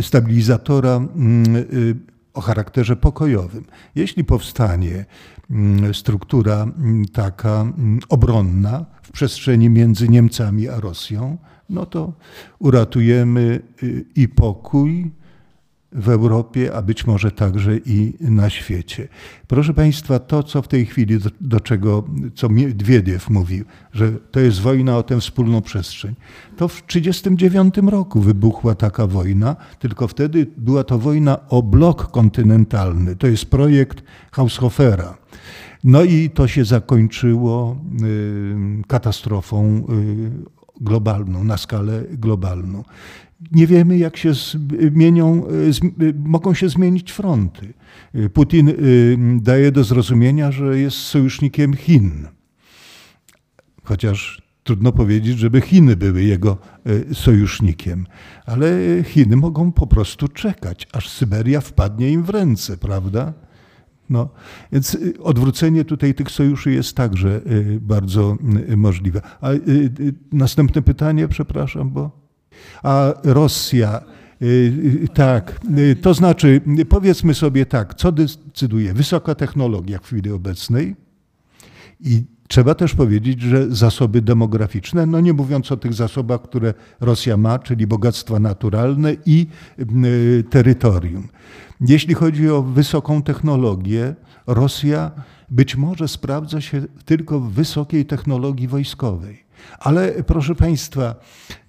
[0.03, 1.97] stabilizatora mm, y,
[2.35, 3.65] o charakterze pokojowym.
[3.95, 5.05] Jeśli powstanie
[5.51, 6.67] mm, struktura
[7.13, 7.73] taka
[8.09, 11.39] obronna w przestrzeni między Niemcami a Rosją,
[11.71, 12.13] no to
[12.59, 13.61] uratujemy
[14.17, 15.11] i pokój,
[15.95, 19.09] w Europie, a być może także i na świecie.
[19.47, 22.05] Proszę Państwa, to co w tej chwili, do, do czego,
[22.35, 26.15] co Dwiediew mówił, że to jest wojna o tę wspólną przestrzeń,
[26.57, 33.17] to w 1939 roku wybuchła taka wojna, tylko wtedy była to wojna o blok kontynentalny.
[33.17, 34.03] To jest projekt
[34.33, 35.19] Haushofera.
[35.85, 42.85] No i to się zakończyło y, katastrofą y, globalną, na skalę globalną
[43.53, 44.33] nie wiemy, jak się
[44.91, 45.51] zmienią, e,
[46.09, 47.75] e, mogą się zmienić fronty.
[48.15, 48.73] E, Putin
[49.43, 52.29] daje do zrozumienia, że jest sojusznikiem Chin.
[53.85, 56.59] Chociaż trudno powiedzieć, żeby Chiny były jego
[57.13, 58.07] sojusznikiem.
[58.47, 63.33] Ale Chiny mogą po prostu czekać, aż Syberia wpadnie im w ręce, prawda?
[64.11, 64.29] No,
[64.73, 67.41] więc odwrócenie tutaj tych sojuszy jest także
[67.81, 68.37] bardzo
[68.77, 69.21] możliwe.
[69.41, 69.49] A
[70.33, 72.24] następne pytanie, przepraszam, bo.
[72.83, 74.01] A Rosja,
[74.43, 74.47] y,
[75.05, 78.95] y, tak, y, to znaczy, powiedzmy sobie tak, co decyduje?
[78.95, 80.97] Wysoka technologia w chwili obecnej
[82.01, 87.37] i Trzeba też powiedzieć, że zasoby demograficzne, no nie mówiąc o tych zasobach, które Rosja
[87.37, 89.47] ma, czyli bogactwa naturalne i
[90.51, 91.29] terytorium.
[91.81, 94.15] Jeśli chodzi o wysoką technologię,
[94.47, 95.11] Rosja
[95.51, 99.44] być może sprawdza się tylko w wysokiej technologii wojskowej.
[99.79, 101.15] Ale proszę Państwa,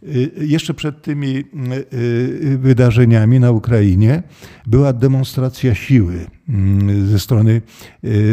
[0.03, 1.44] y, jeszcze przed tymi y,
[1.94, 4.24] y, wydarzeniami na Ukrainie
[4.68, 7.62] była demonstracja siły mm, ze strony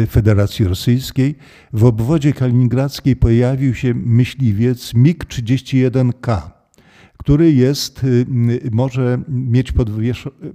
[0.09, 1.35] Federacji Rosyjskiej.
[1.73, 6.41] W obwodzie kaliningradzkiej pojawił się myśliwiec MiG-31K,
[7.17, 8.05] który jest,
[8.71, 9.73] może mieć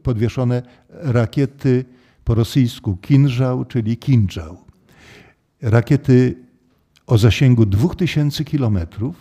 [0.03, 1.85] podwieszone rakiety
[2.25, 4.59] po rosyjsku kinżał, czyli kinżał.
[5.63, 6.48] Rakiety
[7.09, 9.17] o zasięgu 2000 kilometrów,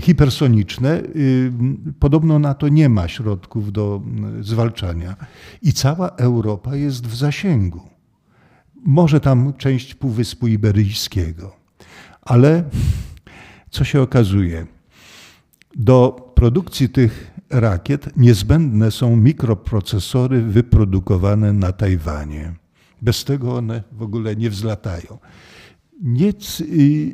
[0.00, 1.02] hipersoniczne,
[1.98, 4.02] podobno na to nie ma środków do
[4.40, 5.16] zwalczania.
[5.62, 7.80] I cała Europa jest w zasięgu.
[8.84, 11.56] Może tam część Półwyspu Iberyjskiego.
[12.22, 12.64] Ale
[13.70, 14.66] co się okazuje?
[15.76, 22.54] Do produkcji tych rakiet niezbędne są mikroprocesory wyprodukowane na Tajwanie.
[23.02, 25.18] Bez tego one w ogóle nie wzlatają.
[26.02, 26.62] Nic,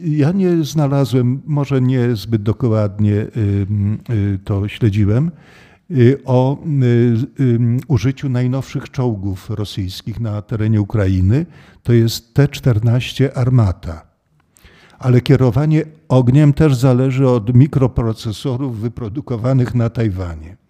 [0.05, 3.29] ja nie znalazłem, może nie zbyt dokładnie y,
[4.11, 5.31] y, to śledziłem,
[5.91, 6.63] y, o
[7.89, 11.47] użyciu najnowszych czołgów rosyjskich na terenie Ukrainy.
[11.83, 14.07] To jest T-14 Armata.
[14.99, 20.62] Ale kierowanie ogniem też zależy od mikroprocesorów wyprodukowanych na Tajwanie.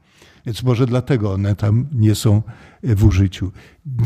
[0.47, 2.43] Więc może dlatego one tam nie są
[2.83, 3.53] e, w użyciu.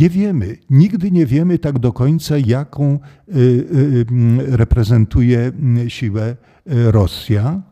[0.00, 5.52] Nie wiemy, nigdy nie wiemy tak do końca, jaką e, e, reprezentuje
[5.88, 6.36] siłę
[6.66, 7.62] Rosja.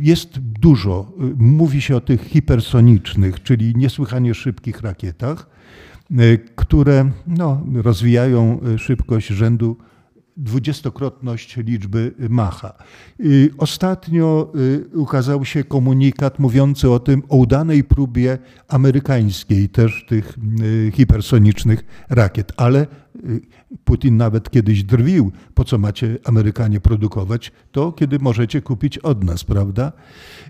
[0.00, 5.50] Jest dużo, mówi się o tych hipersonicznych, czyli niesłychanie szybkich rakietach,
[6.56, 9.76] które no, rozwijają szybkość rzędu
[10.38, 12.72] dwudziestokrotność liczby Macha.
[13.58, 14.52] Ostatnio
[14.92, 18.38] y, ukazał się komunikat mówiący o tym, o udanej próbie
[18.68, 22.86] amerykańskiej też tych y, hipersonicznych rakiet, ale
[23.24, 23.40] y,
[23.84, 29.44] Putin nawet kiedyś drwił, po co macie Amerykanie produkować, to kiedy możecie kupić od nas,
[29.44, 29.92] prawda?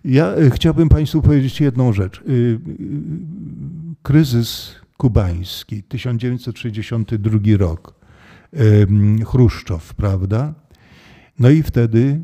[0.05, 2.23] Ja chciałbym Państwu powiedzieć jedną rzecz.
[4.03, 7.98] Kryzys kubański, 1962 rok,
[9.27, 10.55] Chruszczow, prawda?
[11.39, 12.21] No i wtedy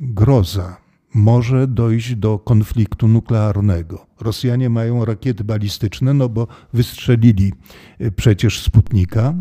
[0.00, 0.76] groza.
[1.14, 4.06] Może dojść do konfliktu nuklearnego.
[4.20, 7.52] Rosjanie mają rakiety balistyczne, no bo wystrzelili
[7.98, 9.34] e, przecież Sputnika.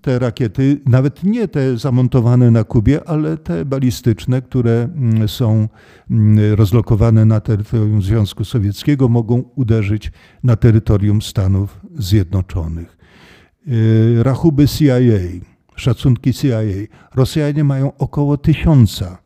[0.00, 5.68] te rakiety, nawet nie te zamontowane na Kubie, ale te balistyczne, które mm, są
[6.10, 10.12] mm, rozlokowane na terytorium Związku Sowieckiego, mogą uderzyć
[10.44, 13.01] na terytorium Stanów Zjednoczonych.
[13.68, 14.94] Y, rachuby CIA,
[15.76, 16.60] szacunki CIA.
[17.14, 19.18] Rosjanie mają około tysiąca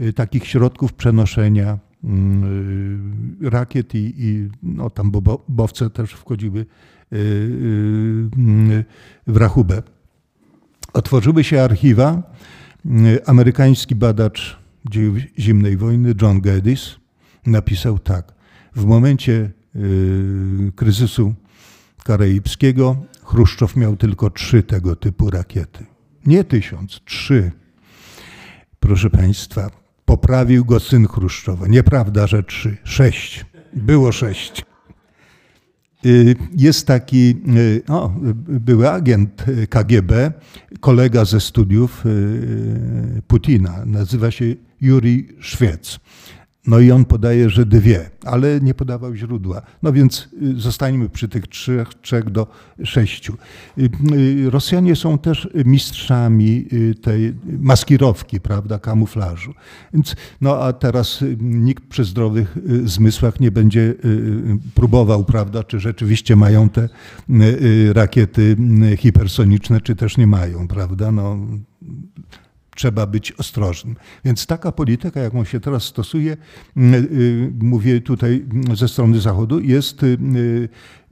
[0.00, 6.66] y, takich środków przenoszenia mm, rakiet i, i no, tam bobowce też wchodziły
[7.14, 8.84] Y, y,
[9.26, 9.82] w rachubę.
[10.92, 12.22] Otworzyły się archiwa.
[12.86, 14.58] Y, amerykański badacz
[14.90, 16.96] dziejów zimnej wojny John Geddes
[17.46, 18.34] napisał tak.
[18.76, 19.50] W momencie
[20.76, 21.34] kryzysu
[22.04, 25.86] karaibskiego Chruszczow miał tylko trzy tego typu rakiety.
[26.26, 27.52] Nie tysiąc, trzy.
[28.80, 29.70] Proszę Państwa,
[30.04, 31.66] poprawił go syn Chruszczowa.
[31.66, 33.46] Nieprawda, że trzy, sześć.
[33.72, 34.64] Było sześć.
[36.06, 37.36] Y, jest taki
[37.88, 38.14] no,
[38.48, 40.32] były agent KGB,
[40.80, 44.44] kolega ze studiów y, Putina, nazywa się
[44.80, 46.00] Juri Szwiec.
[46.66, 49.62] No i on podaje, że dwie, ale nie podawał źródła.
[49.82, 52.46] No więc y, zostańmy przy tych trzech, trzech do
[52.84, 53.36] sześciu.
[53.78, 56.66] Y, y, Rosjanie są też mistrzami
[57.02, 59.54] tej maskirowki, prawda, kamuflażu.
[59.94, 63.94] Więc, no a teraz nikt przy zdrowych zmysłach nie będzie
[64.74, 66.88] próbował, prawda, czy rzeczywiście mają te
[67.92, 68.56] rakiety
[68.96, 71.12] hipersoniczne, czy też nie mają, prawda.
[71.12, 71.38] No,
[72.76, 73.96] trzeba być ostrożnym.
[74.24, 76.36] Więc taka polityka, jaką się teraz stosuje,
[76.76, 78.44] mm, y, mówię tutaj
[78.74, 80.18] ze strony Zachodu, jest y,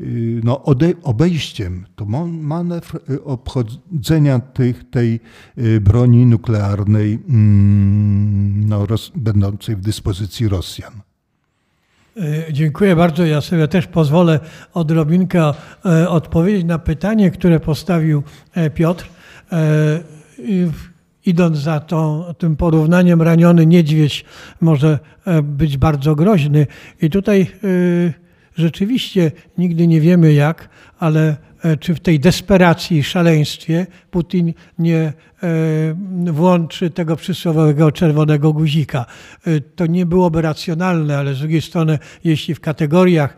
[0.00, 0.62] y, no,
[1.02, 5.20] obejściem, to manewr obchodzenia tych, tej
[5.80, 10.92] broni nuklearnej mm, no, będącej w dyspozycji Rosjan.
[12.52, 13.24] Dziękuję bardzo.
[13.24, 14.40] Ja sobie też pozwolę
[14.74, 15.52] odrobinkę
[15.84, 18.22] e, odpowiedzieć na pytanie, które postawił
[18.54, 19.08] e, Piotr.
[21.26, 24.24] Idąc za tą, tym porównaniem, raniony niedźwiedź
[24.60, 26.66] może e, być bardzo groźny.
[27.02, 27.46] I tutaj e,
[28.56, 30.68] rzeczywiście nigdy nie wiemy jak,
[30.98, 35.12] ale e, czy w tej desperacji i szaleństwie Putin nie
[36.26, 39.06] włączy tego przysłowiowego czerwonego guzika.
[39.76, 43.36] To nie byłoby racjonalne, ale z drugiej strony, jeśli w kategoriach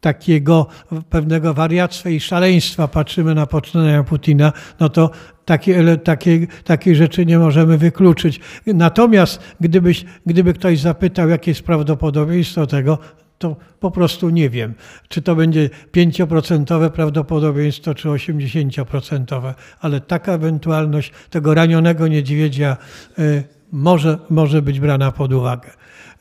[0.00, 0.66] takiego
[1.10, 5.10] pewnego wariactwa i szaleństwa patrzymy na poczynania Putina, no to
[5.44, 8.40] takie, takie, takie rzeczy nie możemy wykluczyć.
[8.66, 12.98] Natomiast gdybyś, gdyby ktoś zapytał, jakie jest prawdopodobieństwo tego,
[13.38, 14.74] to po prostu nie wiem,
[15.08, 22.76] czy to będzie 5% prawdopodobieństwo, czy 80%, ale taka ewentualność tego ranionego niedźwiedzia
[23.18, 25.70] y, może, może być brana pod uwagę.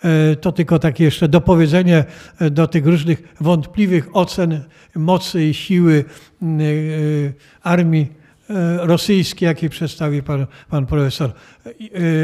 [0.03, 2.03] E, to tylko takie jeszcze dopowiedzenie
[2.39, 4.63] e, do tych różnych wątpliwych ocen
[4.95, 6.05] mocy i siły
[6.41, 6.45] e,
[7.63, 8.18] armii
[8.77, 11.31] rosyjski, jaki przedstawił pan, pan profesor.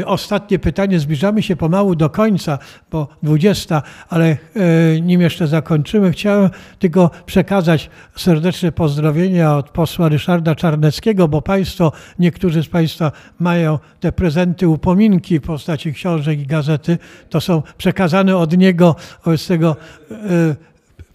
[0.00, 2.58] E, ostatnie pytanie, zbliżamy się pomału do końca,
[2.90, 10.54] bo 20, ale e, nim jeszcze zakończymy, chciałem tylko przekazać serdeczne pozdrowienia od posła Ryszarda
[10.54, 16.98] Czarneckiego, bo państwo, niektórzy z państwa mają te prezenty, upominki w postaci książek i gazety.
[17.30, 19.76] To są przekazane od niego, wobec tego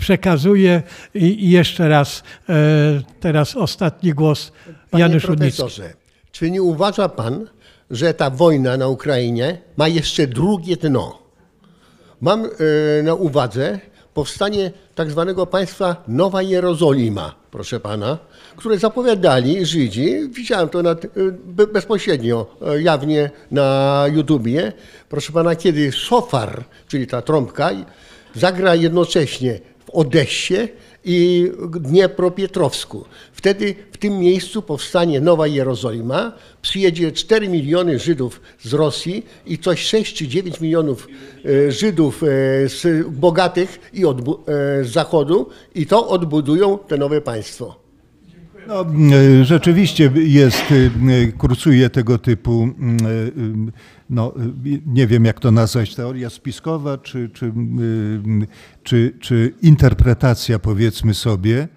[0.02, 0.84] przekazuję
[1.14, 2.24] i, jeszcze raz
[3.20, 4.52] teraz ostatni głos
[4.92, 5.94] Panie Janusz profesorze,
[6.32, 7.48] czy nie uważa pan,
[7.92, 11.22] że ta wojna na Ukrainie ma jeszcze drugie dno?
[12.22, 13.80] Mam e, na uwadze
[14.14, 18.18] powstanie tak zwanego państwa Nowa Jerozolima, proszę pana,
[18.56, 20.30] które zapowiadali Żydzi.
[20.30, 21.10] Widziałem to nad, e,
[21.68, 24.74] bezpośrednio, e, jawnie na YouTubie.
[25.10, 27.70] Proszę pana, kiedy szofar, czyli ta trąbka,
[28.36, 29.60] zagra jednocześnie
[29.94, 30.68] Odessie
[31.06, 33.06] i Dniepropietrowsku.
[33.34, 36.32] Wtedy w tym miejscu powstanie Nowa Jerozolima,
[36.62, 41.08] przyjedzie 4 miliony Żydów z Rosji i coś 6 czy 9 milionów
[41.46, 42.28] e, Żydów e,
[43.10, 44.24] bogatych i od, e,
[44.84, 47.82] z zachodu i to odbudują te nowe państwo.
[48.68, 48.86] No,
[49.44, 50.64] rzeczywiście jest,
[51.38, 52.70] kursuje tego typu,
[54.10, 54.34] no,
[54.86, 57.52] nie wiem jak to nazwać, teoria spiskowa czy, czy,
[58.84, 61.68] czy, czy interpretacja powiedzmy sobie.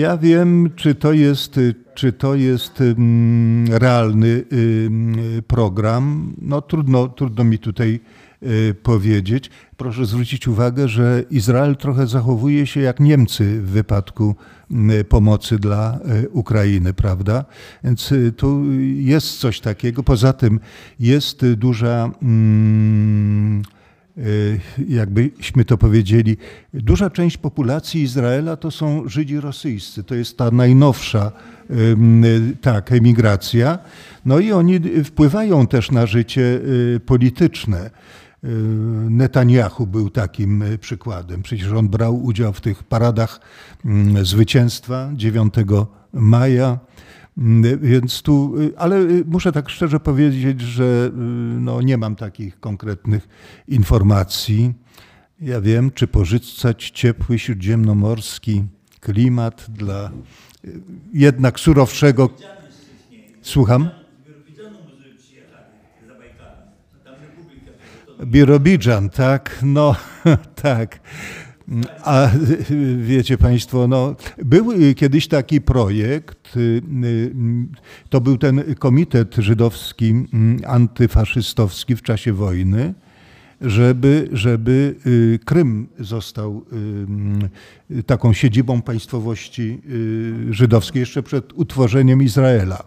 [0.00, 1.60] Ja wiem, czy to jest,
[1.94, 2.82] czy to jest
[3.70, 4.44] realny
[5.46, 6.34] program.
[6.42, 8.00] No trudno, trudno mi tutaj
[8.82, 9.50] powiedzieć.
[9.76, 14.34] Proszę zwrócić uwagę, że Izrael trochę zachowuje się jak Niemcy w wypadku
[15.08, 17.44] pomocy dla y, Ukrainy, prawda?
[17.84, 20.02] Więc y, tu jest coś takiego.
[20.02, 20.60] Poza tym
[21.00, 22.10] jest duża.
[24.18, 26.36] Y, jakbyśmy to powiedzieli,
[26.74, 30.04] duża część populacji Izraela to są Żydzi rosyjscy.
[30.04, 31.32] To jest ta najnowsza
[31.70, 33.78] y, tak, emigracja.
[34.24, 36.60] No i oni wpływają też na życie
[36.96, 37.90] y, polityczne.
[38.44, 38.48] Y,
[39.10, 41.42] Netanyahu był takim y, przykładem.
[41.42, 43.40] Przecież on brał udział w tych paradach
[43.84, 45.54] mm, zwycięstwa 9
[46.12, 46.78] maja.
[47.38, 51.10] Mm, Więc tu, y, ale muszę tak szczerze powiedzieć, że
[51.60, 53.28] no, nie mam takich konkretnych
[53.68, 54.74] informacji.
[55.40, 58.64] Ja wiem, czy pozyskać ciepły śródziemnomorski
[59.00, 60.10] klimat dla
[61.12, 62.30] jednak surowszego.
[63.42, 63.88] Słucham?
[68.26, 69.96] Birobidżan, tak, no
[70.62, 71.00] tak.
[72.04, 72.30] A
[72.98, 77.32] wiecie Państwo, no, był kiedyś taki projekt, y, y,
[78.08, 82.94] to był ten komitet żydowski mm, antyfaszystowski w czasie wojny,
[83.60, 86.64] żeby, żeby y, Krym został
[88.06, 89.80] taką siedzibą państwowości
[90.50, 92.84] żydowskiej jeszcze przed utworzeniem Izraela.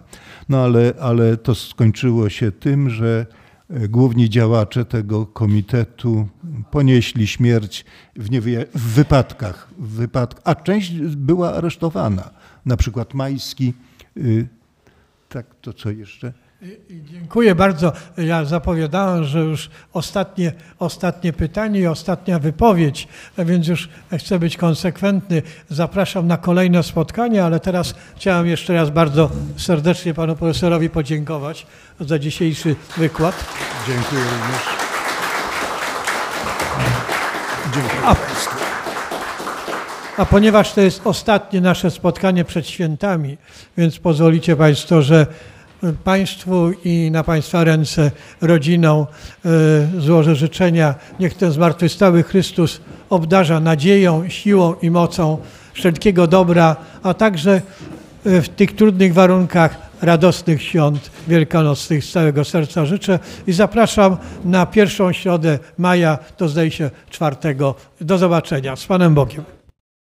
[0.50, 3.26] No ale, ale to skończyło się tym, że
[3.90, 6.28] główni działacze tego komitetu
[6.72, 7.86] ponieśli śmierć
[8.16, 12.30] w, niewyja- w wypadkach, w wypadk- a część była aresztowana.
[12.66, 13.74] Na przykład Majski.
[14.18, 14.48] y,
[15.30, 16.34] Tak, to co jeszcze?
[16.90, 17.92] Dziękuję bardzo.
[18.18, 23.08] Ja zapowiadałem, że już ostatnie, ostatnie pytanie i ostatnia wypowiedź,
[23.38, 25.42] więc już chcę być konsekwentny.
[25.70, 31.66] Zapraszam na kolejne spotkanie, ale teraz chciałem jeszcze raz bardzo serdecznie panu profesorowi podziękować
[32.00, 33.46] za dzisiejszy wykład.
[33.88, 34.62] Dziękuję również.
[37.74, 38.16] Dziękuję A-.
[40.18, 43.38] A ponieważ to jest ostatnie nasze spotkanie przed świętami,
[43.78, 45.28] więc pozwolicie Państwo, że
[46.04, 49.06] Państwu i na Państwa ręce rodzinom
[49.46, 50.96] e, złożę życzenia.
[51.20, 55.38] Niech ten zmartwychwstały Chrystus obdarza nadzieją, siłą i mocą
[55.74, 57.62] wszelkiego dobra, a także
[58.26, 64.66] e, w tych trudnych warunkach radosnych świąt wielkanocnych z całego serca życzę i zapraszam na
[64.66, 67.76] pierwszą środę maja, to zdaje się czwartego.
[68.02, 68.76] Do zobaczenia.
[68.76, 69.61] Z Panem Bogiem.